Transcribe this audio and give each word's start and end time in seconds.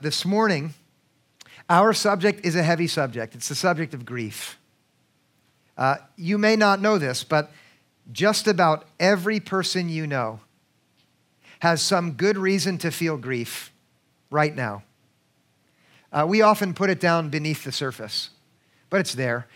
This 0.00 0.24
morning, 0.24 0.74
our 1.68 1.92
subject 1.92 2.46
is 2.46 2.54
a 2.54 2.62
heavy 2.62 2.86
subject. 2.86 3.34
It's 3.34 3.48
the 3.48 3.56
subject 3.56 3.94
of 3.94 4.06
grief. 4.06 4.56
Uh, 5.76 5.96
you 6.14 6.38
may 6.38 6.54
not 6.54 6.80
know 6.80 6.98
this, 6.98 7.24
but 7.24 7.50
just 8.12 8.46
about 8.46 8.86
every 9.00 9.40
person 9.40 9.88
you 9.88 10.06
know 10.06 10.38
has 11.58 11.82
some 11.82 12.12
good 12.12 12.38
reason 12.38 12.78
to 12.78 12.92
feel 12.92 13.16
grief 13.16 13.72
right 14.30 14.54
now. 14.54 14.84
Uh, 16.12 16.24
we 16.28 16.42
often 16.42 16.74
put 16.74 16.90
it 16.90 17.00
down 17.00 17.28
beneath 17.28 17.64
the 17.64 17.72
surface, 17.72 18.30
but 18.90 19.00
it's 19.00 19.14
there. 19.14 19.48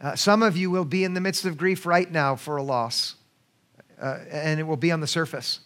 Uh, 0.00 0.16
some 0.16 0.42
of 0.42 0.56
you 0.56 0.68
will 0.68 0.84
be 0.84 1.04
in 1.04 1.14
the 1.14 1.20
midst 1.20 1.44
of 1.44 1.56
grief 1.56 1.86
right 1.86 2.10
now 2.10 2.34
for 2.34 2.56
a 2.56 2.62
loss, 2.64 3.14
uh, 4.02 4.18
and 4.32 4.58
it 4.58 4.64
will 4.64 4.76
be 4.76 4.90
on 4.90 4.98
the 4.98 5.06
surface. 5.06 5.60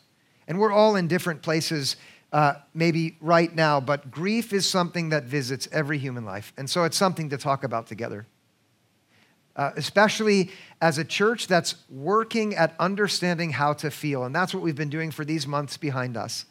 And 0.46 0.59
we're 0.61 0.73
all 0.73 0.95
in 0.95 1.09
different 1.09 1.41
places 1.41 1.96
uh, 2.33 2.55
maybe 2.73 3.17
right 3.21 3.55
now, 3.55 3.79
but 3.79 4.11
grief 4.11 4.53
is 4.53 4.67
something 4.67 5.11
that 5.11 5.25
visits 5.25 5.69
every 5.70 5.98
human 5.98 6.25
life. 6.25 6.52
And 6.56 6.69
so 6.69 6.84
it's 6.84 6.97
something 6.97 7.29
to 7.30 7.37
talk 7.37 7.62
about 7.62 7.87
together. 7.87 8.27
Uh, 9.55 9.70
especially 9.77 10.51
as 10.80 10.97
a 10.97 11.05
church 11.05 11.47
that's 11.47 11.75
working 11.91 12.55
at 12.55 12.75
understanding 12.79 13.51
how 13.51 13.75
to 13.75 13.91
feel. 13.91 14.25
And 14.25 14.34
that's 14.34 14.55
what 14.55 14.62
we've 14.62 14.75
been 14.75 14.89
doing 14.89 15.11
for 15.11 15.27
these 15.27 15.47
months 15.47 15.77
behind 15.77 16.16
us. 16.16 16.47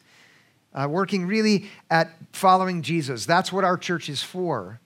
Uh, 0.72 0.86
working 0.88 1.26
really 1.26 1.68
at 1.90 2.12
following 2.30 2.80
Jesus. 2.80 3.26
That's 3.26 3.52
what 3.52 3.64
our 3.64 3.76
church 3.76 4.08
is 4.08 4.22
for. 4.22 4.80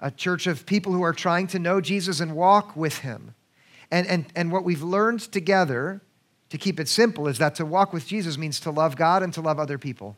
A 0.00 0.12
church 0.12 0.46
of 0.46 0.66
people 0.66 0.92
who 0.92 1.02
are 1.02 1.12
trying 1.12 1.48
to 1.48 1.58
know 1.58 1.80
Jesus 1.80 2.20
and 2.20 2.36
walk 2.36 2.76
with 2.76 2.98
him. 2.98 3.34
And, 3.90 4.06
and, 4.06 4.26
and 4.36 4.52
what 4.52 4.62
we've 4.62 4.82
learned 4.82 5.20
together, 5.20 6.00
to 6.50 6.58
keep 6.58 6.78
it 6.78 6.86
simple, 6.86 7.26
is 7.26 7.38
that 7.38 7.56
to 7.56 7.66
walk 7.66 7.92
with 7.92 8.06
Jesus 8.06 8.38
means 8.38 8.60
to 8.60 8.70
love 8.70 8.94
God 8.94 9.24
and 9.24 9.34
to 9.34 9.40
love 9.40 9.58
other 9.58 9.78
people. 9.78 10.16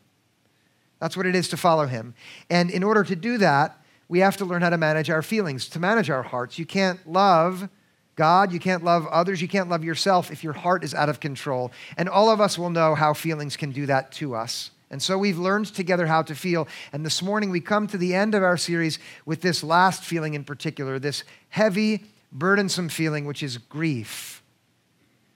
That's 1.01 1.17
what 1.17 1.25
it 1.25 1.35
is 1.35 1.47
to 1.49 1.57
follow 1.57 1.87
him. 1.87 2.13
And 2.49 2.69
in 2.69 2.83
order 2.83 3.03
to 3.03 3.15
do 3.15 3.39
that, 3.39 3.75
we 4.07 4.19
have 4.19 4.37
to 4.37 4.45
learn 4.45 4.61
how 4.61 4.69
to 4.69 4.77
manage 4.77 5.09
our 5.09 5.23
feelings, 5.23 5.67
to 5.69 5.79
manage 5.79 6.11
our 6.11 6.21
hearts. 6.21 6.59
You 6.59 6.65
can't 6.65 7.05
love 7.09 7.67
God, 8.15 8.51
you 8.51 8.59
can't 8.59 8.83
love 8.83 9.07
others, 9.07 9.41
you 9.41 9.47
can't 9.47 9.67
love 9.67 9.83
yourself 9.83 10.29
if 10.29 10.43
your 10.43 10.53
heart 10.53 10.83
is 10.83 10.93
out 10.93 11.09
of 11.09 11.19
control. 11.19 11.71
And 11.97 12.07
all 12.07 12.29
of 12.29 12.39
us 12.39 12.55
will 12.55 12.69
know 12.69 12.93
how 12.93 13.13
feelings 13.15 13.57
can 13.57 13.71
do 13.71 13.87
that 13.87 14.11
to 14.13 14.35
us. 14.35 14.69
And 14.91 15.01
so 15.01 15.17
we've 15.17 15.39
learned 15.39 15.73
together 15.73 16.05
how 16.05 16.21
to 16.21 16.35
feel. 16.35 16.67
And 16.93 17.03
this 17.03 17.23
morning 17.23 17.49
we 17.49 17.61
come 17.61 17.87
to 17.87 17.97
the 17.97 18.13
end 18.13 18.35
of 18.35 18.43
our 18.43 18.57
series 18.57 18.99
with 19.25 19.41
this 19.41 19.63
last 19.63 20.03
feeling 20.03 20.35
in 20.35 20.43
particular, 20.43 20.99
this 20.99 21.23
heavy, 21.49 22.03
burdensome 22.31 22.89
feeling, 22.89 23.25
which 23.25 23.41
is 23.41 23.57
grief. 23.57 24.43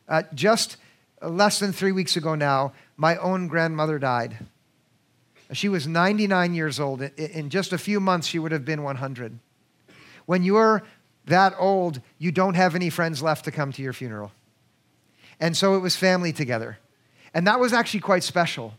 Uh, 0.07 0.23
just 0.35 0.77
less 1.23 1.57
than 1.57 1.71
three 1.71 1.91
weeks 1.91 2.15
ago 2.15 2.35
now, 2.35 2.73
my 2.97 3.17
own 3.17 3.47
grandmother 3.47 3.97
died. 3.97 4.37
She 5.53 5.69
was 5.69 5.87
99 5.87 6.53
years 6.53 6.79
old. 6.79 7.01
In 7.01 7.49
just 7.49 7.71
a 7.73 7.77
few 7.77 7.99
months, 7.99 8.27
she 8.27 8.39
would 8.39 8.51
have 8.51 8.65
been 8.65 8.83
100. 8.83 9.39
When 10.25 10.43
you're 10.43 10.83
that 11.25 11.53
old, 11.57 12.01
you 12.17 12.31
don't 12.31 12.55
have 12.55 12.75
any 12.75 12.89
friends 12.89 13.21
left 13.21 13.45
to 13.45 13.51
come 13.51 13.71
to 13.73 13.81
your 13.81 13.93
funeral. 13.93 14.31
And 15.39 15.55
so 15.55 15.75
it 15.75 15.79
was 15.79 15.95
family 15.95 16.33
together. 16.33 16.77
And 17.33 17.45
that 17.47 17.59
was 17.59 17.73
actually 17.73 17.99
quite 17.99 18.23
special. 18.23 18.73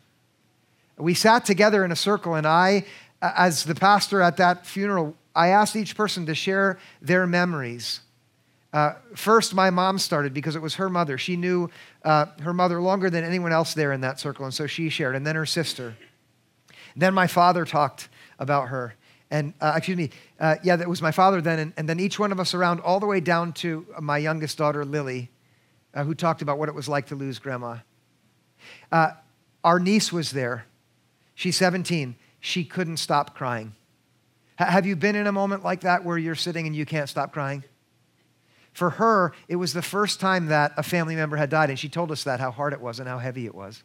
We 0.99 1.15
sat 1.15 1.45
together 1.45 1.85
in 1.85 1.93
a 1.93 1.97
circle, 1.97 2.35
and 2.35 2.47
I, 2.47 2.85
as 3.21 3.65
the 3.65 3.75
pastor 3.75 4.23
at 4.23 4.39
that 4.39 4.67
funeral, 4.67 5.15
I 5.35 5.49
asked 5.49 5.77
each 5.77 5.95
person 5.95 6.25
to 6.27 6.35
share 6.35 6.79
their 7.03 7.27
memories. 7.27 8.01
Uh, 8.73 8.95
first, 9.15 9.55
my 9.55 9.71
mom 9.71 9.99
started 9.99 10.33
because 10.33 10.57
it 10.57 10.63
was 10.63 10.77
her 10.77 10.89
mother. 10.89 11.19
She 11.19 11.37
knew 11.37 11.71
uh, 12.05 12.27
her 12.41 12.55
mother 12.55 12.81
longer 12.81 13.11
than 13.11 13.25
anyone 13.25 13.53
else 13.53 13.75
there 13.75 13.93
in 13.93 14.01
that 14.01 14.19
circle, 14.19 14.45
and 14.45 14.55
so 14.55 14.67
she 14.67 14.89
shared. 14.89 15.15
And 15.15 15.27
then 15.27 15.37
her 15.37 15.47
sister. 15.47 15.97
Then 16.97 17.15
my 17.15 17.27
father 17.27 17.65
talked 17.65 18.09
about 18.39 18.69
her. 18.69 18.95
And, 19.31 19.55
uh, 19.61 19.75
excuse 19.77 19.97
me, 19.97 20.11
uh, 20.41 20.57
yeah, 20.63 20.77
that 20.77 20.89
was 20.89 21.03
my 21.03 21.11
father 21.11 21.41
then. 21.41 21.59
And, 21.59 21.73
and, 21.77 21.89
then 21.89 22.01
each 22.01 22.19
one 22.19 22.33
of 22.33 22.39
us 22.39 22.55
around, 22.55 22.81
all 22.81 23.01
the 23.01 23.07
way 23.07 23.21
down 23.21 23.53
to 23.55 23.87
my 24.01 24.19
youngest 24.19 24.57
daughter, 24.57 24.85
Lily, 24.85 25.31
uh, 25.95 26.05
who 26.05 26.15
talked 26.15 26.43
about 26.43 26.59
what 26.59 26.69
it 26.69 26.75
was 26.75 26.89
like 26.89 27.07
to 27.07 27.17
lose 27.17 27.39
grandma. 27.39 27.79
Uh, 28.93 29.11
our 29.65 29.81
niece 29.81 30.13
was 30.13 30.31
there. 30.31 30.67
She's 31.35 31.57
17. 31.57 32.15
She 32.39 32.65
couldn't 32.65 32.99
stop 32.99 33.35
crying. 33.35 33.75
H- 34.61 34.69
have 34.69 34.87
you 34.87 34.95
been 34.95 35.17
in 35.17 35.27
a 35.27 35.33
moment 35.33 35.65
like 35.65 35.81
that 35.81 36.05
where 36.05 36.17
you're 36.17 36.37
sitting 36.37 36.67
and 36.67 36.77
you 36.77 36.87
can't 36.87 37.09
stop 37.09 37.33
crying? 37.33 37.65
For 38.73 38.91
her, 38.91 39.33
it 39.49 39.57
was 39.57 39.73
the 39.73 39.83
first 39.83 40.21
time 40.21 40.47
that 40.47 40.73
a 40.77 40.83
family 40.83 41.17
member 41.17 41.37
had 41.37 41.51
died, 41.51 41.71
and 41.71 41.79
she 41.79 41.89
told 41.89 42.13
us 42.13 42.25
that, 42.25 42.41
how 42.41 42.51
hard 42.51 42.73
it 42.73 42.81
was 42.81 43.01
and 43.01 43.09
how 43.09 43.19
heavy 43.19 43.47
it 43.47 43.55
was. 43.55 43.83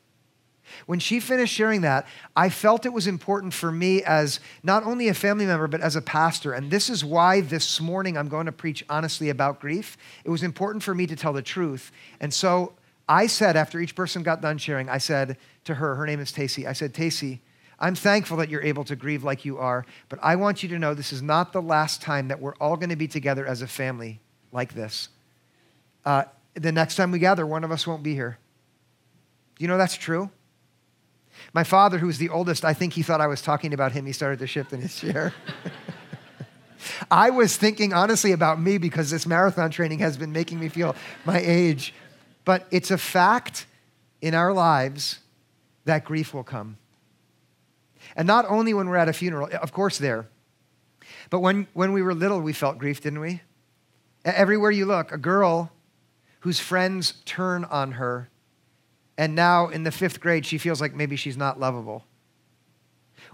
When 0.86 1.00
she 1.00 1.20
finished 1.20 1.54
sharing 1.54 1.82
that, 1.82 2.08
I 2.36 2.50
felt 2.50 2.86
it 2.86 2.94
was 2.94 3.08
important 3.08 3.54
for 3.54 3.72
me 3.72 4.04
as 4.04 4.40
not 4.64 4.84
only 4.84 5.08
a 5.08 5.14
family 5.14 5.46
member, 5.46 5.68
but 5.68 5.82
as 5.82 5.96
a 5.96 6.02
pastor. 6.02 6.54
And 6.54 6.72
this 6.72 6.90
is 6.90 7.04
why 7.04 7.42
this 7.42 7.82
morning 7.82 8.18
I'm 8.18 8.30
going 8.30 8.46
to 8.46 8.52
preach 8.52 8.84
honestly 8.90 9.30
about 9.30 9.60
grief. 9.60 9.98
It 10.24 10.30
was 10.30 10.44
important 10.44 10.84
for 10.84 10.96
me 10.96 11.08
to 11.08 11.16
tell 11.16 11.34
the 11.34 11.42
truth. 11.42 11.92
And 12.20 12.34
so 12.34 12.74
I 13.08 13.28
said, 13.28 13.58
after 13.58 13.80
each 13.80 13.96
person 13.96 14.24
got 14.24 14.42
done 14.42 14.58
sharing, 14.58 14.88
I 14.88 14.98
said 14.98 15.38
to 15.66 15.76
her, 15.76 15.96
her 15.96 16.06
name 16.06 16.20
is 16.20 16.32
Tacy, 16.32 16.66
I 16.66 16.74
said, 16.74 16.94
Tacy, 16.94 17.40
I'm 17.80 17.96
thankful 17.96 18.38
that 18.38 18.50
you're 18.50 18.62
able 18.62 18.84
to 18.86 18.96
grieve 18.96 19.24
like 19.24 19.44
you 19.44 19.58
are, 19.58 19.86
but 20.08 20.20
I 20.22 20.36
want 20.36 20.62
you 20.62 20.70
to 20.70 20.80
know 20.80 20.94
this 20.94 21.12
is 21.12 21.24
not 21.24 21.52
the 21.52 21.62
last 21.62 22.02
time 22.02 22.28
that 22.28 22.40
we're 22.40 22.56
all 22.56 22.78
going 22.78 22.90
to 22.90 22.96
be 22.96 23.08
together 23.08 23.46
as 23.46 23.64
a 23.64 23.68
family 23.68 24.22
like 24.52 24.76
this. 24.76 25.10
Uh, 26.06 26.26
the 26.54 26.72
next 26.72 26.96
time 26.96 27.12
we 27.12 27.20
gather, 27.20 27.46
one 27.46 27.64
of 27.64 27.72
us 27.72 27.88
won't 27.88 28.04
be 28.04 28.14
here. 28.14 28.38
You 29.58 29.68
know 29.68 29.78
that's 29.78 29.96
true? 29.96 30.30
My 31.54 31.64
father, 31.64 31.98
who 31.98 32.08
was 32.08 32.18
the 32.18 32.30
oldest, 32.30 32.64
I 32.64 32.74
think 32.74 32.94
he 32.94 33.04
thought 33.04 33.22
I 33.22 33.28
was 33.28 33.42
talking 33.42 33.74
about 33.74 33.92
him. 33.92 34.06
He 34.06 34.14
started 34.14 34.40
to 34.40 34.48
shift 34.48 34.74
in 34.74 34.82
his 34.82 34.96
chair. 34.96 35.34
I 37.12 37.30
was 37.30 37.58
thinking 37.58 37.94
honestly 37.94 38.32
about 38.32 38.60
me 38.60 38.78
because 38.78 39.12
this 39.12 39.26
marathon 39.26 39.70
training 39.70 40.00
has 40.00 40.18
been 40.18 40.32
making 40.32 40.60
me 40.60 40.70
feel 40.70 40.96
my 41.26 41.40
age. 41.40 41.94
But 42.46 42.68
it's 42.72 42.92
a 42.92 42.98
fact 42.98 43.66
in 44.22 44.34
our 44.34 44.54
lives 44.54 45.20
that 45.86 46.06
grief 46.06 46.34
will 46.34 46.44
come. 46.44 46.78
And 48.16 48.28
not 48.28 48.46
only 48.48 48.74
when 48.74 48.90
we're 48.90 48.98
at 48.98 49.10
a 49.10 49.14
funeral, 49.14 49.50
of 49.62 49.72
course, 49.72 49.98
there, 49.98 50.28
but 51.30 51.40
when, 51.40 51.68
when 51.74 51.94
we 51.94 52.02
were 52.02 52.14
little, 52.14 52.42
we 52.42 52.54
felt 52.54 52.78
grief, 52.78 53.02
didn't 53.02 53.20
we? 53.20 53.42
Everywhere 54.26 54.72
you 54.72 54.86
look, 54.86 55.12
a 55.12 55.18
girl 55.18 55.72
whose 56.42 56.60
friends 56.60 57.14
turn 57.26 57.64
on 57.66 57.94
her 57.94 58.30
and 59.22 59.36
now 59.36 59.68
in 59.68 59.84
the 59.84 59.92
fifth 59.92 60.20
grade, 60.20 60.48
she 60.48 60.58
feels 60.58 60.82
like 60.82 60.96
maybe 60.96 61.16
she's 61.16 61.38
not 61.38 61.60
lovable. 61.60 62.06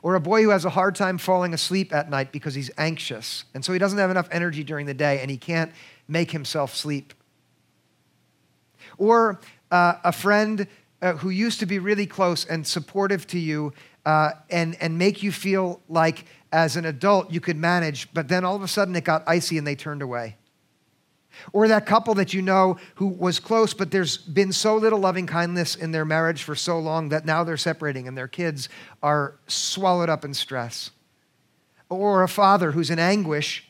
Or 0.02 0.16
a 0.16 0.20
boy 0.20 0.44
who 0.44 0.50
has 0.50 0.66
a 0.66 0.70
hard 0.70 0.96
time 0.96 1.18
falling 1.18 1.54
asleep 1.54 1.94
at 1.94 2.10
night 2.10 2.34
because 2.34 2.54
he's 2.54 2.70
anxious, 2.78 3.46
and 3.54 3.64
so 3.64 3.72
he 3.72 3.80
doesn't 3.80 3.98
have 3.98 4.12
enough 4.12 4.28
energy 4.30 4.66
during 4.66 4.86
the 4.86 4.94
day 4.94 5.22
and 5.22 5.32
he 5.32 5.38
can't 5.38 5.72
make 6.06 6.32
himself 6.32 6.76
sleep. 6.76 7.14
Or 8.98 9.40
uh, 9.72 9.94
a 10.04 10.12
friend 10.12 10.68
uh, 11.02 11.14
who 11.14 11.30
used 11.30 11.62
to 11.62 11.66
be 11.66 11.80
really 11.80 12.06
close 12.06 12.44
and 12.44 12.68
supportive 12.68 13.26
to 13.28 13.40
you 13.40 13.72
uh, 14.06 14.32
and, 14.50 14.76
and 14.82 14.98
make 14.98 15.24
you 15.24 15.32
feel 15.32 15.80
like 15.88 16.26
as 16.52 16.76
an 16.76 16.84
adult 16.84 17.32
you 17.32 17.40
could 17.40 17.56
manage, 17.56 18.14
but 18.14 18.28
then 18.28 18.44
all 18.44 18.58
of 18.58 18.62
a 18.62 18.68
sudden 18.68 18.94
it 18.94 19.06
got 19.06 19.24
icy 19.26 19.58
and 19.58 19.66
they 19.66 19.76
turned 19.76 20.02
away. 20.02 20.36
Or 21.54 21.68
that 21.68 21.86
couple 21.86 22.16
that 22.16 22.34
you 22.34 22.42
know 22.42 22.78
who 22.96 23.08
was 23.08 23.40
close, 23.40 23.74
but 23.74 23.92
there's 23.92 24.18
been 24.18 24.52
so 24.52 24.76
little 24.76 25.00
loving 25.00 25.28
kindness 25.28 25.76
in 25.76 25.92
their 25.92 26.06
marriage 26.06 26.44
for 26.44 26.56
so 26.56 26.80
long 26.80 27.10
that 27.10 27.26
now 27.26 27.44
they're 27.44 27.58
separating 27.58 28.08
and 28.08 28.18
their 28.18 28.28
kids 28.28 28.70
are 29.02 29.36
swallowed 29.48 30.10
up 30.10 30.26
in 30.26 30.34
stress. 30.34 30.92
Or 31.90 32.24
a 32.24 32.28
father 32.28 32.72
who's 32.72 32.90
in 32.90 33.00
anguish 33.00 33.68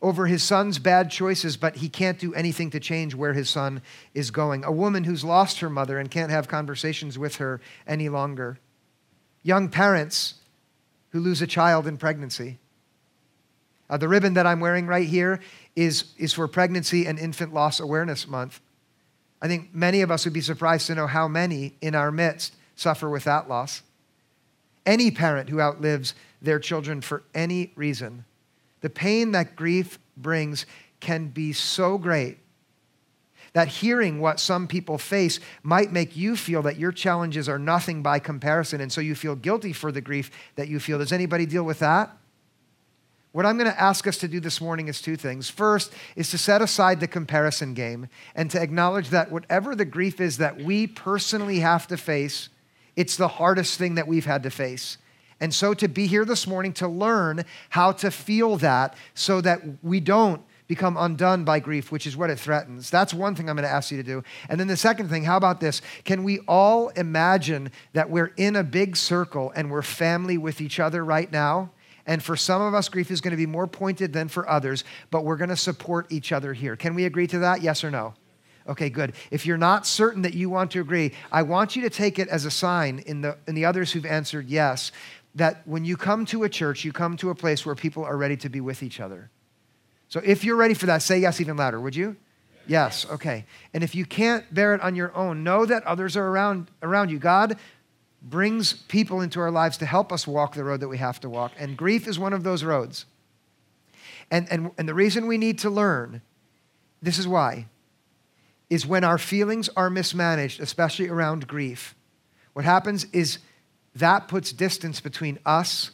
over 0.00 0.26
his 0.26 0.42
son's 0.42 0.78
bad 0.78 1.10
choices, 1.10 1.56
but 1.56 1.76
he 1.76 1.88
can't 1.88 2.18
do 2.18 2.32
anything 2.34 2.70
to 2.70 2.80
change 2.80 3.14
where 3.14 3.32
his 3.32 3.50
son 3.50 3.82
is 4.14 4.30
going. 4.30 4.64
A 4.64 4.72
woman 4.72 5.04
who's 5.04 5.24
lost 5.24 5.60
her 5.60 5.70
mother 5.70 5.98
and 5.98 6.10
can't 6.10 6.30
have 6.30 6.46
conversations 6.46 7.18
with 7.18 7.36
her 7.36 7.60
any 7.86 8.08
longer. 8.08 8.58
Young 9.42 9.68
parents 9.68 10.34
who 11.10 11.20
lose 11.20 11.42
a 11.42 11.46
child 11.46 11.86
in 11.86 11.96
pregnancy. 11.96 12.58
Uh, 13.90 13.96
the 13.96 14.08
ribbon 14.08 14.34
that 14.34 14.46
I'm 14.46 14.60
wearing 14.60 14.86
right 14.86 15.08
here 15.08 15.40
is, 15.78 16.06
is 16.18 16.32
for 16.32 16.48
Pregnancy 16.48 17.06
and 17.06 17.20
Infant 17.20 17.54
Loss 17.54 17.78
Awareness 17.78 18.26
Month. 18.26 18.60
I 19.40 19.46
think 19.46 19.72
many 19.72 20.00
of 20.00 20.10
us 20.10 20.24
would 20.24 20.34
be 20.34 20.40
surprised 20.40 20.88
to 20.88 20.94
know 20.96 21.06
how 21.06 21.28
many 21.28 21.74
in 21.80 21.94
our 21.94 22.10
midst 22.10 22.56
suffer 22.74 23.08
with 23.08 23.22
that 23.24 23.48
loss. 23.48 23.82
Any 24.84 25.12
parent 25.12 25.48
who 25.48 25.60
outlives 25.60 26.14
their 26.42 26.58
children 26.58 27.00
for 27.00 27.22
any 27.32 27.70
reason, 27.76 28.24
the 28.80 28.90
pain 28.90 29.30
that 29.32 29.54
grief 29.54 30.00
brings 30.16 30.66
can 30.98 31.28
be 31.28 31.52
so 31.52 31.96
great 31.96 32.38
that 33.52 33.68
hearing 33.68 34.20
what 34.20 34.40
some 34.40 34.66
people 34.66 34.98
face 34.98 35.38
might 35.62 35.92
make 35.92 36.16
you 36.16 36.34
feel 36.34 36.62
that 36.62 36.76
your 36.76 36.92
challenges 36.92 37.48
are 37.48 37.58
nothing 37.58 38.02
by 38.02 38.18
comparison, 38.18 38.80
and 38.80 38.92
so 38.92 39.00
you 39.00 39.14
feel 39.14 39.36
guilty 39.36 39.72
for 39.72 39.92
the 39.92 40.00
grief 40.00 40.30
that 40.56 40.66
you 40.66 40.80
feel. 40.80 40.98
Does 40.98 41.12
anybody 41.12 41.46
deal 41.46 41.62
with 41.62 41.78
that? 41.78 42.16
What 43.32 43.44
I'm 43.44 43.58
going 43.58 43.70
to 43.70 43.80
ask 43.80 44.06
us 44.06 44.16
to 44.18 44.28
do 44.28 44.40
this 44.40 44.60
morning 44.60 44.88
is 44.88 45.02
two 45.02 45.16
things. 45.16 45.50
First 45.50 45.92
is 46.16 46.30
to 46.30 46.38
set 46.38 46.62
aside 46.62 47.00
the 47.00 47.06
comparison 47.06 47.74
game 47.74 48.08
and 48.34 48.50
to 48.50 48.60
acknowledge 48.60 49.10
that 49.10 49.30
whatever 49.30 49.76
the 49.76 49.84
grief 49.84 50.20
is 50.20 50.38
that 50.38 50.56
we 50.56 50.86
personally 50.86 51.60
have 51.60 51.86
to 51.88 51.98
face, 51.98 52.48
it's 52.96 53.16
the 53.16 53.28
hardest 53.28 53.78
thing 53.78 53.96
that 53.96 54.08
we've 54.08 54.24
had 54.24 54.42
to 54.44 54.50
face. 54.50 54.96
And 55.40 55.54
so 55.54 55.74
to 55.74 55.88
be 55.88 56.06
here 56.06 56.24
this 56.24 56.46
morning 56.46 56.72
to 56.74 56.88
learn 56.88 57.44
how 57.68 57.92
to 57.92 58.10
feel 58.10 58.56
that 58.56 58.96
so 59.14 59.40
that 59.42 59.60
we 59.82 60.00
don't 60.00 60.42
become 60.66 60.96
undone 60.96 61.44
by 61.44 61.60
grief, 61.60 61.92
which 61.92 62.06
is 62.06 62.16
what 62.16 62.30
it 62.30 62.38
threatens. 62.38 62.90
That's 62.90 63.14
one 63.14 63.34
thing 63.34 63.48
I'm 63.48 63.56
going 63.56 63.64
to 63.64 63.72
ask 63.72 63.90
you 63.90 63.98
to 63.98 64.02
do. 64.02 64.22
And 64.48 64.58
then 64.58 64.66
the 64.68 64.76
second 64.76 65.08
thing, 65.08 65.24
how 65.24 65.36
about 65.36 65.60
this? 65.60 65.80
Can 66.04 66.24
we 66.24 66.40
all 66.40 66.88
imagine 66.90 67.72
that 67.92 68.10
we're 68.10 68.32
in 68.36 68.56
a 68.56 68.64
big 68.64 68.96
circle 68.96 69.52
and 69.54 69.70
we're 69.70 69.82
family 69.82 70.38
with 70.38 70.60
each 70.60 70.80
other 70.80 71.04
right 71.04 71.30
now? 71.30 71.70
And 72.08 72.22
for 72.22 72.36
some 72.36 72.62
of 72.62 72.72
us, 72.72 72.88
grief 72.88 73.10
is 73.10 73.20
going 73.20 73.32
to 73.32 73.36
be 73.36 73.46
more 73.46 73.66
pointed 73.66 74.14
than 74.14 74.28
for 74.28 74.48
others, 74.48 74.82
but 75.10 75.24
we're 75.24 75.36
going 75.36 75.50
to 75.50 75.56
support 75.56 76.10
each 76.10 76.32
other 76.32 76.54
here. 76.54 76.74
Can 76.74 76.94
we 76.94 77.04
agree 77.04 77.26
to 77.28 77.40
that? 77.40 77.60
Yes 77.60 77.84
or 77.84 77.90
no? 77.90 78.14
Okay, 78.66 78.88
good. 78.88 79.12
If 79.30 79.44
you're 79.44 79.58
not 79.58 79.86
certain 79.86 80.22
that 80.22 80.32
you 80.32 80.48
want 80.48 80.70
to 80.70 80.80
agree, 80.80 81.12
I 81.30 81.42
want 81.42 81.76
you 81.76 81.82
to 81.82 81.90
take 81.90 82.18
it 82.18 82.26
as 82.28 82.46
a 82.46 82.50
sign 82.50 83.00
in 83.06 83.20
the, 83.20 83.36
in 83.46 83.54
the 83.54 83.66
others 83.66 83.92
who've 83.92 84.06
answered 84.06 84.48
yes 84.48 84.90
that 85.34 85.60
when 85.66 85.84
you 85.84 85.98
come 85.98 86.24
to 86.26 86.44
a 86.44 86.48
church, 86.48 86.82
you 86.82 86.92
come 86.92 87.16
to 87.18 87.28
a 87.28 87.34
place 87.34 87.66
where 87.66 87.74
people 87.74 88.04
are 88.04 88.16
ready 88.16 88.38
to 88.38 88.48
be 88.48 88.62
with 88.62 88.82
each 88.82 89.00
other. 89.00 89.30
So 90.08 90.20
if 90.24 90.44
you're 90.44 90.56
ready 90.56 90.74
for 90.74 90.86
that, 90.86 91.02
say 91.02 91.18
yes 91.18 91.42
even 91.42 91.58
louder, 91.58 91.78
would 91.78 91.94
you? 91.94 92.16
Yes, 92.66 93.06
okay. 93.10 93.44
And 93.74 93.84
if 93.84 93.94
you 93.94 94.06
can't 94.06 94.52
bear 94.52 94.74
it 94.74 94.80
on 94.80 94.96
your 94.96 95.14
own, 95.14 95.44
know 95.44 95.66
that 95.66 95.84
others 95.84 96.16
are 96.16 96.26
around, 96.26 96.70
around 96.82 97.10
you. 97.10 97.18
God 97.18 97.58
brings 98.20 98.72
people 98.72 99.20
into 99.20 99.40
our 99.40 99.50
lives 99.50 99.76
to 99.78 99.86
help 99.86 100.12
us 100.12 100.26
walk 100.26 100.54
the 100.54 100.64
road 100.64 100.80
that 100.80 100.88
we 100.88 100.98
have 100.98 101.20
to 101.20 101.28
walk. 101.28 101.52
And 101.58 101.76
grief 101.76 102.08
is 102.08 102.18
one 102.18 102.32
of 102.32 102.42
those 102.42 102.64
roads. 102.64 103.06
And, 104.30 104.50
and, 104.50 104.70
and 104.76 104.88
the 104.88 104.94
reason 104.94 105.26
we 105.26 105.38
need 105.38 105.58
to 105.60 105.70
learn, 105.70 106.20
this 107.00 107.18
is 107.18 107.26
why, 107.28 107.66
is 108.68 108.86
when 108.86 109.04
our 109.04 109.18
feelings 109.18 109.70
are 109.76 109.88
mismanaged, 109.88 110.60
especially 110.60 111.08
around 111.08 111.46
grief, 111.46 111.94
what 112.52 112.64
happens 112.64 113.06
is 113.12 113.38
that 113.94 114.28
puts 114.28 114.52
distance 114.52 115.00
between 115.00 115.38
us 115.46 115.92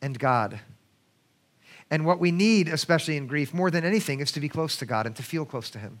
and 0.00 0.18
God. 0.18 0.60
And 1.90 2.06
what 2.06 2.18
we 2.18 2.30
need, 2.30 2.68
especially 2.68 3.16
in 3.16 3.26
grief, 3.26 3.52
more 3.52 3.70
than 3.70 3.84
anything, 3.84 4.20
is 4.20 4.32
to 4.32 4.40
be 4.40 4.48
close 4.48 4.76
to 4.78 4.86
God 4.86 5.06
and 5.06 5.14
to 5.16 5.22
feel 5.22 5.44
close 5.44 5.70
to 5.70 5.78
Him. 5.78 6.00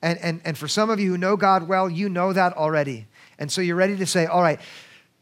And, 0.00 0.18
and, 0.18 0.40
and 0.44 0.58
for 0.58 0.66
some 0.66 0.90
of 0.90 0.98
you 0.98 1.10
who 1.10 1.18
know 1.18 1.36
God 1.36 1.68
well, 1.68 1.88
you 1.88 2.08
know 2.08 2.32
that 2.32 2.56
already. 2.56 3.06
And 3.42 3.50
so 3.50 3.60
you're 3.60 3.74
ready 3.74 3.96
to 3.96 4.06
say, 4.06 4.26
all 4.26 4.40
right, 4.40 4.60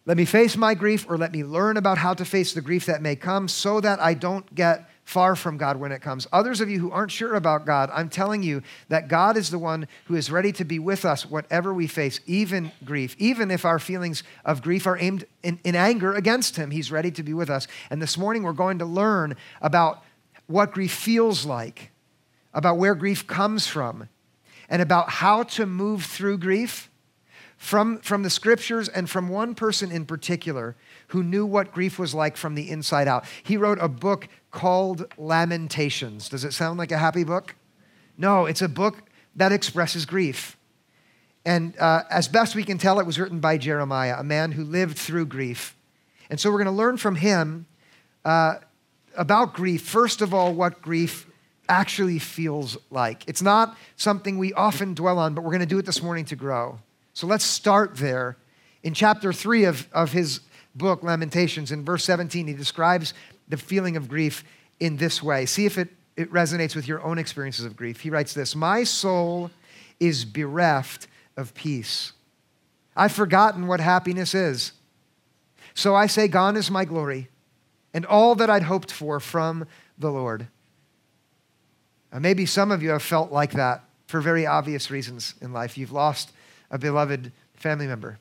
let 0.05 0.19
me 0.19 0.27
face 0.27 0.55
my 0.55 0.75
grief 0.75 1.07
or 1.09 1.17
let 1.17 1.33
me 1.33 1.43
learn 1.43 1.79
about 1.79 1.97
how 1.97 2.13
to 2.13 2.27
face 2.27 2.53
the 2.53 2.61
grief 2.61 2.85
that 2.85 3.01
may 3.01 3.17
come 3.17 3.49
so 3.49 3.81
that 3.81 3.99
I 3.99 4.13
don't 4.13 4.55
get 4.55 4.91
far 5.05 5.35
from 5.35 5.57
God 5.57 5.79
when 5.79 5.91
it 5.91 6.03
comes. 6.03 6.27
Others 6.31 6.61
of 6.61 6.69
you 6.69 6.81
who 6.81 6.91
aren't 6.91 7.13
sure 7.13 7.35
about 7.35 7.65
God, 7.65 7.89
I'm 7.95 8.11
telling 8.11 8.43
you 8.43 8.63
that 8.91 9.09
God 9.09 9.39
is 9.39 9.49
the 9.49 9.59
one 9.59 9.89
who 10.05 10.17
is 10.17 10.31
ready 10.31 10.53
to 10.53 10.67
be 10.67 10.79
with 10.79 11.07
us 11.07 11.25
whatever 11.25 11.73
we 11.73 11.87
face, 11.87 12.21
even 12.27 12.73
grief. 12.85 13.17
Even 13.19 13.51
if 13.51 13.65
our 13.65 13.79
feelings 13.79 14.23
of 14.45 14.61
grief 14.61 14.87
are 14.87 14.99
aimed 14.99 15.25
in, 15.43 15.59
in 15.65 15.75
anger 15.75 16.13
against 16.13 16.57
Him, 16.57 16.73
He's 16.73 16.93
ready 16.93 17.11
to 17.13 17.23
be 17.23 17.33
with 17.33 17.49
us. 17.49 17.69
And 17.89 18.03
this 18.03 18.19
morning 18.19 18.43
we're 18.43 18.53
going 18.53 18.81
to 18.81 18.85
learn 18.85 19.35
about 19.63 20.05
what 20.47 20.73
grief 20.73 20.93
feels 20.93 21.47
like, 21.47 21.91
about 22.53 22.77
where 22.77 22.95
grief 22.95 23.27
comes 23.27 23.67
from, 23.67 24.11
and 24.69 24.83
about 24.83 25.09
how 25.09 25.45
to 25.45 25.65
move 25.65 26.05
through 26.05 26.37
grief 26.37 26.90
from, 27.61 27.99
from 27.99 28.23
the 28.23 28.31
scriptures 28.31 28.89
and 28.89 29.09
from 29.09 29.29
one 29.29 29.55
person 29.55 29.93
in 29.93 30.07
particular 30.07 30.75
who 31.09 31.23
knew 31.23 31.45
what 31.45 31.73
grief 31.73 31.99
was 31.99 32.15
like 32.15 32.39
from 32.39 32.55
the 32.55 32.71
inside 32.71 33.07
out. 33.07 33.27
He 33.43 33.59
wrote 33.59 33.77
a 33.83 33.87
book 33.87 34.29
called 34.51 35.05
Lamentations. 35.19 36.31
Does 36.31 36.43
it 36.43 36.55
sound 36.55 36.79
like 36.79 36.91
a 36.91 36.97
happy 36.97 37.23
book? 37.23 37.55
No, 38.17 38.47
it's 38.47 38.63
a 38.63 38.69
book 38.69 39.03
that 39.37 39.53
expresses 39.53 40.07
grief. 40.07 40.57
And 41.45 41.79
uh, 41.79 42.05
as 42.11 42.29
best 42.29 42.55
we 42.55 42.65
can 42.65 42.79
tell, 42.79 42.99
it 42.99 43.05
was 43.05 43.19
written 43.19 43.41
by 43.41 43.59
Jeremiah, 43.59 44.17
a 44.19 44.25
man 44.25 44.53
who 44.53 44.65
lived 44.65 44.97
through 44.97 45.27
grief. 45.27 45.77
And 46.31 46.41
so 46.41 46.51
we're 46.51 46.65
going 46.65 46.65
to 46.65 46.73
learn 46.73 46.97
from 46.97 47.17
him 47.17 47.67
uh, 48.25 48.55
about 49.19 49.53
grief. 49.53 49.83
First 49.83 50.23
of 50.23 50.33
all, 50.33 50.55
what 50.55 50.81
grief 50.81 51.27
actually 51.69 52.21
feels 52.21 52.79
like. 52.91 53.29
It's 53.29 53.43
not 53.43 53.77
something 53.97 54.39
we 54.39 54.55
often 54.55 54.95
dwell 54.95 55.19
on, 55.19 55.35
but 55.35 55.43
we're 55.45 55.51
going 55.51 55.61
to 55.61 55.67
do 55.67 55.79
it 55.79 55.85
this 55.85 56.03
morning 56.03 56.25
to 56.25 56.37
grow. 56.37 56.79
So 57.15 57.27
let's 57.27 57.45
start 57.45 57.97
there. 57.97 58.37
In 58.83 58.95
chapter 58.95 59.33
three 59.33 59.65
of, 59.65 59.89
of 59.93 60.13
his 60.13 60.41
book, 60.75 61.03
Lamentations, 61.03 61.73
in 61.73 61.85
verse 61.85 62.05
17, 62.05 62.47
he 62.47 62.55
describes 62.55 63.15
the 63.49 63.57
feeling 63.57 63.97
of 63.97 64.09
grief 64.09 64.45
in 64.79 64.97
this 64.97 65.23
way. 65.23 65.47
See 65.47 65.67
if 65.67 65.77
it, 65.77 65.89
it 66.17 66.33
resonates 66.33 66.75
with 66.75 66.89
your 66.89 67.03
own 67.03 67.19
experiences 67.19 67.65
of 67.65 67.77
grief. 67.77 68.01
He 68.01 68.11
writes 68.11 68.33
this 68.33 68.55
My 68.55 68.85
soul 68.85 69.51
is 69.99 70.25
bereft 70.25 71.09
of 71.37 71.55
peace. 71.55 72.13
I've 72.97 73.13
forgotten 73.13 73.67
what 73.67 73.81
happiness 73.81 74.35
is. 74.35 74.73
So 75.75 75.95
I 75.95 76.07
say, 76.07 76.29
Gone 76.29 76.57
is 76.57 76.71
my 76.71 76.85
glory 76.85 77.29
and 77.93 78.07
all 78.07 78.35
that 78.37 78.51
I'd 78.51 78.65
hoped 78.65 78.93
for 78.93 79.21
from 79.21 79.67
the 79.99 80.11
Lord. 80.11 80.47
Uh, 82.13 82.21
maybe 82.21 82.47
some 82.47 82.71
of 82.71 82.83
you 82.83 82.91
have 82.91 83.03
felt 83.03 83.31
like 83.31 83.53
that 83.53 83.85
for 84.07 84.21
very 84.21 84.47
obvious 84.47 84.91
reasons 84.91 85.35
in 85.41 85.53
life. 85.53 85.79
You've 85.79 85.93
lost 85.93 86.33
a 86.71 86.79
beloved 86.79 87.33
family 87.55 87.87
member. 87.87 88.19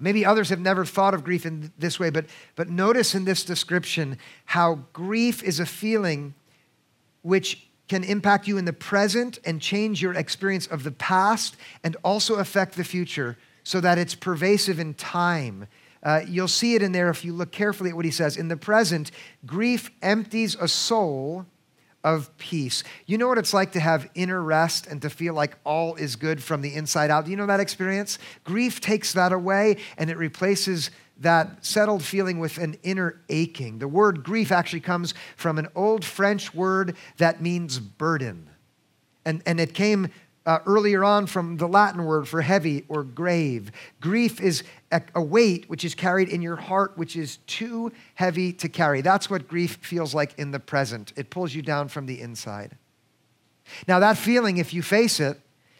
Maybe 0.00 0.26
others 0.26 0.48
have 0.48 0.58
never 0.58 0.84
thought 0.84 1.14
of 1.14 1.22
grief 1.22 1.46
in 1.46 1.72
this 1.78 2.00
way, 2.00 2.10
but, 2.10 2.26
but 2.56 2.68
notice 2.68 3.14
in 3.14 3.24
this 3.24 3.44
description 3.44 4.18
how 4.46 4.80
grief 4.92 5.42
is 5.44 5.60
a 5.60 5.66
feeling 5.66 6.34
which 7.22 7.68
can 7.88 8.02
impact 8.02 8.48
you 8.48 8.58
in 8.58 8.64
the 8.64 8.72
present 8.72 9.38
and 9.44 9.60
change 9.60 10.02
your 10.02 10.14
experience 10.14 10.66
of 10.66 10.82
the 10.82 10.90
past 10.90 11.56
and 11.84 11.96
also 12.02 12.36
affect 12.36 12.74
the 12.74 12.82
future 12.82 13.36
so 13.62 13.80
that 13.80 13.98
it's 13.98 14.14
pervasive 14.14 14.80
in 14.80 14.94
time. 14.94 15.68
Uh, 16.02 16.22
you'll 16.26 16.48
see 16.48 16.74
it 16.74 16.82
in 16.82 16.90
there 16.90 17.10
if 17.10 17.24
you 17.24 17.32
look 17.32 17.52
carefully 17.52 17.90
at 17.90 17.96
what 17.96 18.04
he 18.04 18.10
says. 18.10 18.36
In 18.36 18.48
the 18.48 18.56
present, 18.56 19.12
grief 19.46 19.90
empties 20.02 20.56
a 20.60 20.66
soul 20.66 21.46
of 22.04 22.36
peace. 22.38 22.82
You 23.06 23.18
know 23.18 23.28
what 23.28 23.38
it's 23.38 23.54
like 23.54 23.72
to 23.72 23.80
have 23.80 24.10
inner 24.14 24.42
rest 24.42 24.86
and 24.86 25.00
to 25.02 25.10
feel 25.10 25.34
like 25.34 25.56
all 25.64 25.94
is 25.94 26.16
good 26.16 26.42
from 26.42 26.62
the 26.62 26.74
inside 26.74 27.10
out? 27.10 27.24
Do 27.24 27.30
you 27.30 27.36
know 27.36 27.46
that 27.46 27.60
experience? 27.60 28.18
Grief 28.44 28.80
takes 28.80 29.12
that 29.12 29.32
away 29.32 29.76
and 29.96 30.10
it 30.10 30.16
replaces 30.16 30.90
that 31.18 31.64
settled 31.64 32.02
feeling 32.02 32.40
with 32.40 32.58
an 32.58 32.76
inner 32.82 33.20
aching. 33.28 33.78
The 33.78 33.86
word 33.86 34.24
grief 34.24 34.50
actually 34.50 34.80
comes 34.80 35.14
from 35.36 35.58
an 35.58 35.68
old 35.76 36.04
French 36.04 36.52
word 36.52 36.96
that 37.18 37.40
means 37.40 37.78
burden. 37.78 38.50
And, 39.24 39.42
and 39.46 39.60
it 39.60 39.72
came 39.72 40.08
uh, 40.44 40.58
earlier 40.66 41.04
on 41.04 41.26
from 41.26 41.56
the 41.56 41.68
Latin 41.68 42.04
word 42.04 42.26
for 42.26 42.40
heavy 42.40 42.84
or 42.88 43.04
grave. 43.04 43.70
Grief 44.00 44.40
is 44.40 44.64
a, 44.90 45.02
a 45.14 45.22
weight 45.22 45.68
which 45.68 45.84
is 45.84 45.94
carried 45.94 46.28
in 46.28 46.42
your 46.42 46.56
heart, 46.56 46.96
which 46.96 47.16
is 47.16 47.36
too 47.46 47.92
heavy 48.14 48.52
to 48.54 48.68
carry. 48.68 49.00
That's 49.00 49.30
what 49.30 49.48
grief 49.48 49.78
feels 49.82 50.14
like 50.14 50.38
in 50.38 50.50
the 50.50 50.60
present. 50.60 51.12
It 51.16 51.30
pulls 51.30 51.54
you 51.54 51.62
down 51.62 51.88
from 51.88 52.06
the 52.06 52.20
inside. 52.20 52.76
Now, 53.86 54.00
that 54.00 54.18
feeling, 54.18 54.56
if 54.56 54.74
you 54.74 54.82
face 54.82 55.20
it, 55.20 55.38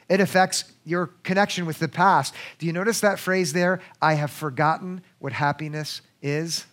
it 0.09 0.21
affects 0.21 0.65
your 0.85 1.09
connection 1.23 1.67
with 1.67 1.79
the 1.79 1.89
past. 1.89 2.35
Do 2.59 2.67
you 2.67 2.73
notice 2.73 3.01
that 3.01 3.19
phrase 3.19 3.53
there? 3.53 3.81
I 4.01 4.15
have 4.15 4.31
forgotten 4.31 5.03
what 5.19 5.33
happiness 5.33 6.03
is. 6.21 6.67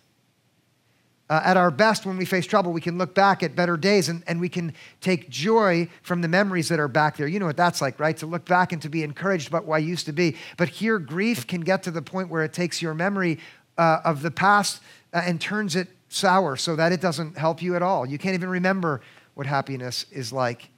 Uh, 1.30 1.42
at 1.44 1.58
our 1.58 1.70
best, 1.70 2.08
when 2.08 2.18
we 2.18 2.26
face 2.26 2.48
trouble, 2.48 2.72
we 2.72 2.82
can 2.82 2.98
look 2.98 3.14
back 3.14 3.44
at 3.44 3.56
better 3.56 3.78
days 3.78 4.10
and, 4.10 4.24
and 4.26 4.40
we 4.40 4.50
can 4.50 4.74
take 5.00 5.30
joy 5.30 5.88
from 6.02 6.22
the 6.22 6.28
memories 6.28 6.70
that 6.70 6.80
are 6.80 6.88
back 6.88 7.18
there. 7.18 7.28
You 7.28 7.40
know 7.40 7.46
what 7.46 7.58
that's 7.58 7.82
like, 7.82 8.00
right? 8.00 8.18
To 8.18 8.26
look 8.26 8.46
back 8.46 8.72
and 8.74 8.82
to 8.82 8.90
be 8.90 9.04
encouraged 9.04 9.48
about 9.48 9.66
what 9.66 9.76
I 9.76 9.80
used 9.80 10.08
to 10.08 10.12
be. 10.12 10.36
But 10.58 10.70
here, 10.70 10.98
grief 10.98 11.46
can 11.46 11.62
get 11.62 11.84
to 11.84 11.92
the 11.92 12.02
point 12.02 12.30
where 12.30 12.44
it 12.44 12.52
takes 12.52 12.82
your 12.82 12.96
memory 12.96 13.38
uh, 13.78 14.00
of 14.04 14.24
the 14.24 14.32
past 14.32 14.82
uh, 15.14 15.22
and 15.24 15.40
turns 15.40 15.76
it 15.76 15.90
sour 16.08 16.56
so 16.56 16.76
that 16.76 16.92
it 16.92 17.00
doesn't 17.00 17.38
help 17.38 17.62
you 17.62 17.76
at 17.76 17.84
all. 17.84 18.08
You 18.08 18.18
can't 18.18 18.34
even 18.34 18.50
remember 18.50 19.02
what 19.36 19.46
happiness 19.46 20.08
is 20.12 20.34
like. 20.34 20.70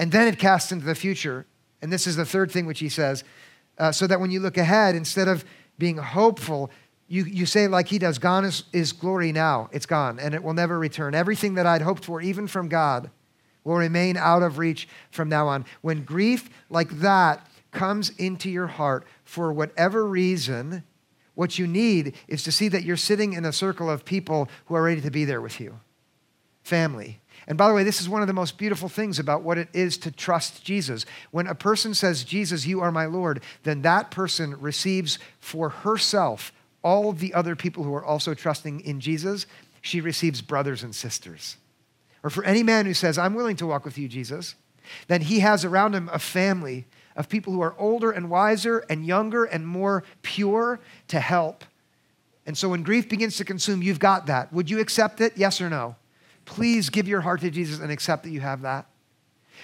And 0.00 0.10
then 0.10 0.26
it 0.26 0.38
casts 0.38 0.72
into 0.72 0.84
the 0.84 0.96
future. 0.96 1.46
And 1.80 1.92
this 1.92 2.08
is 2.08 2.16
the 2.16 2.26
third 2.26 2.50
thing 2.50 2.66
which 2.66 2.80
he 2.80 2.88
says 2.88 3.22
uh, 3.78 3.92
so 3.92 4.08
that 4.08 4.20
when 4.20 4.32
you 4.32 4.40
look 4.40 4.56
ahead, 4.58 4.96
instead 4.96 5.28
of 5.28 5.44
being 5.78 5.96
hopeful, 5.96 6.70
you, 7.12 7.24
you 7.24 7.44
say 7.44 7.68
like 7.68 7.88
he 7.88 7.98
does, 7.98 8.18
gone 8.18 8.46
is, 8.46 8.64
is 8.72 8.92
glory 8.94 9.32
now. 9.32 9.68
It's 9.70 9.84
gone, 9.84 10.18
and 10.18 10.34
it 10.34 10.42
will 10.42 10.54
never 10.54 10.78
return. 10.78 11.14
Everything 11.14 11.56
that 11.56 11.66
I'd 11.66 11.82
hoped 11.82 12.06
for, 12.06 12.22
even 12.22 12.46
from 12.46 12.70
God, 12.70 13.10
will 13.64 13.76
remain 13.76 14.16
out 14.16 14.42
of 14.42 14.56
reach 14.56 14.88
from 15.10 15.28
now 15.28 15.46
on. 15.46 15.66
When 15.82 16.04
grief 16.04 16.48
like 16.70 16.88
that 17.00 17.46
comes 17.70 18.08
into 18.16 18.48
your 18.48 18.66
heart 18.66 19.06
for 19.24 19.52
whatever 19.52 20.06
reason, 20.06 20.84
what 21.34 21.58
you 21.58 21.66
need 21.66 22.14
is 22.28 22.42
to 22.44 22.52
see 22.52 22.68
that 22.68 22.82
you're 22.82 22.96
sitting 22.96 23.34
in 23.34 23.44
a 23.44 23.52
circle 23.52 23.90
of 23.90 24.06
people 24.06 24.48
who 24.64 24.74
are 24.74 24.82
ready 24.82 25.02
to 25.02 25.10
be 25.10 25.26
there 25.26 25.42
with 25.42 25.60
you. 25.60 25.80
Family. 26.62 27.20
And 27.46 27.58
by 27.58 27.68
the 27.68 27.74
way, 27.74 27.84
this 27.84 28.00
is 28.00 28.08
one 28.08 28.22
of 28.22 28.26
the 28.26 28.32
most 28.32 28.56
beautiful 28.56 28.88
things 28.88 29.18
about 29.18 29.42
what 29.42 29.58
it 29.58 29.68
is 29.74 29.98
to 29.98 30.10
trust 30.10 30.64
Jesus. 30.64 31.04
When 31.30 31.46
a 31.46 31.54
person 31.54 31.92
says, 31.92 32.24
Jesus, 32.24 32.64
you 32.64 32.80
are 32.80 32.90
my 32.90 33.04
Lord, 33.04 33.42
then 33.64 33.82
that 33.82 34.10
person 34.10 34.58
receives 34.58 35.18
for 35.40 35.68
herself 35.68 36.52
all 36.82 37.08
of 37.08 37.18
the 37.20 37.34
other 37.34 37.56
people 37.56 37.84
who 37.84 37.94
are 37.94 38.04
also 38.04 38.34
trusting 38.34 38.80
in 38.80 39.00
Jesus, 39.00 39.46
she 39.80 40.00
receives 40.00 40.40
brothers 40.40 40.82
and 40.82 40.94
sisters. 40.94 41.56
Or 42.22 42.30
for 42.30 42.44
any 42.44 42.62
man 42.62 42.86
who 42.86 42.94
says, 42.94 43.18
I'm 43.18 43.34
willing 43.34 43.56
to 43.56 43.66
walk 43.66 43.84
with 43.84 43.98
you, 43.98 44.08
Jesus, 44.08 44.54
then 45.08 45.22
he 45.22 45.40
has 45.40 45.64
around 45.64 45.94
him 45.94 46.10
a 46.12 46.18
family 46.18 46.86
of 47.16 47.28
people 47.28 47.52
who 47.52 47.60
are 47.60 47.74
older 47.78 48.10
and 48.10 48.30
wiser 48.30 48.84
and 48.88 49.06
younger 49.06 49.44
and 49.44 49.66
more 49.66 50.02
pure 50.22 50.80
to 51.08 51.20
help 51.20 51.64
And 52.46 52.58
so 52.58 52.68
when 52.68 52.82
grief 52.82 53.08
begins 53.08 53.36
to 53.36 53.44
consume, 53.44 53.82
you've 53.82 53.98
got 53.98 54.26
that. 54.26 54.52
Would 54.52 54.68
you 54.68 54.80
accept 54.80 55.20
it? 55.20 55.34
Yes 55.36 55.60
or 55.60 55.70
no? 55.70 55.96
Please 56.44 56.90
give 56.90 57.06
your 57.06 57.20
heart 57.20 57.40
to 57.42 57.50
Jesus 57.50 57.78
and 57.78 57.92
accept 57.92 58.24
that 58.24 58.30
you 58.30 58.40
have 58.40 58.62
that. 58.62 58.86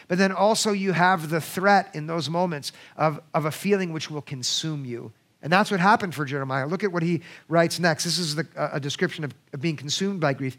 But 0.07 0.19
then 0.19 0.31
also, 0.31 0.71
you 0.71 0.93
have 0.93 1.29
the 1.29 1.41
threat 1.41 1.91
in 1.93 2.07
those 2.07 2.31
moments 2.31 2.71
of, 2.97 3.21
of 3.35 3.45
a 3.47 3.51
feeling 3.51 3.93
which 3.93 4.11
will 4.11 4.23
consume 4.23 4.85
you. 4.85 5.13
And 5.43 5.53
that's 5.53 5.71
what 5.71 5.81
happened 5.81 6.15
for 6.15 6.25
Jeremiah. 6.25 6.67
Look 6.67 6.83
at 6.83 6.93
what 6.93 7.03
he 7.03 7.23
writes 7.49 7.79
next. 7.79 8.05
This 8.05 8.19
is 8.19 8.35
the, 8.35 8.47
a 8.57 8.81
description 8.81 9.25
of, 9.25 9.35
of 9.53 9.61
being 9.61 9.77
consumed 9.77 10.21
by 10.21 10.35
grief. 10.35 10.57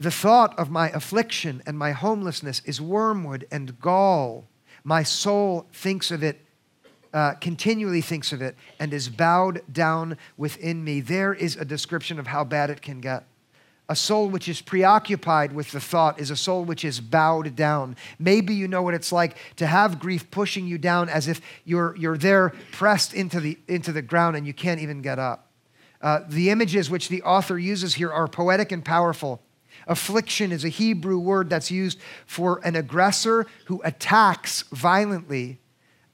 The 0.00 0.10
thought 0.10 0.58
of 0.58 0.70
my 0.70 0.90
affliction 0.90 1.62
and 1.64 1.78
my 1.78 1.92
homelessness 1.92 2.62
is 2.64 2.80
wormwood 2.80 3.46
and 3.52 3.78
gall. 3.80 4.44
My 4.82 5.04
soul 5.04 5.68
thinks 5.72 6.10
of 6.10 6.24
it, 6.24 6.40
uh, 7.14 7.34
continually 7.34 8.00
thinks 8.00 8.32
of 8.32 8.42
it, 8.42 8.56
and 8.80 8.92
is 8.92 9.08
bowed 9.08 9.62
down 9.72 10.18
within 10.36 10.82
me. 10.82 11.00
There 11.00 11.32
is 11.32 11.54
a 11.54 11.64
description 11.64 12.18
of 12.18 12.26
how 12.26 12.42
bad 12.42 12.70
it 12.70 12.82
can 12.82 13.00
get. 13.00 13.24
A 13.88 13.96
soul 13.96 14.28
which 14.28 14.48
is 14.48 14.62
preoccupied 14.62 15.52
with 15.52 15.72
the 15.72 15.80
thought 15.80 16.20
is 16.20 16.30
a 16.30 16.36
soul 16.36 16.64
which 16.64 16.84
is 16.84 17.00
bowed 17.00 17.54
down. 17.56 17.96
Maybe 18.18 18.54
you 18.54 18.68
know 18.68 18.82
what 18.82 18.94
it's 18.94 19.12
like 19.12 19.36
to 19.56 19.66
have 19.66 19.98
grief 19.98 20.30
pushing 20.30 20.66
you 20.66 20.78
down 20.78 21.08
as 21.08 21.28
if 21.28 21.40
you're, 21.64 21.94
you're 21.96 22.16
there 22.16 22.54
pressed 22.70 23.12
into 23.12 23.40
the, 23.40 23.58
into 23.68 23.92
the 23.92 24.02
ground 24.02 24.36
and 24.36 24.46
you 24.46 24.54
can't 24.54 24.80
even 24.80 25.02
get 25.02 25.18
up. 25.18 25.50
Uh, 26.00 26.20
the 26.28 26.50
images 26.50 26.90
which 26.90 27.08
the 27.08 27.22
author 27.22 27.58
uses 27.58 27.94
here 27.94 28.10
are 28.10 28.28
poetic 28.28 28.72
and 28.72 28.84
powerful. 28.84 29.42
Affliction 29.86 30.52
is 30.52 30.64
a 30.64 30.68
Hebrew 30.68 31.18
word 31.18 31.50
that's 31.50 31.70
used 31.70 31.98
for 32.26 32.60
an 32.64 32.76
aggressor 32.76 33.46
who 33.66 33.80
attacks 33.84 34.62
violently 34.72 35.60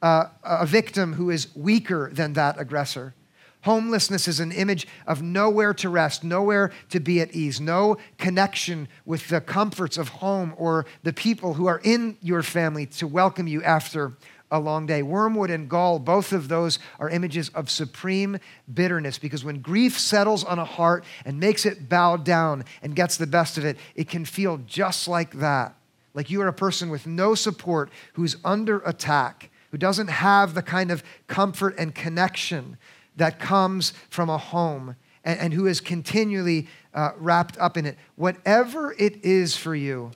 uh, 0.01 0.27
a 0.43 0.67
victim 0.67 1.15
who 1.15 1.31
is 1.31 1.55
weaker 1.57 2.11
than 2.13 2.35
that 2.35 2.59
aggressor. 2.59 3.15
Homelessness 3.63 4.29
is 4.29 4.39
an 4.39 4.53
image 4.53 4.87
of 5.07 5.21
nowhere 5.21 5.75
to 5.75 5.89
rest, 5.89 6.23
nowhere 6.23 6.71
to 6.91 7.01
be 7.01 7.21
at 7.21 7.35
ease, 7.35 7.61
no 7.61 7.97
connection 8.17 8.89
with 9.05 9.29
the 9.29 9.41
comforts 9.41 9.99
of 9.99 10.09
home 10.09 10.55
or 10.57 10.87
the 11.03 11.13
people 11.13 11.55
who 11.55 11.67
are 11.67 11.81
in 11.83 12.17
your 12.23 12.43
family 12.43 12.87
to 12.87 13.07
welcome 13.07 13.49
you 13.49 13.63
after 13.65 14.13
a 14.51 14.61
long 14.61 14.87
day. 14.87 15.03
Wormwood 15.03 15.51
and 15.51 15.69
gall, 15.69 15.99
both 15.99 16.33
of 16.33 16.49
those 16.49 16.79
are 16.99 17.11
images 17.11 17.49
of 17.51 17.69
supreme 17.69 18.39
bitterness 18.73 19.19
because 19.19 19.45
when 19.45 19.61
grief 19.61 19.99
settles 19.99 20.45
on 20.45 20.59
a 20.59 20.65
heart 20.65 21.05
and 21.25 21.41
makes 21.41 21.67
it 21.67 21.89
bow 21.89 22.17
down 22.17 22.65
and 22.81 22.95
gets 22.95 23.17
the 23.17 23.27
best 23.27 23.59
of 23.59 23.65
it, 23.65 23.77
it 23.95 24.09
can 24.09 24.25
feel 24.25 24.59
just 24.67 25.09
like 25.09 25.33
that. 25.39 25.75
Like 26.15 26.31
you 26.31 26.41
are 26.43 26.49
a 26.49 26.53
person 26.53 26.91
with 26.91 27.07
no 27.07 27.35
support 27.35 27.91
who's 28.15 28.37
under 28.45 28.79
attack, 28.81 29.51
who 29.71 29.79
doesn't 29.79 30.09
have 30.09 30.55
the 30.55 30.63
kind 30.63 30.91
of 30.91 31.03
comfort 31.27 31.75
and 31.77 31.95
connection 31.95 32.79
that 33.19 33.39
comes 33.39 33.93
from 34.09 34.31
a 34.31 34.39
home 34.39 34.97
and, 35.25 35.39
and 35.39 35.53
who 35.53 35.67
is 35.67 35.81
continually 35.81 36.67
uh, 36.95 37.11
wrapped 37.19 37.59
up 37.59 37.77
in 37.77 37.87
it. 37.87 37.99
Whatever 38.17 38.95
it 38.99 39.25
is 39.25 39.57
for 39.57 39.75
you, 39.75 40.13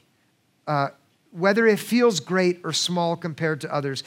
uh, 0.67 0.89
whether 1.31 1.67
it 1.67 1.79
feels 1.79 2.21
great 2.21 2.61
or 2.65 2.73
small 2.73 3.17
compared 3.17 3.61
to 3.61 3.73
others, 3.73 4.03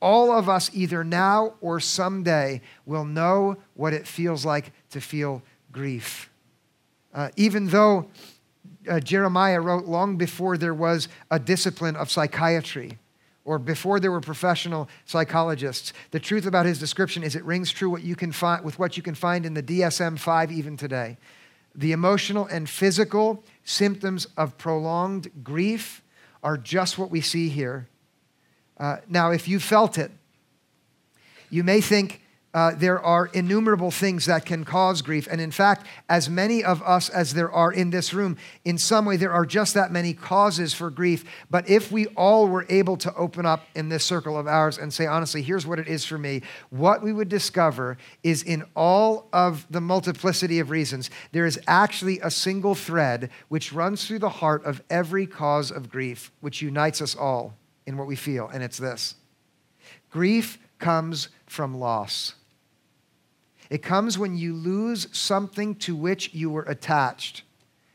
all 0.00 0.30
of 0.32 0.48
us, 0.48 0.70
either 0.74 1.02
now 1.02 1.54
or 1.60 1.80
someday, 1.80 2.60
will 2.84 3.04
know 3.04 3.56
what 3.74 3.92
it 3.94 4.06
feels 4.06 4.44
like 4.44 4.72
to 4.90 5.00
feel 5.00 5.42
grief. 5.72 6.30
Uh, 7.14 7.30
even 7.36 7.68
though 7.68 8.10
uh, 8.88 9.00
Jeremiah 9.00 9.60
wrote 9.60 9.86
long 9.86 10.16
before 10.16 10.58
there 10.58 10.74
was 10.74 11.08
a 11.30 11.38
discipline 11.38 11.96
of 11.96 12.10
psychiatry 12.10 12.98
or 13.44 13.58
before 13.58 14.00
there 14.00 14.10
were 14.10 14.20
professional 14.20 14.88
psychologists. 15.04 15.92
The 16.10 16.20
truth 16.20 16.46
about 16.46 16.66
his 16.66 16.78
description 16.78 17.22
is 17.22 17.36
it 17.36 17.44
rings 17.44 17.70
true 17.70 17.90
what 17.90 18.02
you 18.02 18.16
can 18.16 18.32
find, 18.32 18.64
with 18.64 18.78
what 18.78 18.96
you 18.96 19.02
can 19.02 19.14
find 19.14 19.44
in 19.44 19.54
the 19.54 19.62
DSM 19.62 20.18
5 20.18 20.52
even 20.52 20.76
today. 20.76 21.18
The 21.74 21.92
emotional 21.92 22.46
and 22.46 22.68
physical 22.68 23.44
symptoms 23.64 24.26
of 24.36 24.56
prolonged 24.56 25.30
grief 25.42 26.02
are 26.42 26.56
just 26.56 26.98
what 26.98 27.10
we 27.10 27.20
see 27.20 27.48
here. 27.48 27.88
Uh, 28.78 28.96
now, 29.08 29.30
if 29.30 29.48
you 29.48 29.58
felt 29.58 29.98
it, 29.98 30.10
you 31.50 31.62
may 31.62 31.80
think, 31.80 32.23
uh, 32.54 32.72
there 32.76 33.00
are 33.00 33.26
innumerable 33.26 33.90
things 33.90 34.26
that 34.26 34.46
can 34.46 34.64
cause 34.64 35.02
grief. 35.02 35.26
And 35.28 35.40
in 35.40 35.50
fact, 35.50 35.86
as 36.08 36.30
many 36.30 36.62
of 36.62 36.80
us 36.82 37.08
as 37.08 37.34
there 37.34 37.50
are 37.50 37.72
in 37.72 37.90
this 37.90 38.14
room, 38.14 38.36
in 38.64 38.78
some 38.78 39.04
way, 39.04 39.16
there 39.16 39.32
are 39.32 39.44
just 39.44 39.74
that 39.74 39.90
many 39.90 40.14
causes 40.14 40.72
for 40.72 40.88
grief. 40.88 41.24
But 41.50 41.68
if 41.68 41.90
we 41.90 42.06
all 42.08 42.46
were 42.46 42.64
able 42.68 42.96
to 42.98 43.12
open 43.16 43.44
up 43.44 43.66
in 43.74 43.88
this 43.88 44.04
circle 44.04 44.38
of 44.38 44.46
ours 44.46 44.78
and 44.78 44.94
say, 44.94 45.04
honestly, 45.04 45.42
here's 45.42 45.66
what 45.66 45.80
it 45.80 45.88
is 45.88 46.04
for 46.04 46.16
me, 46.16 46.42
what 46.70 47.02
we 47.02 47.12
would 47.12 47.28
discover 47.28 47.98
is 48.22 48.44
in 48.44 48.62
all 48.76 49.28
of 49.32 49.66
the 49.68 49.80
multiplicity 49.80 50.60
of 50.60 50.70
reasons, 50.70 51.10
there 51.32 51.46
is 51.46 51.58
actually 51.66 52.20
a 52.20 52.30
single 52.30 52.76
thread 52.76 53.30
which 53.48 53.72
runs 53.72 54.06
through 54.06 54.20
the 54.20 54.28
heart 54.28 54.64
of 54.64 54.80
every 54.88 55.26
cause 55.26 55.72
of 55.72 55.90
grief, 55.90 56.30
which 56.40 56.62
unites 56.62 57.02
us 57.02 57.16
all 57.16 57.54
in 57.84 57.96
what 57.96 58.06
we 58.06 58.14
feel. 58.14 58.48
And 58.48 58.62
it's 58.62 58.78
this 58.78 59.16
grief 60.08 60.58
comes 60.78 61.28
from 61.46 61.74
loss. 61.74 62.34
It 63.70 63.82
comes 63.82 64.18
when 64.18 64.36
you 64.36 64.54
lose 64.54 65.08
something 65.12 65.74
to 65.76 65.96
which 65.96 66.34
you 66.34 66.50
were 66.50 66.62
attached. 66.62 67.42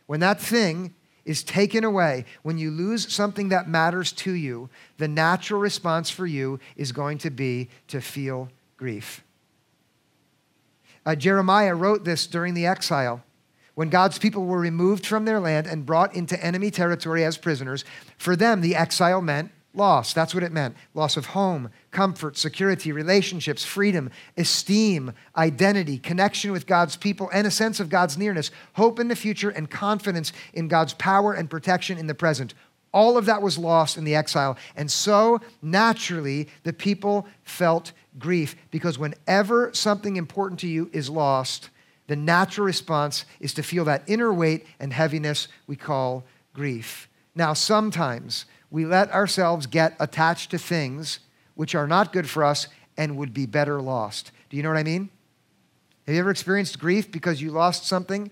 When 0.07 0.19
that 0.21 0.41
thing 0.41 0.95
is 1.25 1.43
taken 1.43 1.83
away, 1.83 2.25
when 2.41 2.57
you 2.57 2.71
lose 2.71 3.13
something 3.13 3.49
that 3.49 3.69
matters 3.69 4.11
to 4.13 4.31
you, 4.31 4.69
the 4.97 5.07
natural 5.07 5.59
response 5.59 6.09
for 6.09 6.25
you 6.25 6.59
is 6.75 6.91
going 6.91 7.19
to 7.19 7.29
be 7.29 7.69
to 7.87 8.01
feel 8.01 8.49
grief. 8.77 9.23
Uh, 11.05 11.15
Jeremiah 11.15 11.75
wrote 11.75 12.03
this 12.03 12.25
during 12.27 12.53
the 12.53 12.65
exile. 12.65 13.23
When 13.75 13.89
God's 13.89 14.19
people 14.19 14.45
were 14.45 14.59
removed 14.59 15.05
from 15.05 15.25
their 15.25 15.39
land 15.39 15.67
and 15.67 15.85
brought 15.85 16.13
into 16.15 16.43
enemy 16.43 16.71
territory 16.71 17.23
as 17.23 17.37
prisoners, 17.37 17.85
for 18.17 18.35
them, 18.35 18.61
the 18.61 18.75
exile 18.75 19.21
meant 19.21 19.51
loss. 19.73 20.13
That's 20.13 20.33
what 20.33 20.43
it 20.43 20.51
meant 20.51 20.75
loss 20.93 21.17
of 21.17 21.27
home, 21.27 21.69
comfort, 21.91 22.37
security, 22.37 22.91
relationships, 22.91 23.63
freedom, 23.63 24.09
esteem, 24.37 25.13
identity, 25.37 25.97
connection 25.97 26.51
with 26.51 26.67
God's 26.67 26.95
people, 26.95 27.29
and 27.33 27.45
a 27.45 27.51
sense 27.51 27.79
of 27.79 27.89
God's 27.89 28.17
nearness, 28.17 28.51
hope 28.73 28.99
in 28.99 29.07
the 29.07 29.15
future, 29.15 29.49
and 29.49 29.69
confidence 29.69 30.33
in 30.53 30.67
God's 30.67 30.93
power 30.93 31.33
and 31.33 31.49
protection 31.49 31.97
in 31.97 32.07
the 32.07 32.15
present. 32.15 32.53
All 32.91 33.17
of 33.17 33.25
that 33.25 33.41
was 33.41 33.57
lost 33.57 33.97
in 33.97 34.03
the 34.03 34.15
exile. 34.15 34.57
And 34.75 34.89
so, 34.89 35.41
naturally, 35.61 36.49
the 36.63 36.73
people 36.73 37.27
felt 37.43 37.91
grief 38.17 38.55
because 38.71 38.97
whenever 38.97 39.71
something 39.73 40.15
important 40.15 40.59
to 40.61 40.67
you 40.67 40.89
is 40.91 41.09
lost, 41.09 41.69
the 42.07 42.15
natural 42.15 42.65
response 42.65 43.25
is 43.39 43.53
to 43.53 43.63
feel 43.63 43.85
that 43.85 44.03
inner 44.07 44.33
weight 44.33 44.65
and 44.79 44.91
heaviness 44.91 45.47
we 45.67 45.75
call 45.75 46.23
grief. 46.55 47.07
Now, 47.35 47.53
sometimes 47.53 48.45
we 48.71 48.85
let 48.85 49.11
ourselves 49.11 49.65
get 49.65 49.95
attached 49.99 50.51
to 50.51 50.57
things 50.57 51.19
which 51.55 51.75
are 51.75 51.87
not 51.87 52.13
good 52.13 52.29
for 52.29 52.43
us 52.43 52.67
and 52.97 53.17
would 53.17 53.33
be 53.33 53.45
better 53.45 53.81
lost. 53.81 54.31
Do 54.49 54.57
you 54.57 54.63
know 54.63 54.69
what 54.69 54.77
I 54.77 54.83
mean? 54.83 55.09
Have 56.05 56.15
you 56.15 56.19
ever 56.21 56.31
experienced 56.31 56.79
grief 56.79 57.11
because 57.11 57.41
you 57.41 57.51
lost 57.51 57.85
something 57.85 58.31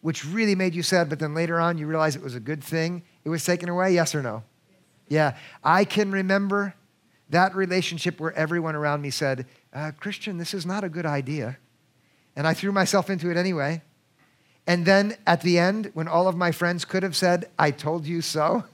which 0.00 0.24
really 0.24 0.54
made 0.54 0.74
you 0.74 0.82
sad, 0.82 1.08
but 1.08 1.18
then 1.18 1.34
later 1.34 1.58
on 1.58 1.78
you 1.78 1.86
realize 1.86 2.16
it 2.16 2.22
was 2.22 2.34
a 2.34 2.40
good 2.40 2.62
thing? 2.62 3.02
It 3.24 3.28
was 3.28 3.44
taken 3.44 3.68
away? 3.68 3.92
Yes 3.94 4.14
or 4.14 4.22
no? 4.22 4.42
Yeah. 5.08 5.36
I 5.62 5.84
can 5.84 6.10
remember 6.10 6.74
that 7.30 7.54
relationship 7.54 8.20
where 8.20 8.32
everyone 8.34 8.74
around 8.74 9.02
me 9.02 9.10
said, 9.10 9.46
uh, 9.72 9.92
Christian, 9.98 10.38
this 10.38 10.54
is 10.54 10.66
not 10.66 10.84
a 10.84 10.88
good 10.88 11.06
idea. 11.06 11.58
And 12.36 12.46
I 12.46 12.54
threw 12.54 12.72
myself 12.72 13.08
into 13.08 13.30
it 13.30 13.36
anyway. 13.36 13.82
And 14.66 14.86
then 14.86 15.16
at 15.26 15.42
the 15.42 15.58
end, 15.58 15.90
when 15.94 16.08
all 16.08 16.28
of 16.28 16.36
my 16.36 16.52
friends 16.52 16.84
could 16.84 17.02
have 17.02 17.16
said, 17.16 17.50
I 17.58 17.70
told 17.70 18.06
you 18.06 18.20
so, 18.22 18.64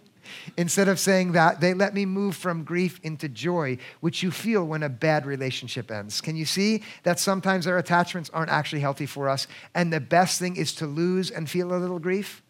Instead 0.56 0.88
of 0.88 0.98
saying 0.98 1.32
that, 1.32 1.60
they 1.60 1.74
let 1.74 1.94
me 1.94 2.06
move 2.06 2.36
from 2.36 2.64
grief 2.64 3.00
into 3.02 3.28
joy, 3.28 3.78
which 4.00 4.22
you 4.22 4.30
feel 4.30 4.66
when 4.66 4.82
a 4.82 4.88
bad 4.88 5.26
relationship 5.26 5.90
ends. 5.90 6.20
Can 6.20 6.36
you 6.36 6.44
see 6.44 6.82
that 7.02 7.18
sometimes 7.18 7.66
our 7.66 7.78
attachments 7.78 8.30
aren't 8.30 8.50
actually 8.50 8.80
healthy 8.80 9.06
for 9.06 9.28
us? 9.28 9.46
And 9.74 9.92
the 9.92 10.00
best 10.00 10.38
thing 10.38 10.56
is 10.56 10.74
to 10.76 10.86
lose 10.86 11.30
and 11.30 11.48
feel 11.48 11.74
a 11.74 11.78
little 11.78 11.98
grief? 11.98 12.42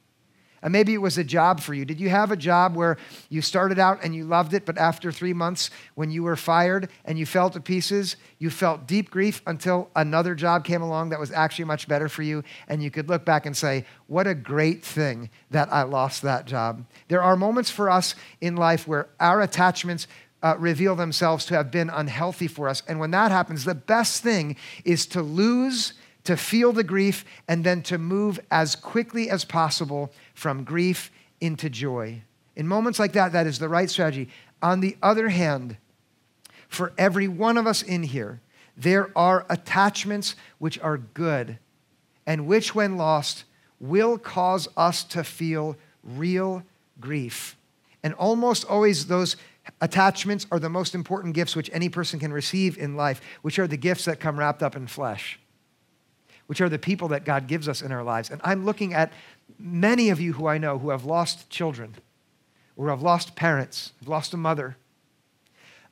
And 0.62 0.72
maybe 0.72 0.92
it 0.92 0.98
was 0.98 1.16
a 1.16 1.24
job 1.24 1.60
for 1.60 1.72
you. 1.72 1.84
Did 1.84 2.00
you 2.00 2.10
have 2.10 2.30
a 2.30 2.36
job 2.36 2.76
where 2.76 2.98
you 3.30 3.40
started 3.40 3.78
out 3.78 4.00
and 4.02 4.14
you 4.14 4.24
loved 4.24 4.52
it, 4.52 4.66
but 4.66 4.76
after 4.76 5.10
three 5.10 5.32
months, 5.32 5.70
when 5.94 6.10
you 6.10 6.22
were 6.22 6.36
fired 6.36 6.90
and 7.04 7.18
you 7.18 7.24
fell 7.24 7.48
to 7.50 7.60
pieces, 7.60 8.16
you 8.38 8.50
felt 8.50 8.86
deep 8.86 9.10
grief 9.10 9.40
until 9.46 9.90
another 9.96 10.34
job 10.34 10.64
came 10.64 10.82
along 10.82 11.10
that 11.10 11.20
was 11.20 11.30
actually 11.30 11.64
much 11.64 11.88
better 11.88 12.08
for 12.08 12.22
you, 12.22 12.44
and 12.68 12.82
you 12.82 12.90
could 12.90 13.08
look 13.08 13.24
back 13.24 13.46
and 13.46 13.56
say, 13.56 13.86
What 14.06 14.26
a 14.26 14.34
great 14.34 14.84
thing 14.84 15.30
that 15.50 15.72
I 15.72 15.82
lost 15.82 16.22
that 16.22 16.44
job. 16.44 16.84
There 17.08 17.22
are 17.22 17.36
moments 17.36 17.70
for 17.70 17.88
us 17.88 18.14
in 18.40 18.56
life 18.56 18.86
where 18.86 19.08
our 19.18 19.40
attachments 19.40 20.06
uh, 20.42 20.56
reveal 20.58 20.94
themselves 20.94 21.44
to 21.46 21.54
have 21.54 21.70
been 21.70 21.90
unhealthy 21.90 22.48
for 22.48 22.68
us. 22.68 22.82
And 22.88 22.98
when 22.98 23.10
that 23.10 23.30
happens, 23.30 23.64
the 23.64 23.74
best 23.74 24.22
thing 24.22 24.56
is 24.84 25.06
to 25.08 25.22
lose 25.22 25.94
to 26.24 26.36
feel 26.36 26.72
the 26.72 26.84
grief, 26.84 27.24
and 27.48 27.64
then 27.64 27.82
to 27.82 27.98
move 27.98 28.38
as 28.50 28.76
quickly 28.76 29.30
as 29.30 29.44
possible 29.44 30.12
from 30.40 30.64
grief 30.64 31.10
into 31.42 31.68
joy. 31.68 32.22
In 32.56 32.66
moments 32.66 32.98
like 32.98 33.12
that, 33.12 33.32
that 33.32 33.46
is 33.46 33.58
the 33.58 33.68
right 33.68 33.90
strategy. 33.90 34.30
On 34.62 34.80
the 34.80 34.96
other 35.02 35.28
hand, 35.28 35.76
for 36.66 36.94
every 36.96 37.28
one 37.28 37.58
of 37.58 37.66
us 37.66 37.82
in 37.82 38.02
here, 38.02 38.40
there 38.74 39.10
are 39.14 39.44
attachments 39.50 40.36
which 40.56 40.78
are 40.78 40.96
good 40.96 41.58
and 42.26 42.46
which, 42.46 42.74
when 42.74 42.96
lost, 42.96 43.44
will 43.80 44.16
cause 44.16 44.66
us 44.78 45.04
to 45.04 45.24
feel 45.24 45.76
real 46.02 46.62
grief. 46.98 47.54
And 48.02 48.14
almost 48.14 48.64
always, 48.64 49.08
those 49.08 49.36
attachments 49.82 50.46
are 50.50 50.58
the 50.58 50.70
most 50.70 50.94
important 50.94 51.34
gifts 51.34 51.54
which 51.54 51.68
any 51.70 51.90
person 51.90 52.18
can 52.18 52.32
receive 52.32 52.78
in 52.78 52.96
life, 52.96 53.20
which 53.42 53.58
are 53.58 53.66
the 53.66 53.76
gifts 53.76 54.06
that 54.06 54.20
come 54.20 54.38
wrapped 54.38 54.62
up 54.62 54.74
in 54.74 54.86
flesh, 54.86 55.38
which 56.46 56.62
are 56.62 56.70
the 56.70 56.78
people 56.78 57.08
that 57.08 57.26
God 57.26 57.46
gives 57.46 57.68
us 57.68 57.82
in 57.82 57.92
our 57.92 58.02
lives. 58.02 58.30
And 58.30 58.40
I'm 58.42 58.64
looking 58.64 58.94
at 58.94 59.12
many 59.60 60.10
of 60.10 60.20
you 60.20 60.32
who 60.32 60.46
I 60.46 60.58
know 60.58 60.78
who 60.78 60.90
have 60.90 61.04
lost 61.04 61.50
children, 61.50 61.96
or 62.76 62.88
have 62.88 63.02
lost 63.02 63.36
parents, 63.36 63.92
have 64.00 64.08
lost 64.08 64.32
a 64.32 64.36
mother, 64.36 64.76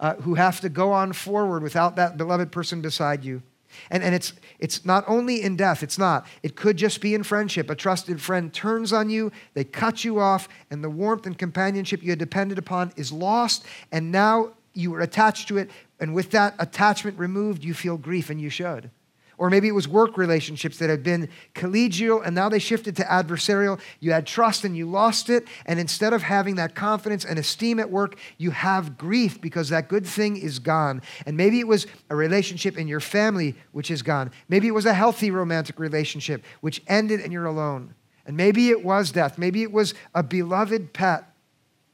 uh, 0.01 0.15
who 0.17 0.35
have 0.35 0.61
to 0.61 0.69
go 0.69 0.93
on 0.93 1.13
forward 1.13 1.63
without 1.63 1.97
that 1.97 2.17
beloved 2.17 2.51
person 2.51 2.81
beside 2.81 3.25
you. 3.25 3.43
And, 3.91 4.03
and 4.03 4.15
it's, 4.15 4.33
it's 4.59 4.85
not 4.85 5.05
only 5.07 5.43
in 5.43 5.57
death, 5.57 5.83
it's 5.83 5.99
not. 5.99 6.27
It 6.43 6.57
could 6.57 6.79
just 6.79 7.01
be 7.01 7.15
in 7.15 7.23
friendship. 7.23 7.69
A 7.69 7.75
trusted 7.75 8.21
friend 8.21 8.53
turns 8.53 8.93
on 8.93 9.11
you, 9.11 9.31
they 9.55 9.65
cut 9.65 10.05
you 10.05 10.19
off, 10.19 10.49
and 10.71 10.83
the 10.83 10.89
warmth 10.91 11.27
and 11.27 11.37
companionship 11.37 12.03
you 12.03 12.11
had 12.11 12.19
depended 12.19 12.59
upon 12.59 12.93
is 12.97 13.13
lost, 13.13 13.67
and 13.93 14.11
now 14.11 14.55
you 14.73 14.95
are 14.95 15.01
attached 15.01 15.49
to 15.49 15.59
it. 15.59 15.71
And 16.01 16.15
with 16.15 16.31
that 16.31 16.55
attachment 16.59 17.19
removed, 17.19 17.63
you 17.63 17.75
feel 17.75 17.99
grief, 17.99 18.31
and 18.31 18.41
you 18.41 18.51
should. 18.51 18.91
Or 19.39 19.51
maybe 19.51 19.69
it 19.69 19.75
was 19.75 19.87
work 19.87 20.19
relationships 20.19 20.79
that 20.79 20.91
had 20.91 21.03
been 21.03 21.29
collegial 21.55 22.25
and 22.25 22.35
now 22.35 22.49
they 22.49 22.59
shifted 22.59 22.97
to 22.97 23.05
adversarial. 23.05 23.81
You 24.01 24.13
had 24.13 24.27
trust 24.27 24.65
and 24.65 24.77
you 24.77 24.91
lost 24.91 25.31
it. 25.31 25.47
And 25.65 25.79
instead 25.79 26.13
of 26.13 26.23
having 26.23 26.57
that 26.57 26.75
confidence 26.75 27.25
and 27.25 27.39
esteem 27.39 27.79
at 27.79 27.91
work, 27.91 28.17
you 28.37 28.51
have 28.51 28.99
grief 28.99 29.41
because 29.41 29.69
that 29.69 29.89
good 29.89 30.05
thing 30.05 30.37
is 30.37 30.59
gone. 30.59 31.03
And 31.25 31.37
maybe 31.37 31.61
it 31.61 31.69
was 31.69 31.87
a 32.11 32.17
relationship 32.17 32.77
in 32.77 32.89
your 32.89 33.01
family 33.01 33.55
which 33.71 33.91
is 33.91 34.03
gone. 34.03 34.33
Maybe 34.49 34.67
it 34.67 34.75
was 34.75 34.87
a 34.87 34.95
healthy 34.95 35.31
romantic 35.31 35.79
relationship 35.79 36.45
which 36.61 36.83
ended 36.89 37.21
and 37.21 37.33
you're 37.33 37.47
alone. 37.47 37.95
And 38.27 38.37
maybe 38.37 38.69
it 38.71 38.85
was 38.85 39.13
death. 39.13 39.39
Maybe 39.39 39.63
it 39.63 39.73
was 39.73 39.95
a 40.15 40.23
beloved 40.23 40.93
pet. 40.93 41.33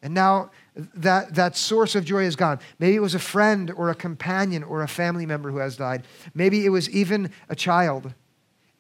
And 0.03 0.15
now 0.15 0.51
that, 0.77 1.35
that 1.35 1.57
source 1.57 1.95
of 1.95 2.05
joy 2.05 2.25
is 2.25 2.37
gone. 2.37 2.59
Maybe 2.79 2.97
it 2.97 3.01
was 3.01 3.15
a 3.15 3.21
friend 3.21 3.71
or 3.77 3.91
a 3.91 3.95
companion 3.95 4.63
or 4.63 4.83
a 4.83 4.89
family 4.89 5.27
member 5.27 5.51
who 5.51 5.59
has 5.59 5.77
died. 5.77 6.05
Maybe 6.35 6.67
it 6.67 6.71
was 6.71 6.91
even 6.91 7.31
a 7.49 7.55
child. 7.55 8.13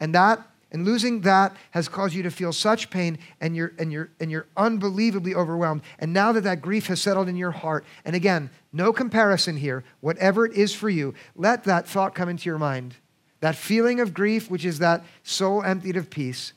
And 0.00 0.14
that 0.14 0.44
and 0.74 0.84
losing 0.84 1.20
that 1.20 1.56
has 1.70 1.88
caused 1.88 2.16
you 2.16 2.24
to 2.24 2.32
feel 2.32 2.52
such 2.52 2.90
pain 2.90 3.16
and 3.40 3.54
you're, 3.54 3.72
and, 3.78 3.92
you're, 3.92 4.10
and 4.18 4.28
you're 4.28 4.48
unbelievably 4.56 5.32
overwhelmed. 5.32 5.82
And 6.00 6.12
now 6.12 6.32
that 6.32 6.40
that 6.42 6.62
grief 6.62 6.88
has 6.88 7.00
settled 7.00 7.28
in 7.28 7.36
your 7.36 7.52
heart, 7.52 7.84
and 8.04 8.16
again, 8.16 8.50
no 8.72 8.92
comparison 8.92 9.56
here, 9.56 9.84
whatever 10.00 10.44
it 10.44 10.52
is 10.54 10.74
for 10.74 10.90
you, 10.90 11.14
let 11.36 11.62
that 11.62 11.86
thought 11.86 12.16
come 12.16 12.28
into 12.28 12.48
your 12.48 12.58
mind. 12.58 12.96
That 13.38 13.54
feeling 13.54 14.00
of 14.00 14.12
grief, 14.12 14.50
which 14.50 14.64
is 14.64 14.80
that 14.80 15.04
soul 15.22 15.62
emptied 15.62 15.96
of 15.96 16.10
peace. 16.10 16.54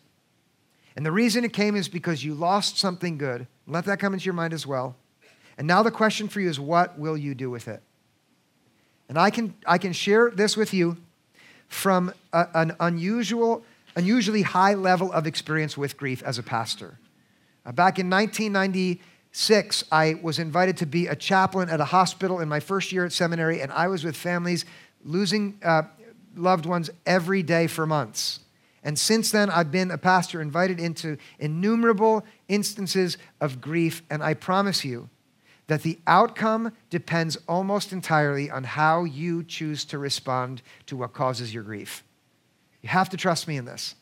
And 0.95 1.05
the 1.05 1.11
reason 1.11 1.45
it 1.45 1.53
came 1.53 1.75
is 1.75 1.87
because 1.87 2.23
you 2.23 2.33
lost 2.33 2.79
something 2.79 3.19
good. 3.19 3.45
Let 3.67 3.85
that 3.85 3.99
come 3.99 4.13
into 4.13 4.25
your 4.25 4.33
mind 4.33 4.51
as 4.51 4.65
well. 4.65 4.95
And 5.57 5.67
now 5.67 5.83
the 5.83 5.91
question 5.91 6.27
for 6.27 6.39
you 6.39 6.49
is 6.49 6.59
what 6.59 6.99
will 6.99 7.17
you 7.17 7.33
do 7.33 7.49
with 7.49 7.67
it? 7.67 7.81
And 9.09 9.17
I 9.17 9.29
can, 9.29 9.55
I 9.65 9.77
can 9.77 9.93
share 9.93 10.29
this 10.29 10.55
with 10.57 10.73
you 10.73 10.97
from 11.67 12.13
a, 12.33 12.47
an 12.53 12.75
unusual, 12.79 13.63
unusually 13.95 14.41
high 14.41 14.73
level 14.73 15.11
of 15.11 15.25
experience 15.25 15.77
with 15.77 15.97
grief 15.97 16.21
as 16.23 16.37
a 16.37 16.43
pastor. 16.43 16.99
Uh, 17.65 17.71
back 17.71 17.99
in 17.99 18.09
1996, 18.09 19.83
I 19.91 20.19
was 20.21 20.39
invited 20.39 20.77
to 20.77 20.85
be 20.85 21.07
a 21.07 21.15
chaplain 21.15 21.69
at 21.69 21.81
a 21.81 21.85
hospital 21.85 22.39
in 22.39 22.49
my 22.49 22.59
first 22.59 22.91
year 22.91 23.05
at 23.05 23.11
seminary, 23.11 23.61
and 23.61 23.71
I 23.71 23.87
was 23.87 24.03
with 24.03 24.15
families 24.15 24.65
losing 25.03 25.57
uh, 25.63 25.83
loved 26.35 26.65
ones 26.65 26.89
every 27.05 27.43
day 27.43 27.67
for 27.67 27.85
months. 27.85 28.39
And 28.83 28.97
since 28.97 29.31
then, 29.31 29.49
I've 29.49 29.71
been 29.71 29.91
a 29.91 29.97
pastor 29.97 30.41
invited 30.41 30.79
into 30.79 31.17
innumerable 31.39 32.23
instances 32.47 33.17
of 33.41 33.59
grief, 33.59 34.01
and 34.09 34.23
I 34.23 34.33
promise 34.33 34.85
you, 34.85 35.09
that 35.67 35.83
the 35.83 35.99
outcome 36.07 36.71
depends 36.89 37.37
almost 37.47 37.91
entirely 37.91 38.49
on 38.49 38.63
how 38.63 39.03
you 39.03 39.43
choose 39.43 39.85
to 39.85 39.97
respond 39.97 40.61
to 40.85 40.95
what 40.95 41.13
causes 41.13 41.53
your 41.53 41.63
grief. 41.63 42.03
You 42.81 42.89
have 42.89 43.09
to 43.09 43.17
trust 43.17 43.47
me 43.47 43.57
in 43.57 43.65
this. 43.65 43.95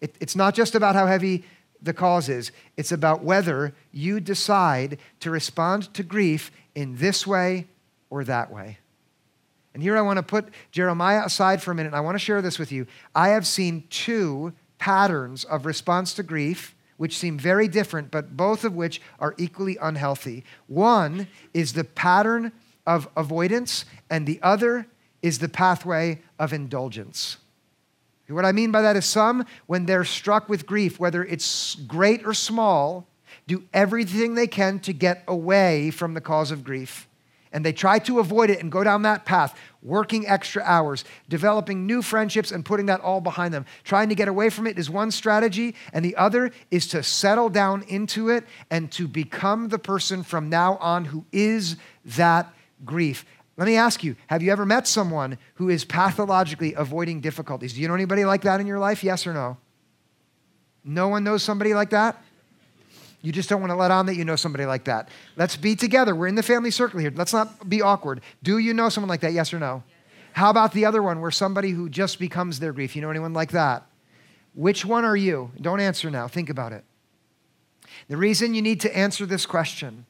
It, 0.00 0.14
it's 0.20 0.36
not 0.36 0.54
just 0.54 0.74
about 0.74 0.94
how 0.94 1.06
heavy 1.06 1.44
the 1.80 1.92
cause 1.92 2.28
is, 2.28 2.52
it's 2.76 2.92
about 2.92 3.24
whether 3.24 3.74
you 3.90 4.20
decide 4.20 4.98
to 5.20 5.30
respond 5.30 5.92
to 5.94 6.04
grief 6.04 6.52
in 6.76 6.96
this 6.96 7.26
way 7.26 7.66
or 8.08 8.22
that 8.22 8.52
way. 8.52 8.78
And 9.74 9.82
here 9.82 9.96
I 9.96 10.02
want 10.02 10.18
to 10.18 10.22
put 10.22 10.48
Jeremiah 10.70 11.22
aside 11.24 11.62
for 11.62 11.70
a 11.70 11.74
minute, 11.74 11.88
and 11.88 11.96
I 11.96 12.00
want 12.00 12.14
to 12.14 12.20
share 12.20 12.42
this 12.42 12.58
with 12.58 12.70
you. 12.70 12.86
I 13.14 13.30
have 13.30 13.46
seen 13.46 13.84
two 13.90 14.52
patterns 14.78 15.44
of 15.44 15.66
response 15.66 16.14
to 16.14 16.22
grief 16.22 16.71
which 16.96 17.18
seem 17.18 17.38
very 17.38 17.68
different, 17.68 18.10
but 18.10 18.36
both 18.36 18.64
of 18.64 18.74
which 18.74 19.00
are 19.18 19.34
equally 19.38 19.76
unhealthy. 19.80 20.44
One 20.66 21.28
is 21.54 21.72
the 21.72 21.84
pattern 21.84 22.52
of 22.86 23.08
avoidance, 23.16 23.84
and 24.10 24.26
the 24.26 24.40
other 24.42 24.86
is 25.22 25.38
the 25.38 25.48
pathway 25.48 26.20
of 26.38 26.52
indulgence. 26.52 27.38
What 28.28 28.44
I 28.44 28.52
mean 28.52 28.70
by 28.70 28.82
that 28.82 28.96
is 28.96 29.04
some, 29.04 29.44
when 29.66 29.84
they're 29.84 30.04
struck 30.04 30.48
with 30.48 30.66
grief, 30.66 30.98
whether 30.98 31.22
it's 31.22 31.74
great 31.74 32.24
or 32.24 32.32
small, 32.32 33.06
do 33.46 33.64
everything 33.74 34.34
they 34.34 34.46
can 34.46 34.78
to 34.80 34.92
get 34.92 35.22
away 35.28 35.90
from 35.90 36.14
the 36.14 36.20
cause 36.20 36.50
of 36.50 36.64
grief 36.64 37.08
and 37.52 37.64
they 37.64 37.72
try 37.72 37.98
to 38.00 38.18
avoid 38.18 38.50
it 38.50 38.60
and 38.60 38.70
go 38.72 38.82
down 38.82 39.02
that 39.02 39.24
path, 39.24 39.58
working 39.82 40.26
extra 40.26 40.62
hours, 40.62 41.04
developing 41.28 41.86
new 41.86 42.02
friendships, 42.02 42.50
and 42.50 42.64
putting 42.64 42.86
that 42.86 43.00
all 43.00 43.20
behind 43.20 43.52
them. 43.52 43.66
Trying 43.84 44.08
to 44.08 44.14
get 44.14 44.28
away 44.28 44.50
from 44.50 44.66
it 44.66 44.78
is 44.78 44.88
one 44.88 45.10
strategy, 45.10 45.74
and 45.92 46.04
the 46.04 46.16
other 46.16 46.50
is 46.70 46.86
to 46.88 47.02
settle 47.02 47.48
down 47.48 47.82
into 47.88 48.28
it 48.28 48.44
and 48.70 48.90
to 48.92 49.06
become 49.06 49.68
the 49.68 49.78
person 49.78 50.22
from 50.22 50.48
now 50.48 50.76
on 50.76 51.06
who 51.06 51.24
is 51.32 51.76
that 52.04 52.52
grief. 52.84 53.24
Let 53.56 53.66
me 53.66 53.76
ask 53.76 54.02
you 54.02 54.16
have 54.28 54.42
you 54.42 54.50
ever 54.50 54.64
met 54.64 54.88
someone 54.88 55.38
who 55.54 55.68
is 55.68 55.84
pathologically 55.84 56.74
avoiding 56.74 57.20
difficulties? 57.20 57.74
Do 57.74 57.80
you 57.80 57.88
know 57.88 57.94
anybody 57.94 58.24
like 58.24 58.42
that 58.42 58.60
in 58.60 58.66
your 58.66 58.78
life? 58.78 59.04
Yes 59.04 59.26
or 59.26 59.34
no? 59.34 59.58
No 60.84 61.08
one 61.08 61.22
knows 61.22 61.42
somebody 61.42 61.74
like 61.74 61.90
that? 61.90 62.22
You 63.22 63.30
just 63.30 63.48
don't 63.48 63.60
want 63.60 63.70
to 63.70 63.76
let 63.76 63.92
on 63.92 64.06
that 64.06 64.16
you 64.16 64.24
know 64.24 64.34
somebody 64.34 64.66
like 64.66 64.84
that. 64.84 65.08
Let's 65.36 65.56
be 65.56 65.76
together. 65.76 66.14
We're 66.14 66.26
in 66.26 66.34
the 66.34 66.42
family 66.42 66.72
circle 66.72 66.98
here. 66.98 67.12
Let's 67.14 67.32
not 67.32 67.68
be 67.68 67.80
awkward. 67.80 68.20
Do 68.42 68.58
you 68.58 68.74
know 68.74 68.88
someone 68.88 69.08
like 69.08 69.20
that? 69.20 69.32
Yes 69.32 69.54
or 69.54 69.60
no? 69.60 69.84
How 70.32 70.50
about 70.50 70.72
the 70.72 70.84
other 70.84 71.02
one 71.02 71.20
where 71.20 71.30
somebody 71.30 71.70
who 71.70 71.88
just 71.88 72.18
becomes 72.18 72.58
their 72.58 72.72
grief? 72.72 72.96
You 72.96 73.02
know 73.02 73.10
anyone 73.10 73.32
like 73.32 73.52
that? 73.52 73.86
Which 74.54 74.84
one 74.84 75.04
are 75.04 75.16
you? 75.16 75.52
Don't 75.60 75.80
answer 75.80 76.10
now. 76.10 76.26
Think 76.26 76.50
about 76.50 76.72
it. 76.72 76.84
The 78.08 78.16
reason 78.16 78.54
you 78.54 78.62
need 78.62 78.80
to 78.80 78.96
answer 78.96 79.24
this 79.24 79.46
question, 79.46 80.04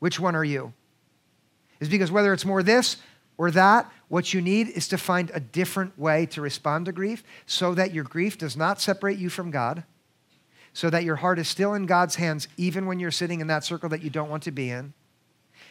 which 0.00 0.18
one 0.18 0.34
are 0.34 0.44
you? 0.44 0.72
Is 1.78 1.88
because 1.88 2.10
whether 2.10 2.32
it's 2.32 2.44
more 2.44 2.62
this 2.62 2.96
or 3.38 3.50
that, 3.52 3.90
what 4.08 4.34
you 4.34 4.40
need 4.40 4.68
is 4.68 4.88
to 4.88 4.98
find 4.98 5.30
a 5.32 5.40
different 5.40 5.96
way 5.98 6.26
to 6.26 6.40
respond 6.40 6.86
to 6.86 6.92
grief 6.92 7.22
so 7.44 7.74
that 7.74 7.92
your 7.92 8.04
grief 8.04 8.36
does 8.36 8.56
not 8.56 8.80
separate 8.80 9.18
you 9.18 9.28
from 9.28 9.50
God 9.50 9.84
so 10.76 10.90
that 10.90 11.04
your 11.04 11.16
heart 11.16 11.38
is 11.38 11.48
still 11.48 11.72
in 11.72 11.86
God's 11.86 12.16
hands, 12.16 12.48
even 12.58 12.84
when 12.84 13.00
you're 13.00 13.10
sitting 13.10 13.40
in 13.40 13.46
that 13.46 13.64
circle 13.64 13.88
that 13.88 14.02
you 14.02 14.10
don't 14.10 14.28
want 14.28 14.42
to 14.42 14.50
be 14.50 14.68
in. 14.68 14.92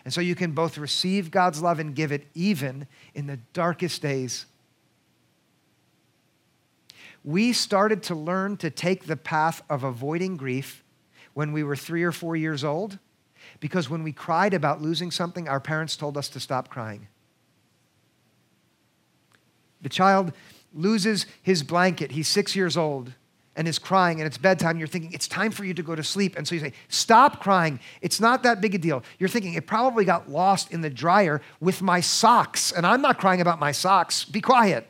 And 0.03 0.11
so 0.11 0.19
you 0.19 0.33
can 0.33 0.53
both 0.53 0.79
receive 0.79 1.29
God's 1.29 1.61
love 1.61 1.77
and 1.77 1.93
give 1.93 2.11
it 2.11 2.25
even 2.33 2.87
in 3.13 3.27
the 3.27 3.37
darkest 3.53 4.01
days. 4.01 4.47
We 7.23 7.53
started 7.53 8.01
to 8.01 8.15
learn 8.15 8.57
to 8.57 8.71
take 8.71 9.05
the 9.05 9.15
path 9.15 9.61
of 9.69 9.83
avoiding 9.83 10.37
grief 10.37 10.83
when 11.35 11.51
we 11.51 11.61
were 11.63 11.75
three 11.75 12.01
or 12.01 12.11
four 12.11 12.35
years 12.35 12.63
old 12.63 12.97
because 13.59 13.87
when 13.87 14.01
we 14.01 14.11
cried 14.11 14.55
about 14.55 14.81
losing 14.81 15.11
something, 15.11 15.47
our 15.47 15.59
parents 15.59 15.95
told 15.95 16.17
us 16.17 16.29
to 16.29 16.39
stop 16.39 16.67
crying. 16.67 17.07
The 19.83 19.89
child 19.89 20.33
loses 20.73 21.27
his 21.43 21.61
blanket, 21.61 22.13
he's 22.13 22.27
six 22.27 22.55
years 22.55 22.75
old 22.75 23.13
and 23.55 23.67
is 23.67 23.79
crying 23.79 24.19
and 24.19 24.27
it's 24.27 24.37
bedtime, 24.37 24.77
you're 24.77 24.87
thinking, 24.87 25.13
it's 25.13 25.27
time 25.27 25.51
for 25.51 25.63
you 25.63 25.73
to 25.73 25.83
go 25.83 25.95
to 25.95 26.03
sleep. 26.03 26.35
And 26.35 26.47
so 26.47 26.55
you 26.55 26.61
say, 26.61 26.73
stop 26.89 27.41
crying. 27.41 27.79
It's 28.01 28.19
not 28.19 28.43
that 28.43 28.61
big 28.61 28.75
a 28.75 28.77
deal. 28.77 29.03
You're 29.17 29.29
thinking, 29.29 29.53
it 29.53 29.65
probably 29.65 30.03
got 30.03 30.29
lost 30.29 30.71
in 30.71 30.81
the 30.81 30.89
dryer 30.89 31.41
with 31.59 31.81
my 31.81 32.01
socks. 32.01 32.71
And 32.71 32.85
I'm 32.85 33.01
not 33.01 33.17
crying 33.17 33.41
about 33.41 33.59
my 33.59 33.71
socks. 33.71 34.25
Be 34.25 34.41
quiet. 34.41 34.87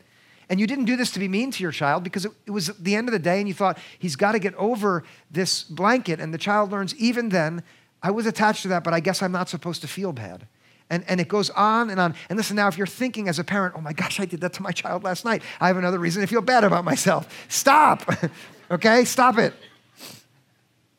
And 0.48 0.60
you 0.60 0.66
didn't 0.66 0.84
do 0.84 0.96
this 0.96 1.10
to 1.12 1.18
be 1.18 1.28
mean 1.28 1.50
to 1.52 1.62
your 1.62 1.72
child 1.72 2.04
because 2.04 2.24
it, 2.24 2.32
it 2.46 2.50
was 2.50 2.68
the 2.78 2.94
end 2.94 3.08
of 3.08 3.12
the 3.12 3.18
day 3.18 3.38
and 3.38 3.48
you 3.48 3.54
thought, 3.54 3.78
he's 3.98 4.16
got 4.16 4.32
to 4.32 4.38
get 4.38 4.54
over 4.54 5.04
this 5.30 5.64
blanket. 5.64 6.20
And 6.20 6.32
the 6.32 6.38
child 6.38 6.70
learns, 6.70 6.94
even 6.96 7.30
then, 7.30 7.62
I 8.02 8.10
was 8.10 8.26
attached 8.26 8.62
to 8.62 8.68
that, 8.68 8.84
but 8.84 8.94
I 8.94 9.00
guess 9.00 9.22
I'm 9.22 9.32
not 9.32 9.48
supposed 9.48 9.80
to 9.82 9.88
feel 9.88 10.12
bad. 10.12 10.46
And, 10.88 11.04
and 11.08 11.20
it 11.20 11.26
goes 11.26 11.50
on 11.50 11.90
and 11.90 11.98
on. 11.98 12.14
And 12.28 12.36
listen, 12.36 12.54
now, 12.54 12.68
if 12.68 12.78
you're 12.78 12.86
thinking 12.86 13.28
as 13.28 13.40
a 13.40 13.44
parent, 13.44 13.74
oh 13.76 13.80
my 13.80 13.92
gosh, 13.92 14.20
I 14.20 14.24
did 14.24 14.40
that 14.42 14.52
to 14.54 14.62
my 14.62 14.70
child 14.70 15.02
last 15.02 15.24
night, 15.24 15.42
I 15.60 15.66
have 15.66 15.76
another 15.76 15.98
reason 15.98 16.20
to 16.20 16.28
feel 16.28 16.42
bad 16.42 16.62
about 16.62 16.84
myself. 16.84 17.28
Stop. 17.48 18.08
Okay? 18.70 19.04
Stop 19.04 19.38
it. 19.38 19.54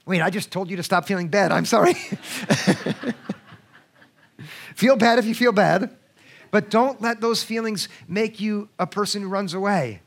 Wait, 0.06 0.22
I 0.22 0.30
just 0.30 0.52
told 0.52 0.70
you 0.70 0.78
to 0.78 0.84
stop 0.84 1.06
feeling 1.06 1.28
bad. 1.28 1.52
I'm 1.52 1.66
sorry. 1.66 1.94
feel 4.76 4.96
bad 4.96 5.20
if 5.20 5.26
you 5.26 5.36
feel 5.36 5.52
bad. 5.52 5.94
But 6.50 6.70
don't 6.70 7.02
let 7.02 7.20
those 7.20 7.44
feelings 7.44 7.90
make 8.08 8.40
you 8.40 8.70
a 8.80 8.88
person 8.88 9.22
who 9.22 9.28
runs 9.28 9.54
away. 9.54 10.02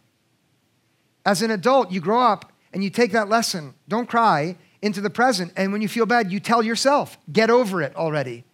As 1.27 1.43
an 1.43 1.51
adult, 1.51 1.91
you 1.91 2.01
grow 2.01 2.23
up 2.23 2.51
and 2.73 2.83
you 2.83 2.89
take 2.89 3.13
that 3.13 3.29
lesson, 3.29 3.75
don't 3.89 4.09
cry, 4.09 4.57
into 4.81 5.01
the 5.03 5.11
present. 5.11 5.53
And 5.57 5.73
when 5.73 5.83
you 5.83 5.89
feel 5.89 6.07
bad, 6.07 6.33
you 6.33 6.41
tell 6.41 6.63
yourself, 6.63 7.19
get 7.31 7.51
over 7.51 7.83
it 7.83 7.95
already. 7.95 8.45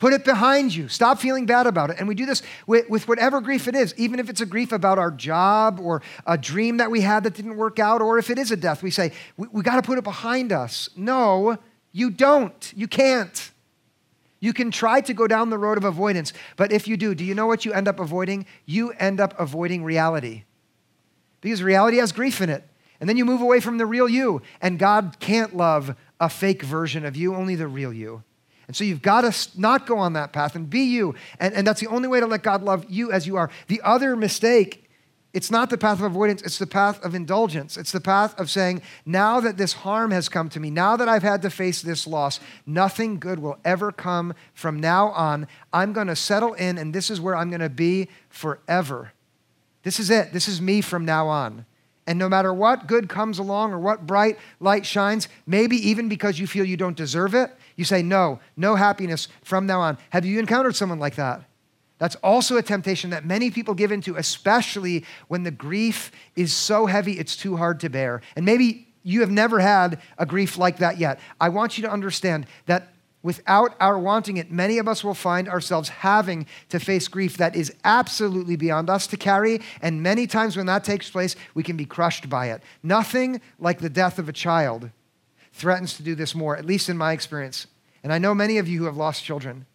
Put 0.00 0.14
it 0.14 0.24
behind 0.24 0.74
you. 0.74 0.88
Stop 0.88 1.20
feeling 1.20 1.44
bad 1.44 1.66
about 1.66 1.90
it. 1.90 1.96
And 1.98 2.08
we 2.08 2.14
do 2.14 2.24
this 2.24 2.42
with, 2.66 2.88
with, 2.88 3.06
whatever 3.06 3.42
grief 3.42 3.68
it 3.68 3.76
is, 3.76 3.94
even 3.98 4.18
if 4.18 4.30
it's 4.30 4.40
a 4.40 4.46
grief 4.46 4.72
about 4.72 4.98
our 4.98 5.10
job 5.10 5.78
or 5.78 6.00
a 6.26 6.38
dream 6.38 6.78
that 6.78 6.90
we 6.90 7.02
had 7.02 7.22
that 7.24 7.34
didn't 7.34 7.58
work 7.58 7.78
out, 7.78 8.00
or 8.00 8.18
if 8.18 8.30
it 8.30 8.38
is 8.38 8.50
a 8.50 8.56
death, 8.56 8.82
we 8.82 8.90
say, 8.90 9.12
we, 9.36 9.46
we 9.52 9.62
got 9.62 9.76
to 9.76 9.82
put 9.82 9.98
it 9.98 10.04
behind 10.04 10.52
us. 10.52 10.88
No, 10.96 11.58
you 11.92 12.08
don't. 12.10 12.72
You 12.74 12.88
can't. 12.88 13.50
You 14.40 14.54
can 14.54 14.70
try 14.70 15.02
to 15.02 15.12
go 15.12 15.26
down 15.26 15.50
the 15.50 15.58
road 15.58 15.76
of 15.76 15.84
avoidance, 15.84 16.32
but 16.56 16.72
if 16.72 16.88
you 16.88 16.96
do, 16.96 17.14
do 17.14 17.22
you 17.22 17.34
know 17.34 17.46
what 17.46 17.66
you 17.66 17.74
end 17.74 17.86
up 17.86 18.00
avoiding? 18.00 18.46
You 18.64 18.92
end 18.92 19.20
up 19.20 19.38
avoiding 19.38 19.84
reality. 19.84 20.44
Because 21.42 21.62
reality 21.62 21.98
has 21.98 22.10
grief 22.10 22.40
in 22.40 22.48
it. 22.48 22.66
And 23.00 23.08
then 23.08 23.18
you 23.18 23.26
move 23.26 23.42
away 23.42 23.60
from 23.60 23.76
the 23.76 23.84
real 23.84 24.08
you, 24.08 24.40
and 24.62 24.78
God 24.78 25.16
can't 25.20 25.54
love 25.54 25.94
a 26.18 26.30
fake 26.30 26.62
version 26.62 27.04
of 27.04 27.16
you, 27.16 27.34
only 27.34 27.54
the 27.54 27.68
real 27.68 27.92
you. 27.92 28.24
And 28.70 28.76
so 28.76 28.84
you've 28.84 29.02
got 29.02 29.22
to 29.22 29.60
not 29.60 29.84
go 29.84 29.98
on 29.98 30.12
that 30.12 30.32
path 30.32 30.54
and 30.54 30.70
be 30.70 30.82
you. 30.82 31.16
And, 31.40 31.52
and 31.54 31.66
that's 31.66 31.80
the 31.80 31.88
only 31.88 32.06
way 32.06 32.20
to 32.20 32.26
let 32.28 32.44
God 32.44 32.62
love 32.62 32.86
you 32.88 33.10
as 33.10 33.26
you 33.26 33.36
are. 33.36 33.50
The 33.66 33.80
other 33.82 34.14
mistake, 34.14 34.88
it's 35.32 35.50
not 35.50 35.70
the 35.70 35.76
path 35.76 35.98
of 35.98 36.04
avoidance, 36.04 36.40
it's 36.42 36.58
the 36.58 36.68
path 36.68 37.04
of 37.04 37.12
indulgence. 37.12 37.76
It's 37.76 37.90
the 37.90 38.00
path 38.00 38.38
of 38.38 38.48
saying, 38.48 38.82
now 39.04 39.40
that 39.40 39.56
this 39.56 39.72
harm 39.72 40.12
has 40.12 40.28
come 40.28 40.48
to 40.50 40.60
me, 40.60 40.70
now 40.70 40.96
that 40.96 41.08
I've 41.08 41.24
had 41.24 41.42
to 41.42 41.50
face 41.50 41.82
this 41.82 42.06
loss, 42.06 42.38
nothing 42.64 43.18
good 43.18 43.40
will 43.40 43.58
ever 43.64 43.90
come 43.90 44.34
from 44.54 44.78
now 44.78 45.08
on. 45.08 45.48
I'm 45.72 45.92
going 45.92 46.06
to 46.06 46.14
settle 46.14 46.54
in, 46.54 46.78
and 46.78 46.94
this 46.94 47.10
is 47.10 47.20
where 47.20 47.34
I'm 47.34 47.50
going 47.50 47.58
to 47.62 47.68
be 47.68 48.06
forever. 48.28 49.10
This 49.82 49.98
is 49.98 50.10
it. 50.10 50.32
This 50.32 50.46
is 50.46 50.62
me 50.62 50.80
from 50.80 51.04
now 51.04 51.26
on. 51.26 51.66
And 52.06 52.20
no 52.20 52.28
matter 52.28 52.54
what 52.54 52.86
good 52.86 53.08
comes 53.08 53.40
along 53.40 53.72
or 53.72 53.80
what 53.80 54.06
bright 54.06 54.38
light 54.60 54.86
shines, 54.86 55.26
maybe 55.44 55.76
even 55.88 56.08
because 56.08 56.38
you 56.38 56.46
feel 56.46 56.64
you 56.64 56.76
don't 56.76 56.96
deserve 56.96 57.34
it, 57.34 57.50
you 57.80 57.84
say, 57.84 58.02
No, 58.02 58.38
no 58.56 58.76
happiness 58.76 59.26
from 59.42 59.66
now 59.66 59.80
on. 59.80 59.98
Have 60.10 60.24
you 60.24 60.38
encountered 60.38 60.76
someone 60.76 61.00
like 61.00 61.16
that? 61.16 61.42
That's 61.98 62.14
also 62.16 62.56
a 62.56 62.62
temptation 62.62 63.10
that 63.10 63.26
many 63.26 63.50
people 63.50 63.74
give 63.74 63.90
into, 63.90 64.16
especially 64.16 65.04
when 65.28 65.42
the 65.42 65.50
grief 65.50 66.12
is 66.36 66.52
so 66.52 66.86
heavy 66.86 67.18
it's 67.18 67.36
too 67.36 67.56
hard 67.56 67.80
to 67.80 67.90
bear. 67.90 68.22
And 68.36 68.46
maybe 68.46 68.86
you 69.02 69.20
have 69.20 69.30
never 69.30 69.58
had 69.58 70.00
a 70.16 70.24
grief 70.24 70.56
like 70.56 70.78
that 70.78 70.98
yet. 70.98 71.20
I 71.40 71.48
want 71.48 71.76
you 71.76 71.82
to 71.82 71.90
understand 71.90 72.46
that 72.66 72.92
Without 73.22 73.74
our 73.80 73.98
wanting 73.98 74.38
it, 74.38 74.50
many 74.50 74.78
of 74.78 74.88
us 74.88 75.04
will 75.04 75.12
find 75.12 75.46
ourselves 75.46 75.90
having 75.90 76.46
to 76.70 76.80
face 76.80 77.06
grief 77.06 77.36
that 77.36 77.54
is 77.54 77.70
absolutely 77.84 78.56
beyond 78.56 78.88
us 78.88 79.06
to 79.08 79.16
carry. 79.18 79.60
And 79.82 80.02
many 80.02 80.26
times 80.26 80.56
when 80.56 80.64
that 80.66 80.84
takes 80.84 81.10
place, 81.10 81.36
we 81.52 81.62
can 81.62 81.76
be 81.76 81.84
crushed 81.84 82.30
by 82.30 82.46
it. 82.46 82.62
Nothing 82.82 83.42
like 83.58 83.80
the 83.80 83.90
death 83.90 84.18
of 84.18 84.30
a 84.30 84.32
child 84.32 84.90
threatens 85.52 85.96
to 85.96 86.02
do 86.02 86.14
this 86.14 86.34
more, 86.34 86.56
at 86.56 86.64
least 86.64 86.88
in 86.88 86.96
my 86.96 87.12
experience. 87.12 87.66
And 88.02 88.12
I 88.12 88.18
know 88.18 88.34
many 88.34 88.58
of 88.58 88.68
you 88.68 88.78
who 88.78 88.84
have 88.84 88.96
lost 88.96 89.24
children. 89.24 89.66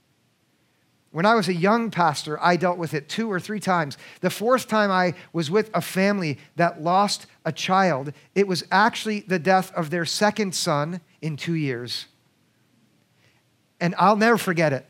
When 1.11 1.25
I 1.25 1.35
was 1.35 1.47
a 1.47 1.53
young 1.53 1.91
pastor, 1.91 2.41
I 2.43 2.57
dealt 2.57 2.77
with 2.77 2.93
it 2.93 3.07
two 3.07 3.31
or 3.31 3.39
three 3.39 3.59
times. 3.59 3.97
The 4.19 4.29
fourth 4.29 4.67
time 4.67 4.91
I 4.91 5.13
was 5.31 5.49
with 5.49 5.69
a 5.73 5.81
family 5.81 6.37
that 6.57 6.81
lost 6.81 7.25
a 7.45 7.51
child, 7.51 8.11
it 8.33 8.47
was 8.47 8.65
actually 8.71 9.21
the 9.21 9.39
death 9.39 9.73
of 9.73 9.89
their 9.89 10.05
second 10.05 10.55
son 10.55 10.99
in 11.21 11.37
two 11.37 11.53
years 11.53 12.07
and 13.79 13.93
I'll 13.97 14.15
never 14.15 14.37
forget 14.37 14.73
it. 14.73 14.85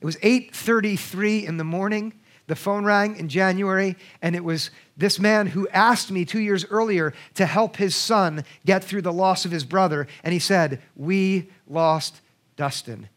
It 0.00 0.06
was 0.06 0.16
8:33 0.22 1.44
in 1.44 1.56
the 1.56 1.64
morning. 1.64 2.17
The 2.48 2.56
phone 2.56 2.86
rang 2.86 3.16
in 3.16 3.28
January, 3.28 3.94
and 4.22 4.34
it 4.34 4.42
was 4.42 4.70
this 4.96 5.20
man 5.20 5.48
who 5.48 5.68
asked 5.68 6.10
me 6.10 6.24
two 6.24 6.40
years 6.40 6.64
earlier 6.70 7.12
to 7.34 7.44
help 7.44 7.76
his 7.76 7.94
son 7.94 8.42
get 8.64 8.82
through 8.82 9.02
the 9.02 9.12
loss 9.12 9.44
of 9.44 9.50
his 9.50 9.64
brother. 9.64 10.08
And 10.24 10.32
he 10.32 10.38
said, 10.38 10.80
We 10.96 11.50
lost 11.68 12.22
Dustin. 12.56 13.10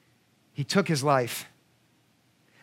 He 0.52 0.66
took 0.66 0.90
his 0.90 1.02
life. 1.02 1.48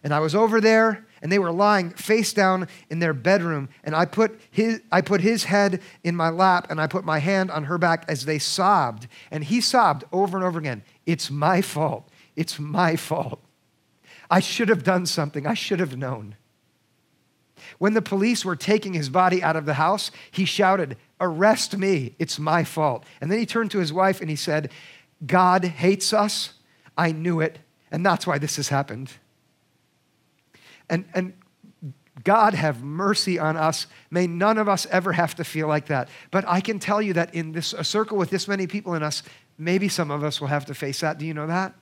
And 0.05 0.13
I 0.13 0.21
was 0.21 0.35
over 0.35 0.61
there, 0.61 1.07
and 1.23 1.33
they 1.33 1.39
were 1.39 1.51
lying 1.51 1.91
face 1.91 2.35
down 2.35 2.69
in 2.91 2.99
their 2.99 3.15
bedroom. 3.15 3.71
And 3.83 3.97
I 3.97 4.05
put, 4.05 4.39
his, 4.51 4.83
I 4.93 5.01
put 5.01 5.23
his 5.23 5.45
head 5.45 5.81
in 6.05 6.15
my 6.15 6.29
lap, 6.29 6.67
and 6.69 6.79
I 6.83 6.87
put 6.87 7.03
my 7.03 7.19
hand 7.19 7.51
on 7.51 7.65
her 7.65 7.79
back 7.79 8.05
as 8.09 8.27
they 8.27 8.39
sobbed. 8.39 9.09
And 9.31 9.43
he 9.43 9.63
sobbed 9.63 10.05
over 10.13 10.37
and 10.37 10.45
over 10.45 10.59
again 10.59 10.83
It's 11.07 11.31
my 11.31 11.63
fault. 11.63 12.11
It's 12.37 12.59
my 12.59 12.95
fault. 12.95 13.41
I 14.31 14.41
should 14.41 14.69
have 14.69 14.85
done 14.85 15.07
something. 15.07 15.47
I 15.47 15.55
should 15.55 15.81
have 15.81 15.97
known. 15.97 16.37
When 17.79 17.95
the 17.95 18.03
police 18.03 18.45
were 18.45 18.57
taking 18.57 18.95
his 18.95 19.09
body 19.09 19.43
out 19.43 19.57
of 19.57 19.67
the 19.67 19.75
house, 19.75 20.11
he 20.31 20.45
shouted, 20.45 20.97
Arrest 21.21 21.77
me. 21.77 22.15
It's 22.19 22.39
my 22.39 22.65
fault. 22.65 23.05
And 23.21 23.31
then 23.31 23.39
he 23.39 23.47
turned 23.47 23.71
to 23.73 23.79
his 23.79 23.93
wife 23.93 24.21
and 24.21 24.31
he 24.31 24.37
said, 24.37 24.71
God 25.27 25.65
hates 25.65 26.13
us. 26.13 26.55
I 26.97 27.13
knew 27.13 27.41
it. 27.41 27.59
And 27.91 28.05
that's 28.05 28.27
why 28.27 28.39
this 28.39 28.57
has 28.57 28.69
happened. 28.69 29.13
And, 30.89 31.05
and 31.15 31.33
God 32.25 32.55
have 32.55 32.83
mercy 32.83 33.39
on 33.39 33.57
us. 33.57 33.87
May 34.11 34.27
none 34.27 34.59
of 34.59 34.69
us 34.69 34.87
ever 34.87 35.13
have 35.13 35.35
to 35.37 35.45
feel 35.45 35.69
like 35.69 35.87
that. 35.87 36.09
But 36.31 36.45
I 36.47 36.61
can 36.61 36.79
tell 36.79 37.01
you 37.03 37.13
that 37.15 37.35
in 37.35 37.53
this 37.53 37.73
a 37.73 37.85
circle 37.85 38.17
with 38.17 38.31
this 38.31 38.49
many 38.49 38.67
people 38.67 38.95
in 38.95 39.03
us, 39.03 39.23
maybe 39.57 39.89
some 39.89 40.11
of 40.11 40.25
us 40.25 40.41
will 40.41 40.49
have 40.49 40.67
to 40.67 40.75
face 40.75 41.01
that. 41.01 41.19
Do 41.19 41.27
you 41.27 41.35
know 41.35 41.47
that? 41.47 41.75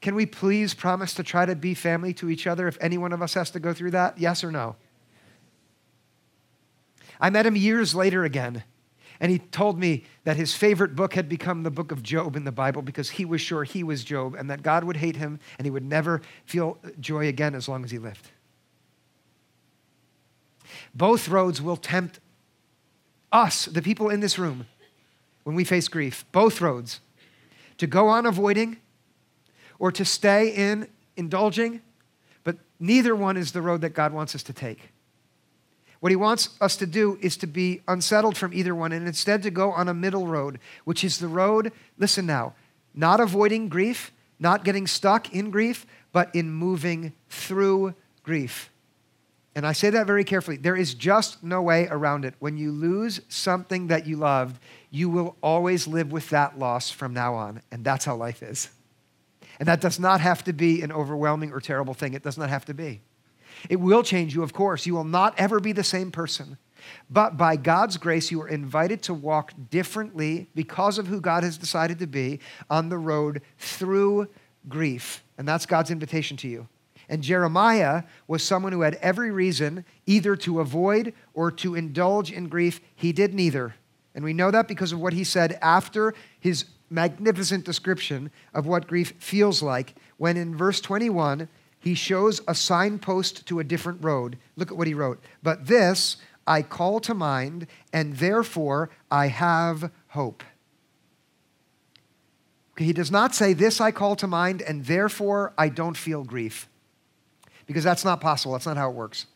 Can 0.00 0.14
we 0.14 0.26
please 0.26 0.74
promise 0.74 1.14
to 1.14 1.22
try 1.22 1.44
to 1.44 1.56
be 1.56 1.74
family 1.74 2.12
to 2.14 2.30
each 2.30 2.46
other 2.46 2.68
if 2.68 2.78
any 2.80 2.98
one 2.98 3.12
of 3.12 3.20
us 3.20 3.34
has 3.34 3.50
to 3.52 3.60
go 3.60 3.74
through 3.74 3.92
that? 3.92 4.18
Yes 4.18 4.44
or 4.44 4.52
no? 4.52 4.76
I 7.20 7.30
met 7.30 7.46
him 7.46 7.56
years 7.56 7.94
later 7.94 8.24
again, 8.24 8.62
and 9.18 9.32
he 9.32 9.38
told 9.38 9.78
me 9.78 10.04
that 10.22 10.36
his 10.36 10.54
favorite 10.54 10.94
book 10.94 11.14
had 11.14 11.28
become 11.28 11.64
the 11.64 11.70
book 11.70 11.90
of 11.90 12.02
Job 12.02 12.36
in 12.36 12.44
the 12.44 12.52
Bible 12.52 12.82
because 12.82 13.10
he 13.10 13.24
was 13.24 13.40
sure 13.40 13.64
he 13.64 13.82
was 13.82 14.04
Job 14.04 14.36
and 14.36 14.48
that 14.50 14.62
God 14.62 14.84
would 14.84 14.96
hate 14.96 15.16
him 15.16 15.40
and 15.58 15.66
he 15.66 15.70
would 15.70 15.84
never 15.84 16.22
feel 16.46 16.78
joy 17.00 17.26
again 17.26 17.56
as 17.56 17.68
long 17.68 17.82
as 17.82 17.90
he 17.90 17.98
lived. 17.98 18.30
Both 20.94 21.28
roads 21.28 21.60
will 21.60 21.76
tempt 21.76 22.20
us, 23.32 23.66
the 23.66 23.82
people 23.82 24.08
in 24.10 24.20
this 24.20 24.38
room, 24.38 24.66
when 25.42 25.56
we 25.56 25.64
face 25.64 25.88
grief, 25.88 26.24
both 26.30 26.60
roads, 26.60 27.00
to 27.78 27.86
go 27.86 28.08
on 28.08 28.26
avoiding 28.26 28.78
or 29.78 29.92
to 29.92 30.04
stay 30.04 30.48
in 30.48 30.88
indulging, 31.16 31.80
but 32.44 32.56
neither 32.80 33.14
one 33.14 33.36
is 33.36 33.52
the 33.52 33.62
road 33.62 33.80
that 33.82 33.90
God 33.90 34.12
wants 34.12 34.34
us 34.34 34.42
to 34.44 34.52
take. 34.52 34.90
What 36.00 36.12
he 36.12 36.16
wants 36.16 36.50
us 36.60 36.76
to 36.76 36.86
do 36.86 37.18
is 37.20 37.36
to 37.38 37.46
be 37.46 37.80
unsettled 37.88 38.36
from 38.36 38.54
either 38.54 38.74
one 38.74 38.92
and 38.92 39.06
instead 39.06 39.42
to 39.42 39.50
go 39.50 39.72
on 39.72 39.88
a 39.88 39.94
middle 39.94 40.26
road, 40.26 40.60
which 40.84 41.02
is 41.02 41.18
the 41.18 41.28
road, 41.28 41.72
listen 41.98 42.24
now, 42.24 42.54
not 42.94 43.20
avoiding 43.20 43.68
grief, 43.68 44.12
not 44.38 44.64
getting 44.64 44.86
stuck 44.86 45.34
in 45.34 45.50
grief, 45.50 45.86
but 46.12 46.32
in 46.34 46.50
moving 46.50 47.12
through 47.28 47.94
grief. 48.22 48.70
And 49.56 49.66
I 49.66 49.72
say 49.72 49.90
that 49.90 50.06
very 50.06 50.22
carefully. 50.22 50.56
There 50.56 50.76
is 50.76 50.94
just 50.94 51.42
no 51.42 51.60
way 51.62 51.88
around 51.90 52.24
it. 52.24 52.34
When 52.38 52.56
you 52.56 52.70
lose 52.70 53.20
something 53.28 53.88
that 53.88 54.06
you 54.06 54.16
loved, 54.16 54.60
you 54.90 55.08
will 55.08 55.36
always 55.42 55.88
live 55.88 56.12
with 56.12 56.30
that 56.30 56.60
loss 56.60 56.90
from 56.90 57.12
now 57.12 57.34
on. 57.34 57.60
And 57.72 57.84
that's 57.84 58.04
how 58.04 58.14
life 58.14 58.40
is. 58.40 58.68
And 59.58 59.68
that 59.68 59.80
does 59.80 59.98
not 59.98 60.20
have 60.20 60.44
to 60.44 60.52
be 60.52 60.82
an 60.82 60.92
overwhelming 60.92 61.52
or 61.52 61.60
terrible 61.60 61.94
thing. 61.94 62.14
It 62.14 62.22
does 62.22 62.38
not 62.38 62.48
have 62.48 62.64
to 62.66 62.74
be. 62.74 63.00
It 63.68 63.76
will 63.76 64.02
change 64.02 64.34
you, 64.34 64.42
of 64.42 64.52
course. 64.52 64.86
You 64.86 64.94
will 64.94 65.04
not 65.04 65.34
ever 65.38 65.58
be 65.58 65.72
the 65.72 65.84
same 65.84 66.10
person. 66.10 66.58
But 67.10 67.36
by 67.36 67.56
God's 67.56 67.96
grace, 67.96 68.30
you 68.30 68.40
are 68.42 68.48
invited 68.48 69.02
to 69.04 69.14
walk 69.14 69.52
differently 69.70 70.48
because 70.54 70.98
of 70.98 71.08
who 71.08 71.20
God 71.20 71.42
has 71.42 71.58
decided 71.58 71.98
to 71.98 72.06
be 72.06 72.40
on 72.70 72.88
the 72.88 72.98
road 72.98 73.42
through 73.58 74.28
grief. 74.68 75.24
And 75.36 75.46
that's 75.46 75.66
God's 75.66 75.90
invitation 75.90 76.36
to 76.38 76.48
you. 76.48 76.68
And 77.08 77.22
Jeremiah 77.22 78.04
was 78.26 78.42
someone 78.42 78.72
who 78.72 78.82
had 78.82 78.96
every 78.96 79.30
reason 79.30 79.84
either 80.06 80.36
to 80.36 80.60
avoid 80.60 81.14
or 81.32 81.50
to 81.52 81.74
indulge 81.74 82.30
in 82.30 82.48
grief. 82.48 82.80
He 82.94 83.12
did 83.12 83.34
neither. 83.34 83.74
And 84.14 84.24
we 84.24 84.34
know 84.34 84.50
that 84.50 84.68
because 84.68 84.92
of 84.92 85.00
what 85.00 85.14
he 85.14 85.24
said 85.24 85.58
after 85.62 86.14
his 86.38 86.66
magnificent 86.90 87.64
description 87.64 88.30
of 88.54 88.66
what 88.66 88.86
grief 88.86 89.12
feels 89.18 89.62
like 89.62 89.94
when 90.16 90.36
in 90.36 90.56
verse 90.56 90.80
21 90.80 91.48
he 91.80 91.94
shows 91.94 92.40
a 92.48 92.54
signpost 92.54 93.46
to 93.46 93.60
a 93.60 93.64
different 93.64 94.02
road. 94.02 94.38
Look 94.56 94.70
at 94.70 94.76
what 94.76 94.86
he 94.86 94.94
wrote. 94.94 95.22
But 95.42 95.66
this 95.66 96.16
I 96.46 96.62
call 96.62 96.98
to 97.00 97.14
mind, 97.14 97.66
and 97.92 98.16
therefore 98.16 98.90
I 99.10 99.28
have 99.28 99.90
hope. 100.08 100.42
He 102.78 102.92
does 102.92 103.10
not 103.10 103.34
say, 103.34 103.52
This 103.52 103.80
I 103.80 103.90
call 103.90 104.16
to 104.16 104.26
mind, 104.26 104.62
and 104.62 104.84
therefore 104.84 105.52
I 105.58 105.68
don't 105.68 105.96
feel 105.96 106.24
grief. 106.24 106.68
Because 107.66 107.84
that's 107.84 108.04
not 108.04 108.20
possible. 108.20 108.54
That's 108.54 108.66
not 108.66 108.76
how 108.76 108.88
it 108.88 108.94
works. 108.94 109.26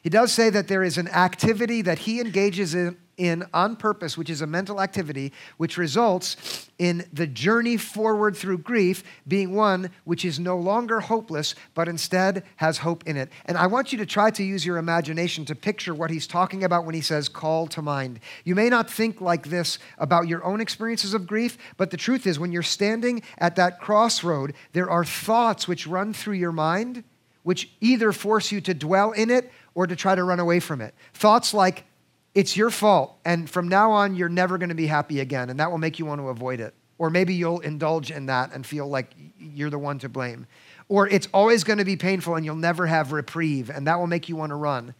He 0.00 0.10
does 0.10 0.32
say 0.32 0.50
that 0.50 0.68
there 0.68 0.84
is 0.84 0.96
an 0.96 1.08
activity 1.08 1.82
that 1.82 2.00
he 2.00 2.20
engages 2.20 2.74
in 2.74 2.96
in 3.16 3.44
on 3.52 3.76
purpose, 3.76 4.16
which 4.18 4.30
is 4.30 4.40
a 4.40 4.46
mental 4.46 4.80
activity, 4.80 5.32
which 5.56 5.76
results 5.76 6.68
in 6.78 7.04
the 7.12 7.26
journey 7.26 7.76
forward 7.76 8.36
through 8.36 8.58
grief 8.58 9.04
being 9.26 9.54
one 9.54 9.90
which 10.04 10.24
is 10.24 10.38
no 10.38 10.56
longer 10.56 11.00
hopeless, 11.00 11.54
but 11.74 11.88
instead 11.88 12.42
has 12.56 12.78
hope 12.78 13.04
in 13.06 13.16
it. 13.16 13.30
And 13.46 13.56
I 13.56 13.66
want 13.66 13.92
you 13.92 13.98
to 13.98 14.06
try 14.06 14.30
to 14.30 14.42
use 14.42 14.66
your 14.66 14.78
imagination 14.78 15.44
to 15.46 15.54
picture 15.54 15.94
what 15.94 16.10
he's 16.10 16.26
talking 16.26 16.64
about 16.64 16.84
when 16.84 16.94
he 16.94 17.00
says 17.00 17.28
call 17.28 17.66
to 17.68 17.82
mind. 17.82 18.20
You 18.44 18.54
may 18.54 18.68
not 18.68 18.90
think 18.90 19.20
like 19.20 19.48
this 19.48 19.78
about 19.98 20.28
your 20.28 20.44
own 20.44 20.60
experiences 20.60 21.14
of 21.14 21.26
grief, 21.26 21.56
but 21.76 21.90
the 21.90 21.96
truth 21.96 22.26
is, 22.26 22.38
when 22.38 22.52
you're 22.52 22.62
standing 22.62 23.22
at 23.38 23.56
that 23.56 23.80
crossroad, 23.80 24.54
there 24.72 24.90
are 24.90 25.04
thoughts 25.04 25.68
which 25.68 25.86
run 25.86 26.12
through 26.12 26.34
your 26.34 26.52
mind 26.52 27.04
which 27.44 27.70
either 27.80 28.10
force 28.10 28.50
you 28.50 28.60
to 28.62 28.74
dwell 28.74 29.12
in 29.12 29.30
it 29.30 29.52
or 29.74 29.86
to 29.86 29.94
try 29.94 30.14
to 30.14 30.24
run 30.24 30.40
away 30.40 30.58
from 30.58 30.80
it. 30.80 30.94
Thoughts 31.12 31.54
like, 31.54 31.84
it's 32.34 32.56
your 32.56 32.70
fault, 32.70 33.16
and 33.24 33.48
from 33.48 33.68
now 33.68 33.92
on, 33.92 34.16
you're 34.16 34.28
never 34.28 34.58
going 34.58 34.70
to 34.70 34.74
be 34.74 34.86
happy 34.86 35.20
again, 35.20 35.50
and 35.50 35.60
that 35.60 35.70
will 35.70 35.78
make 35.78 35.98
you 35.98 36.06
want 36.06 36.20
to 36.20 36.28
avoid 36.28 36.60
it. 36.60 36.74
Or 36.98 37.10
maybe 37.10 37.34
you'll 37.34 37.60
indulge 37.60 38.10
in 38.10 38.26
that 38.26 38.52
and 38.52 38.64
feel 38.64 38.88
like 38.88 39.14
you're 39.38 39.70
the 39.70 39.78
one 39.78 39.98
to 40.00 40.08
blame. 40.08 40.46
Or 40.88 41.08
it's 41.08 41.28
always 41.32 41.64
going 41.64 41.78
to 41.78 41.84
be 41.84 41.96
painful 41.96 42.36
and 42.36 42.44
you'll 42.44 42.56
never 42.56 42.86
have 42.86 43.12
reprieve, 43.12 43.70
and 43.70 43.86
that 43.86 43.98
will 43.98 44.06
make 44.06 44.28
you 44.28 44.36
want 44.36 44.50
to 44.50 44.56
run. 44.56 44.94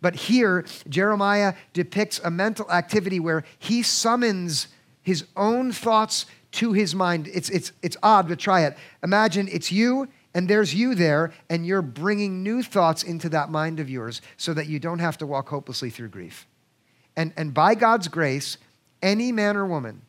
But 0.00 0.16
here, 0.16 0.64
Jeremiah 0.88 1.54
depicts 1.72 2.20
a 2.24 2.30
mental 2.30 2.70
activity 2.70 3.20
where 3.20 3.44
he 3.58 3.82
summons 3.82 4.68
his 5.02 5.24
own 5.36 5.72
thoughts 5.72 6.26
to 6.52 6.72
his 6.72 6.94
mind. 6.94 7.28
It's, 7.32 7.48
it's, 7.50 7.72
it's 7.82 7.96
odd, 8.02 8.28
but 8.28 8.38
try 8.38 8.62
it. 8.62 8.76
Imagine 9.02 9.48
it's 9.50 9.72
you 9.72 10.08
and 10.34 10.48
there's 10.48 10.74
you 10.74 10.94
there, 10.94 11.32
and 11.50 11.66
you're 11.66 11.82
bringing 11.82 12.42
new 12.42 12.62
thoughts 12.62 13.02
into 13.02 13.28
that 13.28 13.50
mind 13.50 13.78
of 13.78 13.90
yours 13.90 14.22
so 14.38 14.54
that 14.54 14.66
you 14.66 14.78
don't 14.78 14.98
have 14.98 15.18
to 15.18 15.26
walk 15.26 15.48
hopelessly 15.50 15.90
through 15.90 16.08
grief. 16.08 16.46
And, 17.16 17.32
and 17.36 17.52
by 17.52 17.74
God's 17.74 18.08
grace, 18.08 18.56
any 19.02 19.32
man 19.32 19.56
or 19.56 19.66
woman, 19.66 20.02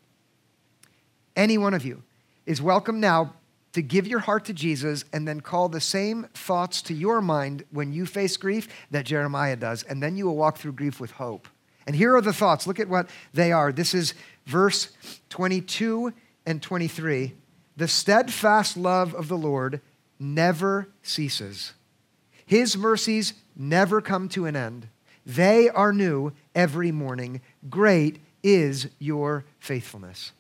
any 1.36 1.58
one 1.58 1.74
of 1.74 1.86
you, 1.86 2.04
is 2.46 2.62
welcome 2.62 3.00
now 3.00 3.34
to 3.74 3.82
give 3.82 4.08
your 4.08 4.20
heart 4.20 4.46
to 4.46 4.54
Jesus 4.54 5.04
and 5.12 5.28
then 5.28 5.42
call 5.42 5.68
the 5.68 5.82
same 5.82 6.28
thoughts 6.34 6.82
to 6.84 6.94
your 6.94 7.22
mind 7.22 7.66
when 7.72 7.92
you 7.92 8.06
face 8.06 8.38
grief 8.38 8.68
that 8.92 9.06
Jeremiah 9.06 9.56
does. 9.56 9.84
And 9.84 10.02
then 10.02 10.16
you 10.16 10.28
will 10.28 10.36
walk 10.36 10.58
through 10.58 10.74
grief 10.74 11.00
with 11.00 11.12
hope. 11.12 11.48
And 11.86 11.96
here 11.96 12.16
are 12.16 12.22
the 12.22 12.34
thoughts. 12.34 12.68
Look 12.68 12.80
at 12.80 12.88
what 12.88 13.10
they 13.34 13.52
are. 13.52 13.72
This 13.72 13.94
is 13.94 14.14
verse 14.46 14.90
22 15.30 16.14
and 16.46 16.62
23. 16.62 17.34
The 17.76 17.88
steadfast 17.88 18.78
love 18.78 19.16
of 19.16 19.28
the 19.28 19.38
Lord 19.38 19.82
never 20.20 20.88
ceases, 21.02 21.74
His 22.46 22.78
mercies 22.78 23.34
never 23.56 24.02
come 24.02 24.30
to 24.30 24.46
an 24.46 24.56
end. 24.56 24.88
They 25.26 25.70
are 25.70 25.94
new 25.94 26.34
every 26.56 26.92
morning. 26.92 27.42
Great 27.70 28.20
is 28.44 28.88
your 29.00 29.46
faithfulness. 29.60 30.32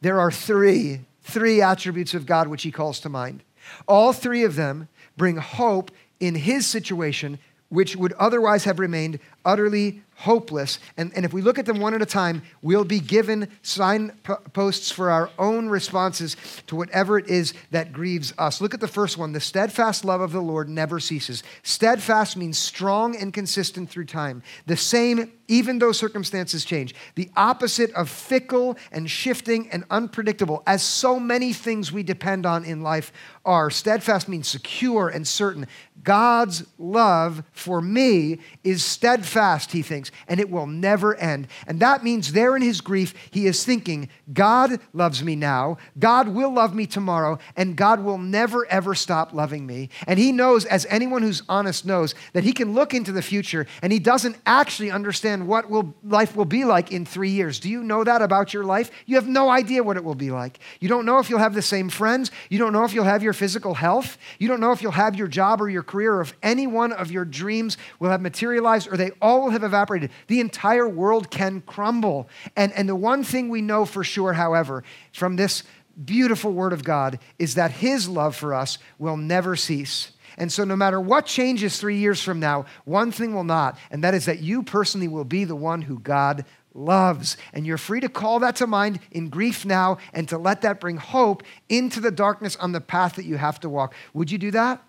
There 0.00 0.20
are 0.20 0.30
three, 0.30 1.00
three 1.22 1.62
attributes 1.62 2.14
of 2.14 2.26
God 2.26 2.48
which 2.48 2.62
he 2.62 2.70
calls 2.70 3.00
to 3.00 3.08
mind. 3.08 3.42
All 3.86 4.12
three 4.12 4.44
of 4.44 4.56
them 4.56 4.88
bring 5.16 5.36
hope 5.36 5.90
in 6.20 6.34
his 6.34 6.66
situation, 6.66 7.38
which 7.68 7.96
would 7.96 8.12
otherwise 8.14 8.64
have 8.64 8.78
remained 8.78 9.18
utterly 9.44 10.02
hopeless. 10.22 10.78
And, 10.96 11.10
and 11.16 11.24
if 11.24 11.32
we 11.32 11.42
look 11.42 11.58
at 11.58 11.66
them 11.66 11.80
one 11.80 11.94
at 11.94 12.00
a 12.00 12.06
time, 12.06 12.42
we'll 12.62 12.84
be 12.84 13.00
given 13.00 13.48
signposts 13.62 14.88
for 14.92 15.10
our 15.10 15.30
own 15.36 15.68
responses 15.68 16.36
to 16.68 16.76
whatever 16.76 17.18
it 17.18 17.26
is 17.26 17.54
that 17.72 17.92
grieves 17.92 18.32
us. 18.38 18.60
Look 18.60 18.72
at 18.72 18.78
the 18.78 18.86
first 18.86 19.18
one 19.18 19.32
the 19.32 19.40
steadfast 19.40 20.04
love 20.04 20.20
of 20.20 20.30
the 20.30 20.40
Lord 20.40 20.68
never 20.68 21.00
ceases. 21.00 21.42
Steadfast 21.64 22.36
means 22.36 22.56
strong 22.56 23.16
and 23.16 23.34
consistent 23.34 23.90
through 23.90 24.04
time, 24.04 24.44
the 24.66 24.76
same 24.76 25.32
even 25.48 25.80
though 25.80 25.92
circumstances 25.92 26.64
change. 26.64 26.94
The 27.16 27.28
opposite 27.36 27.92
of 27.92 28.08
fickle 28.08 28.78
and 28.92 29.10
shifting 29.10 29.68
and 29.70 29.84
unpredictable, 29.90 30.62
as 30.66 30.82
so 30.82 31.18
many 31.18 31.52
things 31.52 31.90
we 31.92 32.04
depend 32.04 32.46
on 32.46 32.64
in 32.64 32.82
life 32.82 33.12
are. 33.44 33.70
Steadfast 33.70 34.28
means 34.28 34.46
secure 34.46 35.08
and 35.08 35.26
certain. 35.26 35.66
God's 36.04 36.64
love 36.78 37.42
for 37.52 37.80
me 37.80 38.38
is 38.64 38.84
steadfast, 38.84 39.72
he 39.72 39.82
thinks 39.82 40.11
and 40.28 40.40
it 40.40 40.50
will 40.50 40.66
never 40.66 41.14
end. 41.16 41.48
And 41.66 41.80
that 41.80 42.04
means 42.04 42.32
there 42.32 42.56
in 42.56 42.62
his 42.62 42.80
grief, 42.80 43.14
he 43.30 43.46
is 43.46 43.64
thinking, 43.64 44.08
God 44.32 44.80
loves 44.92 45.22
me 45.22 45.36
now, 45.36 45.78
God 45.98 46.28
will 46.28 46.52
love 46.52 46.74
me 46.74 46.86
tomorrow, 46.86 47.38
and 47.56 47.76
God 47.76 48.04
will 48.04 48.18
never, 48.18 48.66
ever 48.66 48.94
stop 48.94 49.32
loving 49.32 49.66
me. 49.66 49.88
And 50.06 50.18
he 50.18 50.32
knows, 50.32 50.64
as 50.64 50.86
anyone 50.88 51.22
who's 51.22 51.42
honest 51.48 51.86
knows, 51.86 52.14
that 52.32 52.44
he 52.44 52.52
can 52.52 52.74
look 52.74 52.94
into 52.94 53.12
the 53.12 53.22
future 53.22 53.66
and 53.82 53.92
he 53.92 53.98
doesn't 53.98 54.36
actually 54.46 54.90
understand 54.90 55.46
what 55.46 55.70
will, 55.70 55.94
life 56.04 56.36
will 56.36 56.44
be 56.44 56.64
like 56.64 56.92
in 56.92 57.04
three 57.04 57.30
years. 57.30 57.60
Do 57.60 57.68
you 57.68 57.82
know 57.82 58.04
that 58.04 58.22
about 58.22 58.52
your 58.52 58.64
life? 58.64 58.90
You 59.06 59.16
have 59.16 59.28
no 59.28 59.48
idea 59.48 59.82
what 59.82 59.96
it 59.96 60.04
will 60.04 60.14
be 60.14 60.30
like. 60.30 60.58
You 60.80 60.88
don't 60.88 61.06
know 61.06 61.18
if 61.18 61.30
you'll 61.30 61.38
have 61.38 61.54
the 61.54 61.62
same 61.62 61.88
friends. 61.88 62.30
You 62.48 62.58
don't 62.58 62.72
know 62.72 62.84
if 62.84 62.94
you'll 62.94 63.04
have 63.04 63.22
your 63.22 63.32
physical 63.32 63.74
health. 63.74 64.18
You 64.38 64.48
don't 64.48 64.60
know 64.60 64.72
if 64.72 64.82
you'll 64.82 64.92
have 64.92 65.16
your 65.16 65.28
job 65.28 65.60
or 65.60 65.68
your 65.68 65.82
career, 65.82 66.14
or 66.14 66.20
if 66.20 66.34
any 66.42 66.66
one 66.66 66.92
of 66.92 67.10
your 67.10 67.24
dreams 67.24 67.76
will 67.98 68.10
have 68.10 68.20
materialized 68.20 68.88
or 68.88 68.96
they 68.96 69.10
all 69.20 69.42
will 69.42 69.50
have 69.50 69.64
evaporated 69.64 70.01
the 70.26 70.40
entire 70.40 70.88
world 70.88 71.30
can 71.30 71.60
crumble. 71.62 72.28
And, 72.56 72.72
and 72.72 72.88
the 72.88 72.96
one 72.96 73.24
thing 73.24 73.48
we 73.48 73.62
know 73.62 73.84
for 73.84 74.04
sure, 74.04 74.32
however, 74.32 74.84
from 75.12 75.36
this 75.36 75.62
beautiful 76.04 76.52
word 76.52 76.72
of 76.72 76.84
God 76.84 77.18
is 77.38 77.54
that 77.54 77.70
his 77.70 78.08
love 78.08 78.36
for 78.36 78.54
us 78.54 78.78
will 78.98 79.16
never 79.16 79.56
cease. 79.56 80.12
And 80.38 80.50
so, 80.50 80.64
no 80.64 80.76
matter 80.76 81.00
what 81.00 81.26
changes 81.26 81.78
three 81.78 81.98
years 81.98 82.22
from 82.22 82.40
now, 82.40 82.64
one 82.84 83.12
thing 83.12 83.34
will 83.34 83.44
not, 83.44 83.78
and 83.90 84.02
that 84.02 84.14
is 84.14 84.24
that 84.24 84.40
you 84.40 84.62
personally 84.62 85.08
will 85.08 85.24
be 85.24 85.44
the 85.44 85.56
one 85.56 85.82
who 85.82 85.98
God 85.98 86.46
loves. 86.74 87.36
And 87.52 87.66
you're 87.66 87.78
free 87.78 88.00
to 88.00 88.08
call 88.08 88.38
that 88.40 88.56
to 88.56 88.66
mind 88.66 89.00
in 89.10 89.28
grief 89.28 89.64
now 89.66 89.98
and 90.14 90.28
to 90.30 90.38
let 90.38 90.62
that 90.62 90.80
bring 90.80 90.96
hope 90.96 91.42
into 91.68 92.00
the 92.00 92.10
darkness 92.10 92.56
on 92.56 92.72
the 92.72 92.80
path 92.80 93.16
that 93.16 93.26
you 93.26 93.36
have 93.36 93.60
to 93.60 93.68
walk. 93.68 93.94
Would 94.14 94.30
you 94.30 94.38
do 94.38 94.50
that? 94.52 94.82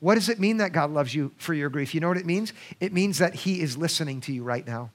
What 0.00 0.16
does 0.16 0.28
it 0.28 0.40
mean 0.40 0.56
that 0.56 0.72
God 0.72 0.90
loves 0.90 1.14
you 1.14 1.32
for 1.36 1.54
your 1.54 1.68
grief? 1.68 1.94
You 1.94 2.00
know 2.00 2.08
what 2.08 2.16
it 2.16 2.26
means? 2.26 2.52
It 2.80 2.92
means 2.92 3.18
that 3.18 3.34
He 3.34 3.60
is 3.60 3.76
listening 3.76 4.20
to 4.22 4.32
you 4.32 4.42
right 4.42 4.66
now. 4.66 4.90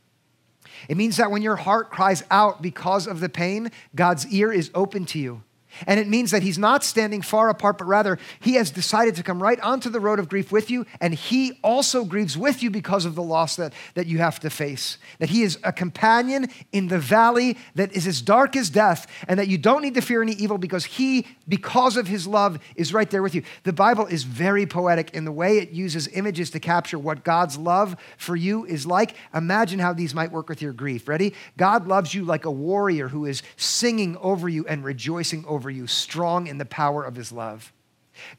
It 0.90 0.98
means 0.98 1.18
that 1.18 1.32
when 1.32 1.42
your 1.42 1.56
heart 1.56 1.92
cries 1.92 2.24
out 2.30 2.62
because 2.62 3.08
of 3.08 3.20
the 3.20 3.30
pain, 3.30 3.72
God's 3.96 4.28
ear 4.28 4.52
is 4.52 4.72
open 4.74 5.06
to 5.06 5.20
you. 5.20 5.44
And 5.88 6.00
it 6.00 6.08
means 6.08 6.32
that 6.32 6.44
he's 6.44 6.58
not 6.58 6.84
standing 6.84 7.22
far 7.22 7.50
apart, 7.50 7.78
but 7.78 7.86
rather 7.86 8.18
he 8.40 8.56
has 8.56 8.72
decided 8.72 9.16
to 9.16 9.24
come 9.24 9.42
right 9.42 9.60
onto 9.60 9.90
the 9.90 10.00
road 10.00 10.20
of 10.20 10.30
grief 10.30 10.52
with 10.52 10.70
you, 10.70 10.86
and 11.02 11.14
he 11.14 11.60
also 11.64 12.06
grieves 12.06 12.38
with 12.38 12.64
you 12.64 12.70
because 12.70 13.06
of 13.06 13.16
the 13.16 13.24
loss 13.24 13.56
that, 13.56 13.74
that 13.94 14.08
you 14.08 14.20
have 14.20 14.40
to 14.42 14.50
face. 14.50 14.98
That 15.20 15.30
he 15.30 15.44
is 15.44 15.58
a 15.64 15.72
companion 15.72 16.50
in 16.72 16.88
the 16.88 17.00
valley 17.00 17.58
that 17.76 17.92
is 17.94 18.08
as 18.08 18.22
dark 18.22 18.56
as 18.56 18.70
death, 18.70 19.08
and 19.28 19.40
that 19.40 19.48
you 19.48 19.58
don't 19.58 19.82
need 19.82 19.96
to 19.96 20.02
fear 20.02 20.22
any 20.22 20.34
evil 20.34 20.58
because 20.58 20.86
he, 20.86 21.28
because 21.48 21.98
of 21.98 22.08
his 22.08 22.28
love, 22.28 22.60
is 22.76 22.94
right 22.94 23.10
there 23.10 23.24
with 23.24 23.36
you. 23.36 23.44
The 23.64 23.74
Bible 23.74 24.06
is 24.06 24.24
very 24.24 24.66
poetic 24.66 25.12
in 25.14 25.26
the 25.26 25.32
way 25.32 25.58
it 25.58 25.72
uses 25.72 26.08
images 26.10 26.50
to 26.52 26.60
capture 26.60 27.00
what 27.00 27.24
God's 27.24 27.58
love 27.58 27.96
for 28.18 28.36
you 28.36 28.66
is 28.66 28.86
like. 28.86 29.16
Imagine 29.34 29.80
how 29.80 29.94
these 29.94 30.14
might 30.14 30.32
work 30.32 30.50
with 30.50 30.62
your 30.62 30.74
grief. 30.74 31.08
Ready? 31.08 31.34
God 31.58 31.88
loves 31.88 32.14
you 32.14 32.24
like 32.24 32.46
a 32.46 32.52
warrior 32.52 33.08
who 33.08 33.26
is 33.26 33.44
singing 33.58 34.18
over 34.18 34.50
you 34.50 34.66
and 34.68 34.84
rejoicing 34.84 35.46
over 35.48 35.65
over 35.66 35.72
you, 35.72 35.88
strong 35.88 36.46
in 36.46 36.60
the 36.60 36.66
power 36.66 37.04
of 37.04 37.16
his 37.16 37.32
love. 37.32 37.74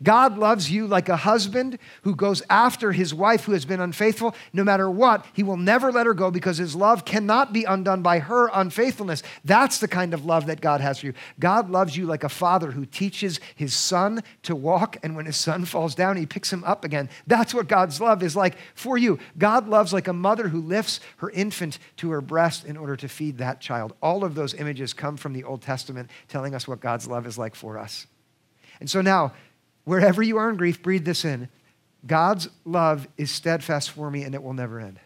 God 0.03 0.39
loves 0.39 0.71
you 0.71 0.87
like 0.87 1.09
a 1.09 1.17
husband 1.17 1.79
who 2.03 2.15
goes 2.15 2.43
after 2.49 2.93
his 2.93 3.13
wife 3.15 3.45
who 3.45 3.53
has 3.53 3.65
been 3.65 3.81
unfaithful. 3.81 4.35
No 4.53 4.65
matter 4.65 4.91
what, 4.91 5.25
he 5.33 5.43
will 5.43 5.57
never 5.57 5.93
let 5.93 6.07
her 6.07 6.15
go 6.15 6.31
because 6.31 6.59
his 6.59 6.75
love 6.75 7.05
cannot 7.05 7.53
be 7.53 7.65
undone 7.65 8.03
by 8.03 8.19
her 8.19 8.49
unfaithfulness. 8.53 9.23
That's 9.45 9.79
the 9.79 9.89
kind 9.89 10.15
of 10.15 10.25
love 10.25 10.47
that 10.47 10.61
God 10.61 10.81
has 10.81 11.01
for 11.01 11.07
you. 11.07 11.15
God 11.39 11.71
loves 11.71 11.97
you 11.97 12.07
like 12.07 12.25
a 12.25 12.29
father 12.29 12.71
who 12.71 12.87
teaches 12.87 13.41
his 13.55 13.75
son 13.75 14.23
to 14.43 14.55
walk, 14.55 14.97
and 15.03 15.17
when 15.17 15.27
his 15.27 15.37
son 15.37 15.65
falls 15.65 15.95
down, 15.95 16.17
he 16.17 16.27
picks 16.27 16.53
him 16.53 16.65
up 16.65 16.85
again. 16.85 17.09
That's 17.27 17.55
what 17.55 17.69
God's 17.69 18.01
love 18.01 18.23
is 18.23 18.37
like 18.37 18.57
for 18.75 18.99
you. 18.99 19.19
God 19.39 19.69
loves 19.69 19.93
like 19.93 20.09
a 20.09 20.13
mother 20.13 20.49
who 20.49 20.61
lifts 20.61 21.01
her 21.19 21.31
infant 21.31 21.79
to 21.99 22.11
her 22.11 22.21
breast 22.21 22.65
in 22.65 22.77
order 22.77 22.97
to 22.97 23.09
feed 23.09 23.39
that 23.39 23.61
child. 23.61 23.95
All 24.03 24.25
of 24.25 24.35
those 24.35 24.55
images 24.55 24.93
come 24.93 25.17
from 25.17 25.33
the 25.33 25.45
Old 25.45 25.63
Testament 25.63 26.11
telling 26.29 26.55
us 26.55 26.67
what 26.67 26.81
God's 26.81 27.07
love 27.07 27.27
is 27.27 27.39
like 27.39 27.55
for 27.55 27.79
us. 27.79 28.07
And 28.81 28.91
so 28.91 29.01
now, 29.01 29.33
Wherever 29.87 30.21
you 30.21 30.37
are 30.37 30.51
in 30.51 30.57
grief, 30.57 30.83
breathe 30.83 31.05
this 31.05 31.25
in. 31.25 31.49
God's 32.05 32.49
love 32.65 33.07
is 33.17 33.31
steadfast 33.31 33.93
for 33.93 34.11
me 34.11 34.25
and 34.25 34.35
it 34.35 34.43
will 34.43 34.53
never 34.53 34.81
end. 34.81 34.99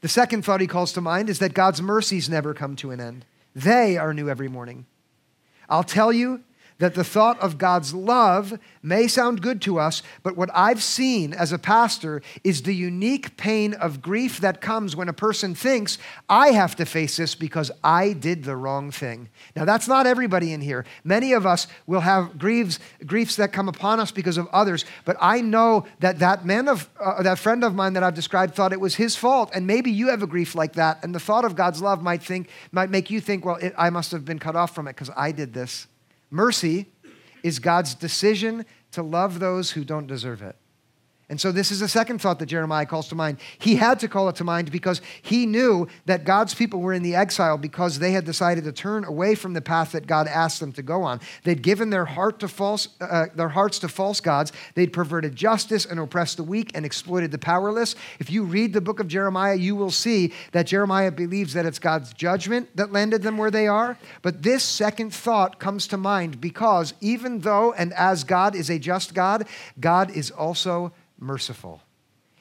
The 0.00 0.08
second 0.08 0.44
thought 0.44 0.62
he 0.62 0.66
calls 0.66 0.94
to 0.94 1.02
mind 1.02 1.28
is 1.28 1.40
that 1.40 1.52
God's 1.52 1.82
mercies 1.82 2.28
never 2.28 2.54
come 2.54 2.74
to 2.76 2.90
an 2.90 3.00
end. 3.00 3.26
They 3.54 3.98
are 3.98 4.14
new 4.14 4.30
every 4.30 4.48
morning. 4.48 4.86
I'll 5.68 5.84
tell 5.84 6.10
you 6.10 6.42
that 6.78 6.94
the 6.94 7.04
thought 7.04 7.38
of 7.40 7.58
God's 7.58 7.94
love 7.94 8.58
may 8.82 9.06
sound 9.06 9.40
good 9.40 9.62
to 9.62 9.78
us, 9.78 10.02
but 10.22 10.36
what 10.36 10.50
I've 10.52 10.82
seen 10.82 11.32
as 11.32 11.52
a 11.52 11.58
pastor 11.58 12.20
is 12.42 12.62
the 12.62 12.74
unique 12.74 13.36
pain 13.36 13.74
of 13.74 14.02
grief 14.02 14.40
that 14.40 14.60
comes 14.60 14.96
when 14.96 15.08
a 15.08 15.12
person 15.12 15.54
thinks, 15.54 15.98
I 16.28 16.48
have 16.48 16.76
to 16.76 16.84
face 16.84 17.16
this 17.16 17.34
because 17.34 17.70
I 17.82 18.12
did 18.12 18.44
the 18.44 18.56
wrong 18.56 18.90
thing. 18.90 19.28
Now, 19.54 19.64
that's 19.64 19.88
not 19.88 20.06
everybody 20.06 20.52
in 20.52 20.60
here. 20.60 20.84
Many 21.04 21.32
of 21.32 21.46
us 21.46 21.66
will 21.86 22.00
have 22.00 22.38
griefs, 22.38 22.78
griefs 23.06 23.36
that 23.36 23.52
come 23.52 23.68
upon 23.68 24.00
us 24.00 24.10
because 24.10 24.36
of 24.36 24.48
others, 24.48 24.84
but 25.04 25.16
I 25.20 25.40
know 25.40 25.86
that 26.00 26.18
that 26.18 26.44
man 26.44 26.68
of, 26.68 26.90
uh, 27.00 27.22
that 27.22 27.38
friend 27.38 27.62
of 27.62 27.74
mine 27.74 27.92
that 27.92 28.02
I've 28.02 28.14
described 28.14 28.54
thought 28.54 28.72
it 28.72 28.80
was 28.80 28.96
his 28.96 29.16
fault, 29.16 29.50
and 29.54 29.66
maybe 29.66 29.90
you 29.90 30.08
have 30.08 30.22
a 30.22 30.26
grief 30.26 30.54
like 30.54 30.74
that, 30.74 31.02
and 31.04 31.14
the 31.14 31.20
thought 31.20 31.44
of 31.44 31.54
God's 31.54 31.80
love 31.80 32.02
might 32.02 32.22
think, 32.22 32.48
might 32.72 32.90
make 32.90 33.10
you 33.10 33.20
think, 33.20 33.44
well, 33.44 33.56
it, 33.56 33.72
I 33.78 33.90
must 33.90 34.10
have 34.10 34.24
been 34.24 34.38
cut 34.38 34.56
off 34.56 34.74
from 34.74 34.88
it 34.88 34.92
because 34.92 35.10
I 35.16 35.32
did 35.32 35.54
this. 35.54 35.86
Mercy 36.34 36.86
is 37.44 37.60
God's 37.60 37.94
decision 37.94 38.66
to 38.90 39.04
love 39.04 39.38
those 39.38 39.70
who 39.70 39.84
don't 39.84 40.08
deserve 40.08 40.42
it. 40.42 40.56
And 41.34 41.40
so, 41.40 41.50
this 41.50 41.72
is 41.72 41.82
a 41.82 41.88
second 41.88 42.20
thought 42.20 42.38
that 42.38 42.46
Jeremiah 42.46 42.86
calls 42.86 43.08
to 43.08 43.16
mind. 43.16 43.38
He 43.58 43.74
had 43.74 43.98
to 43.98 44.06
call 44.06 44.28
it 44.28 44.36
to 44.36 44.44
mind 44.44 44.70
because 44.70 45.00
he 45.20 45.46
knew 45.46 45.88
that 46.06 46.24
God's 46.24 46.54
people 46.54 46.78
were 46.78 46.92
in 46.92 47.02
the 47.02 47.16
exile 47.16 47.58
because 47.58 47.98
they 47.98 48.12
had 48.12 48.24
decided 48.24 48.62
to 48.62 48.70
turn 48.70 49.04
away 49.04 49.34
from 49.34 49.52
the 49.52 49.60
path 49.60 49.90
that 49.90 50.06
God 50.06 50.28
asked 50.28 50.60
them 50.60 50.70
to 50.74 50.82
go 50.82 51.02
on. 51.02 51.18
They'd 51.42 51.60
given 51.60 51.90
their, 51.90 52.04
heart 52.04 52.38
to 52.38 52.46
false, 52.46 52.86
uh, 53.00 53.26
their 53.34 53.48
hearts 53.48 53.80
to 53.80 53.88
false 53.88 54.20
gods. 54.20 54.52
They'd 54.76 54.92
perverted 54.92 55.34
justice 55.34 55.86
and 55.86 55.98
oppressed 55.98 56.36
the 56.36 56.44
weak 56.44 56.70
and 56.72 56.86
exploited 56.86 57.32
the 57.32 57.38
powerless. 57.38 57.96
If 58.20 58.30
you 58.30 58.44
read 58.44 58.72
the 58.72 58.80
book 58.80 59.00
of 59.00 59.08
Jeremiah, 59.08 59.56
you 59.56 59.74
will 59.74 59.90
see 59.90 60.32
that 60.52 60.68
Jeremiah 60.68 61.10
believes 61.10 61.52
that 61.54 61.66
it's 61.66 61.80
God's 61.80 62.12
judgment 62.12 62.68
that 62.76 62.92
landed 62.92 63.24
them 63.24 63.38
where 63.38 63.50
they 63.50 63.66
are. 63.66 63.98
But 64.22 64.44
this 64.44 64.62
second 64.62 65.12
thought 65.12 65.58
comes 65.58 65.88
to 65.88 65.96
mind 65.96 66.40
because 66.40 66.94
even 67.00 67.40
though 67.40 67.72
and 67.72 67.92
as 67.94 68.22
God 68.22 68.54
is 68.54 68.70
a 68.70 68.78
just 68.78 69.14
God, 69.14 69.48
God 69.80 70.12
is 70.12 70.30
also 70.30 70.92
merciful. 71.24 71.80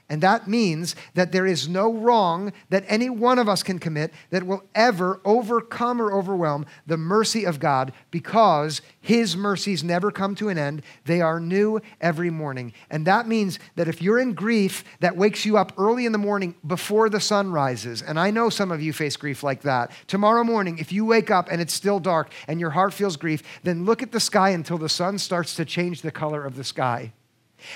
And 0.10 0.22
that 0.22 0.48
means 0.48 0.96
that 1.14 1.32
there 1.32 1.48
is 1.48 1.68
no 1.68 1.92
wrong 1.92 2.52
that 2.70 2.84
any 2.88 3.10
one 3.10 3.40
of 3.40 3.48
us 3.48 3.64
can 3.64 3.80
commit 3.80 4.14
that 4.32 4.44
will 4.44 4.64
ever 4.76 5.22
overcome 5.24 6.02
or 6.02 6.12
overwhelm 6.12 6.66
the 6.86 6.98
mercy 6.98 7.46
of 7.46 7.60
God 7.60 7.94
because 8.12 8.82
His 9.00 9.38
mercies 9.38 9.84
never 9.84 10.12
come 10.12 10.36
to 10.36 10.50
an 10.50 10.58
end. 10.58 10.84
They 11.06 11.22
are 11.22 11.40
new 11.40 11.82
every 12.02 12.30
morning. 12.30 12.74
And 12.90 13.08
that 13.08 13.28
means 13.28 13.60
that 13.76 13.88
if 13.88 14.02
you're 14.02 14.20
in 14.20 14.34
grief 14.34 14.84
that 15.00 15.16
wakes 15.16 15.46
you 15.46 15.58
up 15.58 15.72
early 15.78 16.06
in 16.06 16.12
the 16.12 16.18
morning 16.18 16.54
before 16.68 17.10
the 17.10 17.22
sun 17.22 17.52
rises, 17.52 18.02
and 18.02 18.20
I 18.20 18.30
know 18.30 18.50
some 18.50 18.72
of 18.72 18.84
you 18.84 18.92
face 18.92 19.16
grief 19.16 19.42
like 19.42 19.62
that, 19.62 19.90
tomorrow 20.08 20.44
morning, 20.44 20.80
if 20.80 20.92
you 20.92 21.06
wake 21.06 21.32
up 21.32 21.48
and 21.50 21.62
it's 21.62 21.74
still 21.74 22.00
dark 22.00 22.30
and 22.48 22.60
your 22.60 22.72
heart 22.72 22.94
feels 22.94 23.16
grief, 23.16 23.42
then 23.64 23.86
look 23.86 24.04
at 24.04 24.12
the 24.12 24.20
sky 24.20 24.50
until 24.50 24.78
the 24.78 24.90
sun 24.90 25.18
starts 25.18 25.56
to 25.56 25.66
change 25.66 26.02
the 26.02 26.12
color 26.12 26.46
of 26.46 26.56
the 26.56 26.64
sky. 26.64 27.14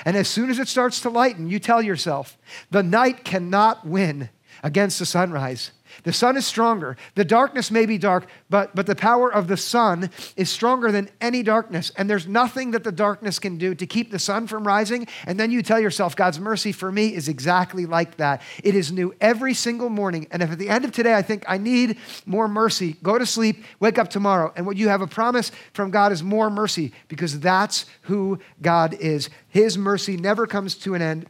And 0.06 0.16
as 0.18 0.28
soon 0.28 0.50
as 0.50 0.60
it 0.60 0.68
starts 0.68 1.00
to 1.02 1.10
lighten, 1.10 1.50
you 1.50 1.60
tell 1.60 1.82
yourself, 1.82 2.38
the 2.72 2.84
night 2.84 3.24
cannot 3.24 3.86
win 3.86 4.30
against 4.64 5.00
the 5.00 5.06
sunrise. 5.06 5.72
The 6.04 6.14
sun 6.14 6.38
is 6.38 6.46
stronger. 6.46 6.98
The 7.16 7.26
darkness 7.26 7.72
may 7.72 7.86
be 7.86 7.98
dark, 7.98 8.28
but, 8.50 8.76
but 8.76 8.86
the 8.86 8.96
power 8.96 9.32
of 9.32 9.48
the 9.48 9.58
sun 9.58 10.10
is 10.36 10.50
stronger 10.50 10.92
than 10.92 11.10
any 11.22 11.44
darkness. 11.44 11.92
And 11.98 12.10
there's 12.10 12.28
nothing 12.28 12.72
that 12.72 12.84
the 12.84 12.92
darkness 12.92 13.40
can 13.40 13.58
do 13.58 13.76
to 13.76 13.86
keep 13.86 14.12
the 14.12 14.20
sun 14.20 14.48
from 14.48 14.66
rising. 14.66 15.08
And 15.26 15.40
then 15.40 15.52
you 15.52 15.62
tell 15.62 15.80
yourself, 15.80 16.16
God's 16.16 16.40
mercy 16.40 16.72
for 16.72 16.92
me 16.92 17.14
is 17.14 17.28
exactly 17.28 17.86
like 17.86 18.18
that. 18.18 18.42
It 18.64 18.76
is 18.76 18.92
new 18.92 19.14
every 19.22 19.54
single 19.54 19.90
morning. 19.90 20.28
And 20.32 20.42
if 20.42 20.52
at 20.52 20.60
the 20.60 20.70
end 20.70 20.86
of 20.86 20.92
today 20.92 21.16
I 21.16 21.22
think 21.22 21.44
I 21.48 21.58
need 21.58 21.98
more 22.26 22.48
mercy, 22.48 22.96
go 23.04 23.18
to 23.18 23.26
sleep, 23.26 23.64
wake 23.80 23.98
up 23.98 24.10
tomorrow. 24.10 24.54
And 24.56 24.66
what 24.66 24.78
you 24.78 24.90
have 24.90 25.02
a 25.02 25.08
promise 25.08 25.52
from 25.74 25.92
God 25.92 26.12
is 26.12 26.24
more 26.24 26.50
mercy 26.50 26.94
because 27.08 27.40
that's 27.40 27.86
who 28.04 28.40
God 28.62 28.94
is. 28.96 29.30
His 29.50 29.78
mercy 29.78 30.18
never 30.18 30.48
comes 30.48 30.76
to 30.76 30.94
an 30.94 31.02
end 31.02 31.30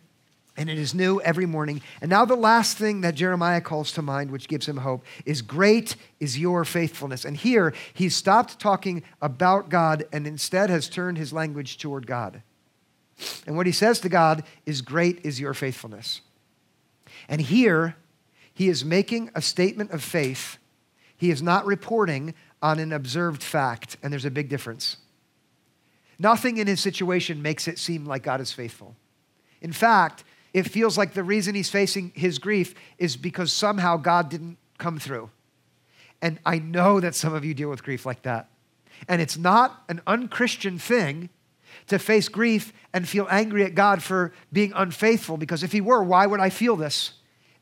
and 0.58 0.70
it 0.70 0.80
is 0.80 0.96
new 0.96 1.22
every 1.22 1.46
morning. 1.46 1.82
And 2.02 2.10
now, 2.10 2.26
the 2.26 2.36
last 2.36 2.78
thing 2.78 3.02
that 3.02 3.14
Jeremiah 3.14 3.62
calls 3.62 3.92
to 3.94 4.02
mind, 4.02 4.32
which 4.32 4.48
gives 4.48 4.68
him 4.68 4.78
hope, 4.78 5.06
is 5.26 5.44
great 5.44 5.96
is 6.20 6.40
your 6.40 6.66
faithfulness. 6.66 7.24
And 7.24 7.38
here, 7.38 7.74
he's 7.94 8.16
stopped 8.16 8.60
talking 8.60 9.04
about 9.22 9.70
God 9.70 10.06
and 10.12 10.26
instead 10.26 10.72
has 10.72 10.90
turned 10.90 11.20
his 11.20 11.32
language 11.32 11.78
toward 11.78 12.08
God. 12.08 12.42
And 13.46 13.56
what 13.56 13.68
he 13.68 13.72
says 13.72 14.00
to 14.02 14.10
God 14.10 14.44
is, 14.66 14.82
Great 14.82 15.24
is 15.24 15.40
your 15.40 15.54
faithfulness. 15.54 16.22
And 17.30 17.40
here, 17.40 17.96
he 18.52 18.68
is 18.68 18.84
making 18.84 19.30
a 19.36 19.42
statement 19.42 19.92
of 19.92 20.04
faith. 20.04 20.58
He 21.16 21.30
is 21.30 21.42
not 21.44 21.68
reporting 21.68 22.34
on 22.62 22.80
an 22.80 22.92
observed 22.92 23.44
fact, 23.44 23.98
and 24.02 24.12
there's 24.12 24.26
a 24.26 24.32
big 24.32 24.50
difference. 24.50 24.98
Nothing 26.18 26.58
in 26.58 26.66
his 26.66 26.80
situation 26.80 27.44
makes 27.44 27.68
it 27.68 27.78
seem 27.78 28.06
like 28.06 28.24
God 28.24 28.42
is 28.42 28.52
faithful. 28.52 28.96
In 29.62 29.72
fact, 29.72 30.24
it 30.58 30.68
feels 30.68 30.98
like 30.98 31.14
the 31.14 31.24
reason 31.24 31.54
he's 31.54 31.70
facing 31.70 32.12
his 32.16 32.40
grief 32.40 32.74
is 32.98 33.16
because 33.16 33.54
somehow 33.54 33.96
God 33.96 34.28
didn't 34.28 34.58
come 34.80 34.98
through. 34.98 35.30
And 36.20 36.40
I 36.48 36.58
know 36.58 37.00
that 37.00 37.14
some 37.14 37.36
of 37.36 37.46
you 37.46 37.54
deal 37.54 37.70
with 37.70 37.84
grief 37.84 38.08
like 38.08 38.24
that. 38.24 38.50
And 39.08 39.22
it's 39.22 39.38
not 39.38 39.84
an 39.88 40.02
unchristian 40.08 40.80
thing 40.80 41.30
to 41.90 42.00
face 42.00 42.28
grief 42.28 42.74
and 42.92 43.08
feel 43.08 43.28
angry 43.30 43.66
at 43.66 43.76
God 43.76 44.02
for 44.02 44.34
being 44.52 44.74
unfaithful, 44.76 45.38
because 45.38 45.62
if 45.62 45.72
he 45.72 45.80
were, 45.80 46.04
why 46.04 46.26
would 46.26 46.40
I 46.40 46.50
feel 46.50 46.76
this? 46.76 47.14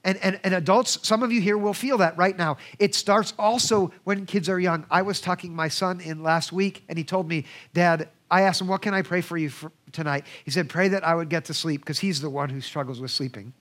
And, 0.06 0.18
and, 0.24 0.40
and 0.46 0.54
adults, 0.54 1.06
some 1.06 1.22
of 1.22 1.34
you 1.34 1.42
here 1.42 1.58
will 1.58 1.74
feel 1.74 1.98
that 1.98 2.18
right 2.18 2.38
now. 2.38 2.56
It 2.80 2.96
starts 2.96 3.34
also 3.38 3.92
when 4.06 4.26
kids 4.26 4.48
are 4.48 4.60
young. 4.60 4.86
I 4.90 5.02
was 5.02 5.20
tucking 5.20 5.54
my 5.54 5.68
son 5.68 6.00
in 6.00 6.24
last 6.24 6.54
week, 6.54 6.86
and 6.88 6.98
he 6.98 7.04
told 7.04 7.28
me, 7.28 7.44
Dad, 7.74 8.08
I 8.32 8.44
asked 8.44 8.62
him, 8.62 8.68
What 8.68 8.82
can 8.82 8.94
I 8.94 9.02
pray 9.02 9.20
for 9.20 9.36
you 9.38 9.50
for 9.50 9.74
tonight? 9.96 10.26
He 10.44 10.52
said, 10.52 10.70
Pray 10.70 10.88
that 10.90 11.04
I 11.04 11.16
would 11.16 11.30
get 11.30 11.46
to 11.46 11.54
sleep 11.54 11.82
because 11.82 12.00
he's 12.00 12.22
the 12.22 12.30
one 12.30 12.50
who 12.50 12.62
struggles 12.62 13.02
with 13.02 13.12
sleeping. 13.12 13.54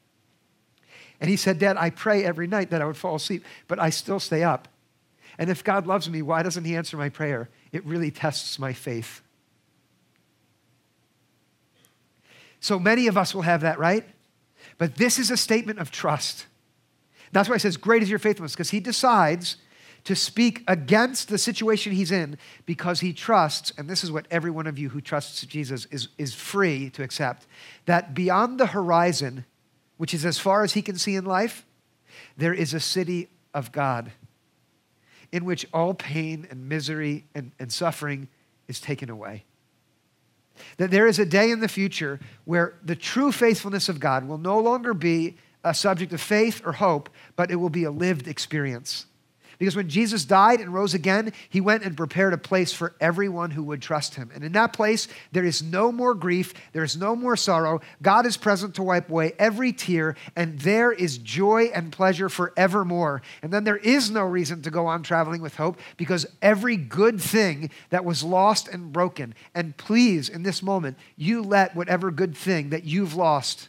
And 1.20 1.30
he 1.30 1.36
said, 1.36 1.58
Dad, 1.58 1.76
I 1.78 1.90
pray 1.90 2.24
every 2.24 2.46
night 2.46 2.70
that 2.70 2.82
I 2.82 2.84
would 2.84 2.96
fall 2.96 3.14
asleep, 3.14 3.44
but 3.68 3.78
I 3.78 3.90
still 3.90 4.20
stay 4.20 4.42
up. 4.42 4.68
And 5.38 5.48
if 5.48 5.64
God 5.64 5.86
loves 5.86 6.10
me, 6.10 6.22
why 6.22 6.42
doesn't 6.42 6.64
he 6.64 6.76
answer 6.76 6.96
my 6.96 7.08
prayer? 7.08 7.48
It 7.72 7.84
really 7.86 8.10
tests 8.10 8.58
my 8.58 8.72
faith. 8.72 9.22
So 12.60 12.78
many 12.78 13.06
of 13.06 13.16
us 13.16 13.34
will 13.34 13.42
have 13.42 13.60
that, 13.62 13.78
right? 13.78 14.04
But 14.78 14.96
this 14.96 15.18
is 15.18 15.30
a 15.30 15.36
statement 15.36 15.78
of 15.78 15.90
trust. 15.90 16.46
That's 17.32 17.48
why 17.48 17.56
he 17.56 17.60
says, 17.60 17.76
Great 17.76 18.02
is 18.02 18.10
your 18.10 18.18
faithfulness, 18.18 18.52
because 18.52 18.70
he 18.70 18.80
decides 18.80 19.56
to 20.04 20.14
speak 20.14 20.62
against 20.68 21.28
the 21.28 21.38
situation 21.38 21.92
he's 21.92 22.12
in 22.12 22.36
because 22.66 23.00
he 23.00 23.12
trusts, 23.12 23.72
and 23.78 23.88
this 23.88 24.04
is 24.04 24.12
what 24.12 24.26
every 24.30 24.50
one 24.50 24.66
of 24.66 24.78
you 24.78 24.90
who 24.90 25.00
trusts 25.00 25.44
Jesus 25.46 25.86
is, 25.86 26.08
is 26.18 26.34
free 26.34 26.90
to 26.90 27.02
accept, 27.02 27.46
that 27.86 28.14
beyond 28.14 28.60
the 28.60 28.66
horizon, 28.66 29.44
which 29.96 30.12
is 30.12 30.24
as 30.24 30.38
far 30.38 30.62
as 30.62 30.74
he 30.74 30.82
can 30.82 30.96
see 30.96 31.14
in 31.14 31.24
life, 31.24 31.64
there 32.36 32.52
is 32.52 32.74
a 32.74 32.80
city 32.80 33.28
of 33.54 33.72
God 33.72 34.12
in 35.32 35.44
which 35.44 35.66
all 35.72 35.94
pain 35.94 36.46
and 36.50 36.68
misery 36.68 37.24
and, 37.34 37.52
and 37.58 37.72
suffering 37.72 38.28
is 38.68 38.80
taken 38.80 39.08
away. 39.10 39.44
That 40.76 40.90
there 40.90 41.06
is 41.06 41.18
a 41.18 41.26
day 41.26 41.50
in 41.50 41.60
the 41.60 41.68
future 41.68 42.20
where 42.44 42.74
the 42.84 42.94
true 42.94 43.32
faithfulness 43.32 43.88
of 43.88 43.98
God 43.98 44.28
will 44.28 44.38
no 44.38 44.60
longer 44.60 44.94
be 44.94 45.36
a 45.64 45.74
subject 45.74 46.12
of 46.12 46.20
faith 46.20 46.62
or 46.64 46.72
hope, 46.72 47.08
but 47.36 47.50
it 47.50 47.56
will 47.56 47.70
be 47.70 47.84
a 47.84 47.90
lived 47.90 48.28
experience. 48.28 49.06
Because 49.58 49.76
when 49.76 49.88
Jesus 49.88 50.24
died 50.24 50.60
and 50.60 50.72
rose 50.72 50.94
again, 50.94 51.32
he 51.48 51.60
went 51.60 51.84
and 51.84 51.96
prepared 51.96 52.32
a 52.32 52.38
place 52.38 52.72
for 52.72 52.94
everyone 53.00 53.50
who 53.50 53.62
would 53.64 53.82
trust 53.82 54.14
him. 54.14 54.30
And 54.34 54.44
in 54.44 54.52
that 54.52 54.72
place, 54.72 55.08
there 55.32 55.44
is 55.44 55.62
no 55.62 55.92
more 55.92 56.14
grief, 56.14 56.54
there 56.72 56.84
is 56.84 56.96
no 56.96 57.14
more 57.14 57.36
sorrow. 57.36 57.80
God 58.02 58.26
is 58.26 58.36
present 58.36 58.74
to 58.76 58.82
wipe 58.82 59.10
away 59.10 59.34
every 59.38 59.72
tear, 59.72 60.16
and 60.36 60.58
there 60.60 60.92
is 60.92 61.18
joy 61.18 61.70
and 61.74 61.92
pleasure 61.92 62.28
forevermore. 62.28 63.22
And 63.42 63.52
then 63.52 63.64
there 63.64 63.76
is 63.76 64.10
no 64.10 64.22
reason 64.22 64.62
to 64.62 64.70
go 64.70 64.86
on 64.86 65.02
traveling 65.02 65.42
with 65.42 65.56
hope 65.56 65.78
because 65.96 66.26
every 66.42 66.76
good 66.76 67.20
thing 67.20 67.70
that 67.90 68.04
was 68.04 68.22
lost 68.22 68.68
and 68.68 68.92
broken, 68.92 69.34
and 69.54 69.76
please, 69.76 70.28
in 70.28 70.42
this 70.42 70.62
moment, 70.62 70.98
you 71.16 71.42
let 71.42 71.76
whatever 71.76 72.10
good 72.10 72.36
thing 72.36 72.70
that 72.70 72.84
you've 72.84 73.14
lost 73.14 73.68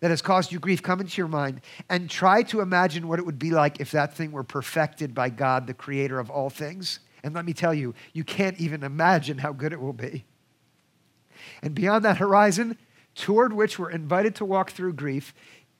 that 0.00 0.10
has 0.10 0.22
caused 0.22 0.52
you 0.52 0.58
grief 0.58 0.82
come 0.82 1.00
into 1.00 1.16
your 1.18 1.28
mind 1.28 1.60
and 1.88 2.10
try 2.10 2.42
to 2.44 2.60
imagine 2.60 3.08
what 3.08 3.18
it 3.18 3.26
would 3.26 3.38
be 3.38 3.50
like 3.50 3.80
if 3.80 3.90
that 3.92 4.14
thing 4.14 4.32
were 4.32 4.44
perfected 4.44 5.14
by 5.14 5.30
God, 5.30 5.66
the 5.66 5.74
creator 5.74 6.18
of 6.18 6.30
all 6.30 6.50
things. 6.50 7.00
And 7.22 7.34
let 7.34 7.44
me 7.44 7.52
tell 7.52 7.72
you, 7.72 7.94
you 8.12 8.22
can't 8.22 8.58
even 8.60 8.82
imagine 8.82 9.38
how 9.38 9.52
good 9.52 9.72
it 9.72 9.80
will 9.80 9.92
be. 9.92 10.24
And 11.62 11.74
beyond 11.74 12.04
that 12.04 12.18
horizon, 12.18 12.76
toward 13.14 13.52
which 13.52 13.78
we're 13.78 13.90
invited 13.90 14.34
to 14.36 14.44
walk 14.44 14.70
through 14.70 14.92
grief, 14.92 15.34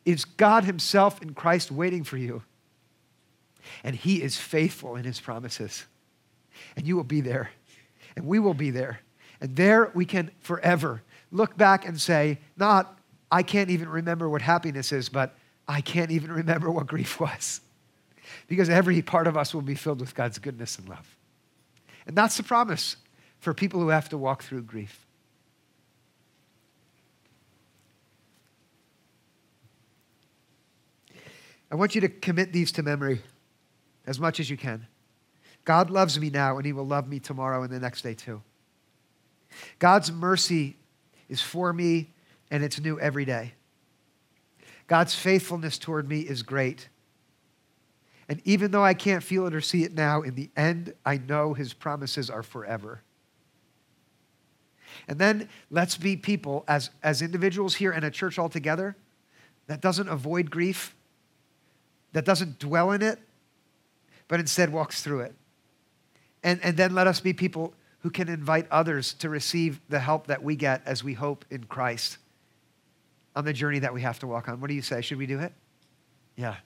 is 0.04 0.24
God 0.24 0.64
Himself 0.64 1.20
in 1.20 1.34
Christ 1.34 1.70
waiting 1.70 2.04
for 2.04 2.16
you. 2.16 2.42
And 3.84 3.94
He 3.94 4.22
is 4.22 4.36
faithful 4.36 4.96
in 4.96 5.04
His 5.04 5.20
promises. 5.20 5.84
And 6.76 6.86
you 6.86 6.96
will 6.96 7.04
be 7.04 7.20
there. 7.20 7.50
And 8.16 8.26
we 8.26 8.38
will 8.38 8.54
be 8.54 8.70
there. 8.70 9.00
And 9.40 9.56
there 9.56 9.90
we 9.94 10.06
can 10.06 10.30
forever 10.40 11.02
look 11.30 11.56
back 11.56 11.86
and 11.86 12.00
say, 12.00 12.38
not 12.56 12.98
I 13.30 13.42
can't 13.42 13.70
even 13.70 13.88
remember 13.88 14.28
what 14.28 14.42
happiness 14.42 14.92
is, 14.92 15.08
but 15.08 15.36
I 15.66 15.80
can't 15.80 16.10
even 16.10 16.30
remember 16.30 16.70
what 16.70 16.86
grief 16.86 17.20
was. 17.20 17.60
Because 18.48 18.68
every 18.68 19.02
part 19.02 19.26
of 19.26 19.36
us 19.36 19.54
will 19.54 19.62
be 19.62 19.74
filled 19.74 20.00
with 20.00 20.14
God's 20.14 20.38
goodness 20.38 20.78
and 20.78 20.88
love. 20.88 21.16
And 22.06 22.16
that's 22.16 22.36
the 22.36 22.42
promise 22.42 22.96
for 23.40 23.52
people 23.54 23.80
who 23.80 23.88
have 23.88 24.08
to 24.10 24.18
walk 24.18 24.42
through 24.42 24.62
grief. 24.62 25.06
I 31.70 31.74
want 31.74 31.94
you 31.94 32.00
to 32.02 32.08
commit 32.08 32.52
these 32.52 32.70
to 32.72 32.82
memory 32.82 33.22
as 34.06 34.20
much 34.20 34.38
as 34.38 34.48
you 34.48 34.56
can. 34.56 34.86
God 35.64 35.90
loves 35.90 36.18
me 36.18 36.30
now, 36.30 36.58
and 36.58 36.64
He 36.64 36.72
will 36.72 36.86
love 36.86 37.08
me 37.08 37.18
tomorrow 37.18 37.62
and 37.64 37.72
the 37.72 37.80
next 37.80 38.02
day 38.02 38.14
too. 38.14 38.40
God's 39.78 40.12
mercy 40.12 40.76
is 41.28 41.40
for 41.40 41.72
me, 41.72 42.10
and 42.50 42.62
it's 42.62 42.80
new 42.80 42.98
every 43.00 43.24
day. 43.24 43.52
God's 44.86 45.14
faithfulness 45.14 45.78
toward 45.78 46.08
me 46.08 46.20
is 46.20 46.42
great. 46.42 46.88
And 48.28 48.40
even 48.44 48.70
though 48.70 48.84
I 48.84 48.94
can't 48.94 49.22
feel 49.22 49.46
it 49.46 49.54
or 49.54 49.60
see 49.60 49.84
it 49.84 49.94
now, 49.94 50.22
in 50.22 50.34
the 50.34 50.50
end, 50.56 50.94
I 51.04 51.18
know 51.18 51.54
His 51.54 51.72
promises 51.72 52.30
are 52.30 52.42
forever. 52.42 53.02
And 55.08 55.18
then 55.18 55.48
let's 55.70 55.96
be 55.96 56.16
people 56.16 56.64
as, 56.66 56.90
as 57.02 57.22
individuals 57.22 57.74
here 57.74 57.92
and 57.92 58.04
a 58.04 58.10
church 58.10 58.38
altogether 58.38 58.96
that 59.66 59.80
doesn't 59.80 60.08
avoid 60.08 60.50
grief, 60.50 60.94
that 62.12 62.24
doesn't 62.24 62.58
dwell 62.58 62.92
in 62.92 63.02
it, 63.02 63.18
but 64.28 64.40
instead 64.40 64.72
walks 64.72 65.02
through 65.02 65.20
it. 65.20 65.34
And, 66.42 66.60
and 66.62 66.76
then 66.76 66.94
let 66.94 67.06
us 67.06 67.20
be 67.20 67.32
people 67.32 67.74
who 68.00 68.10
can 68.10 68.28
invite 68.28 68.66
others 68.70 69.14
to 69.14 69.28
receive 69.28 69.80
the 69.88 69.98
help 69.98 70.28
that 70.28 70.42
we 70.42 70.56
get 70.56 70.82
as 70.86 71.02
we 71.02 71.14
hope 71.14 71.44
in 71.50 71.64
Christ 71.64 72.18
on 73.36 73.44
the 73.44 73.52
journey 73.52 73.78
that 73.80 73.92
we 73.92 74.00
have 74.00 74.18
to 74.20 74.26
walk 74.26 74.48
on. 74.48 74.60
What 74.60 74.68
do 74.68 74.74
you 74.74 74.82
say? 74.82 75.02
Should 75.02 75.18
we 75.18 75.26
do 75.26 75.38
it? 75.38 75.52
Yeah. 76.36 76.56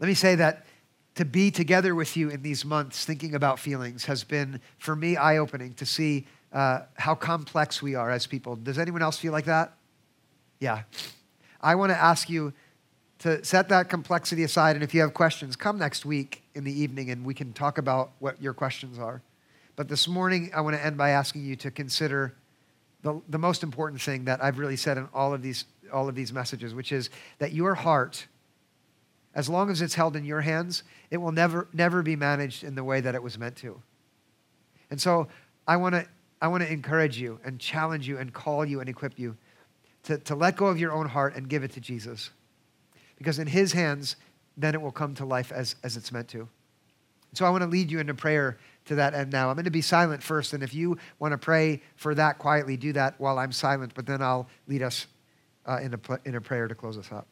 Let 0.00 0.08
me 0.08 0.14
say 0.14 0.34
that 0.36 0.66
to 1.16 1.26
be 1.26 1.50
together 1.50 1.94
with 1.94 2.16
you 2.16 2.30
in 2.30 2.42
these 2.42 2.64
months 2.64 3.04
thinking 3.04 3.34
about 3.34 3.58
feelings 3.58 4.06
has 4.06 4.24
been, 4.24 4.60
for 4.78 4.96
me, 4.96 5.16
eye 5.16 5.36
opening 5.36 5.74
to 5.74 5.84
see 5.84 6.26
uh, 6.52 6.80
how 6.94 7.14
complex 7.14 7.82
we 7.82 7.94
are 7.94 8.10
as 8.10 8.26
people. 8.26 8.56
Does 8.56 8.78
anyone 8.78 9.02
else 9.02 9.18
feel 9.18 9.32
like 9.32 9.44
that? 9.44 9.74
Yeah. 10.58 10.82
I 11.60 11.74
want 11.74 11.92
to 11.92 11.96
ask 11.96 12.30
you 12.30 12.54
to 13.18 13.44
set 13.44 13.68
that 13.68 13.90
complexity 13.90 14.44
aside. 14.44 14.76
And 14.76 14.82
if 14.82 14.94
you 14.94 15.02
have 15.02 15.12
questions, 15.12 15.56
come 15.56 15.78
next 15.78 16.06
week 16.06 16.42
in 16.54 16.64
the 16.64 16.72
evening 16.72 17.10
and 17.10 17.24
we 17.24 17.34
can 17.34 17.52
talk 17.52 17.76
about 17.76 18.12
what 18.18 18.40
your 18.40 18.54
questions 18.54 18.98
are. 18.98 19.20
But 19.76 19.88
this 19.88 20.08
morning, 20.08 20.50
I 20.54 20.62
want 20.62 20.74
to 20.76 20.84
end 20.84 20.96
by 20.96 21.10
asking 21.10 21.44
you 21.44 21.56
to 21.56 21.70
consider 21.70 22.34
the, 23.02 23.20
the 23.28 23.38
most 23.38 23.62
important 23.62 24.00
thing 24.00 24.24
that 24.24 24.42
I've 24.42 24.58
really 24.58 24.76
said 24.76 24.98
in 24.98 25.08
all 25.14 25.32
of, 25.32 25.42
these, 25.42 25.64
all 25.92 26.08
of 26.08 26.14
these 26.14 26.32
messages, 26.32 26.74
which 26.74 26.92
is 26.92 27.10
that 27.38 27.52
your 27.52 27.74
heart, 27.74 28.26
as 29.34 29.48
long 29.48 29.70
as 29.70 29.80
it's 29.80 29.94
held 29.94 30.16
in 30.16 30.24
your 30.24 30.40
hands, 30.42 30.82
it 31.10 31.16
will 31.16 31.32
never, 31.32 31.68
never 31.72 32.02
be 32.02 32.16
managed 32.16 32.64
in 32.64 32.74
the 32.74 32.84
way 32.84 33.00
that 33.00 33.14
it 33.14 33.22
was 33.22 33.38
meant 33.38 33.56
to. 33.56 33.80
And 34.90 35.00
so 35.00 35.28
I 35.66 35.76
want 35.76 35.94
to 35.94 36.06
I 36.42 36.48
want 36.48 36.62
to 36.62 36.72
encourage 36.72 37.18
you 37.18 37.38
and 37.44 37.58
challenge 37.58 38.08
you 38.08 38.18
and 38.18 38.32
call 38.32 38.64
you 38.64 38.80
and 38.80 38.88
equip 38.88 39.18
you 39.18 39.36
to, 40.04 40.18
to 40.18 40.34
let 40.34 40.56
go 40.56 40.66
of 40.66 40.78
your 40.78 40.92
own 40.92 41.06
heart 41.06 41.36
and 41.36 41.48
give 41.48 41.62
it 41.62 41.72
to 41.72 41.80
Jesus. 41.80 42.30
Because 43.18 43.38
in 43.38 43.46
his 43.46 43.72
hands, 43.72 44.16
then 44.56 44.74
it 44.74 44.80
will 44.80 44.90
come 44.90 45.14
to 45.16 45.26
life 45.26 45.52
as, 45.52 45.76
as 45.84 45.96
it's 45.96 46.10
meant 46.10 46.28
to. 46.28 46.48
So 47.32 47.46
I 47.46 47.50
want 47.50 47.62
to 47.62 47.68
lead 47.68 47.90
you 47.90 48.00
into 48.00 48.14
prayer 48.14 48.58
to 48.86 48.96
that 48.96 49.14
end 49.14 49.30
now. 49.30 49.50
I'm 49.50 49.54
going 49.54 49.64
to 49.64 49.70
be 49.70 49.82
silent 49.82 50.22
first, 50.22 50.52
and 50.52 50.62
if 50.62 50.74
you 50.74 50.98
want 51.18 51.32
to 51.32 51.38
pray 51.38 51.82
for 51.96 52.14
that 52.14 52.38
quietly, 52.38 52.76
do 52.76 52.92
that 52.94 53.14
while 53.18 53.38
I'm 53.38 53.52
silent, 53.52 53.92
but 53.94 54.06
then 54.06 54.20
I'll 54.20 54.48
lead 54.66 54.82
us 54.82 55.06
uh, 55.66 55.78
in, 55.80 55.94
a, 55.94 56.00
in 56.24 56.34
a 56.34 56.40
prayer 56.40 56.66
to 56.66 56.74
close 56.74 56.98
us 56.98 57.12
up. 57.12 57.26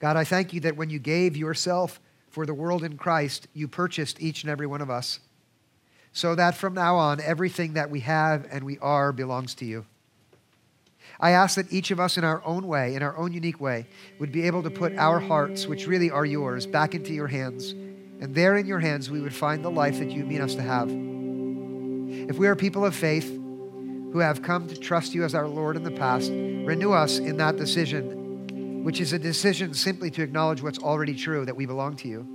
God, 0.00 0.16
I 0.16 0.22
thank 0.22 0.52
you 0.52 0.60
that 0.60 0.76
when 0.76 0.90
you 0.90 1.00
gave 1.00 1.36
yourself 1.36 2.00
for 2.30 2.46
the 2.46 2.54
world 2.54 2.84
in 2.84 2.96
Christ, 2.96 3.48
you 3.52 3.66
purchased 3.66 4.22
each 4.22 4.44
and 4.44 4.50
every 4.50 4.66
one 4.66 4.80
of 4.80 4.90
us. 4.90 5.18
So 6.12 6.34
that 6.34 6.56
from 6.56 6.74
now 6.74 6.96
on, 6.96 7.20
everything 7.20 7.74
that 7.74 7.90
we 7.90 8.00
have 8.00 8.46
and 8.50 8.64
we 8.64 8.78
are 8.78 9.12
belongs 9.12 9.54
to 9.56 9.64
you. 9.64 9.86
I 11.20 11.30
ask 11.30 11.56
that 11.56 11.72
each 11.72 11.90
of 11.90 11.98
us, 11.98 12.16
in 12.16 12.24
our 12.24 12.44
own 12.44 12.66
way, 12.68 12.94
in 12.94 13.02
our 13.02 13.16
own 13.16 13.32
unique 13.32 13.60
way, 13.60 13.86
would 14.18 14.30
be 14.30 14.46
able 14.46 14.62
to 14.62 14.70
put 14.70 14.96
our 14.96 15.18
hearts, 15.18 15.66
which 15.66 15.86
really 15.86 16.10
are 16.10 16.24
yours, 16.24 16.66
back 16.66 16.94
into 16.94 17.12
your 17.12 17.26
hands. 17.26 17.72
And 17.72 18.34
there 18.34 18.56
in 18.56 18.66
your 18.66 18.78
hands, 18.78 19.10
we 19.10 19.20
would 19.20 19.34
find 19.34 19.64
the 19.64 19.70
life 19.70 19.98
that 19.98 20.10
you 20.10 20.24
mean 20.24 20.40
us 20.40 20.54
to 20.54 20.62
have. 20.62 20.88
If 20.90 22.38
we 22.38 22.46
are 22.46 22.54
people 22.54 22.84
of 22.84 22.94
faith 22.94 23.28
who 23.28 24.18
have 24.20 24.42
come 24.42 24.68
to 24.68 24.76
trust 24.76 25.14
you 25.14 25.24
as 25.24 25.34
our 25.34 25.48
Lord 25.48 25.76
in 25.76 25.82
the 25.82 25.90
past, 25.90 26.30
renew 26.30 26.92
us 26.92 27.18
in 27.18 27.36
that 27.38 27.56
decision 27.56 28.18
which 28.82 29.00
is 29.00 29.12
a 29.12 29.18
decision 29.18 29.74
simply 29.74 30.10
to 30.10 30.22
acknowledge 30.22 30.62
what's 30.62 30.78
already 30.78 31.14
true, 31.14 31.44
that 31.44 31.56
we 31.56 31.66
belong 31.66 31.96
to 31.96 32.08
you. 32.08 32.26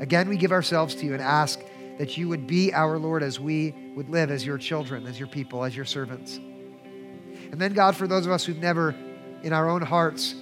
Again, 0.00 0.28
we 0.28 0.36
give 0.36 0.52
ourselves 0.52 0.94
to 0.94 1.04
you 1.04 1.12
and 1.12 1.22
ask 1.22 1.60
that 2.00 2.16
you 2.16 2.30
would 2.30 2.46
be 2.46 2.72
our 2.72 2.98
Lord 2.98 3.22
as 3.22 3.38
we 3.38 3.74
would 3.94 4.08
live 4.08 4.30
as 4.30 4.46
your 4.46 4.56
children, 4.56 5.06
as 5.06 5.18
your 5.18 5.28
people, 5.28 5.64
as 5.64 5.76
your 5.76 5.84
servants. 5.84 6.36
And 6.36 7.60
then, 7.60 7.74
God, 7.74 7.94
for 7.94 8.06
those 8.06 8.24
of 8.24 8.32
us 8.32 8.42
who've 8.42 8.56
never 8.56 8.94
in 9.42 9.52
our 9.52 9.68
own 9.68 9.82
hearts 9.82 10.34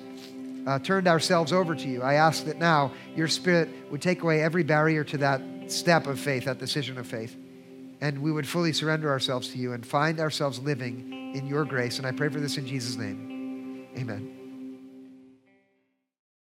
uh, 0.68 0.78
turned 0.78 1.08
ourselves 1.08 1.52
over 1.52 1.74
to 1.74 1.88
you, 1.88 2.00
I 2.00 2.14
ask 2.14 2.44
that 2.44 2.58
now 2.58 2.92
your 3.16 3.26
Spirit 3.26 3.68
would 3.90 4.00
take 4.00 4.22
away 4.22 4.40
every 4.40 4.62
barrier 4.62 5.02
to 5.02 5.18
that 5.18 5.42
step 5.66 6.06
of 6.06 6.20
faith, 6.20 6.44
that 6.44 6.60
decision 6.60 6.96
of 6.96 7.08
faith, 7.08 7.36
and 8.00 8.22
we 8.22 8.30
would 8.30 8.46
fully 8.46 8.72
surrender 8.72 9.10
ourselves 9.10 9.48
to 9.48 9.58
you 9.58 9.72
and 9.72 9.84
find 9.84 10.20
ourselves 10.20 10.60
living 10.60 11.34
in 11.34 11.44
your 11.48 11.64
grace. 11.64 11.98
And 11.98 12.06
I 12.06 12.12
pray 12.12 12.28
for 12.28 12.38
this 12.38 12.56
in 12.56 12.68
Jesus' 12.68 12.94
name. 12.94 13.88
Amen. 13.98 14.37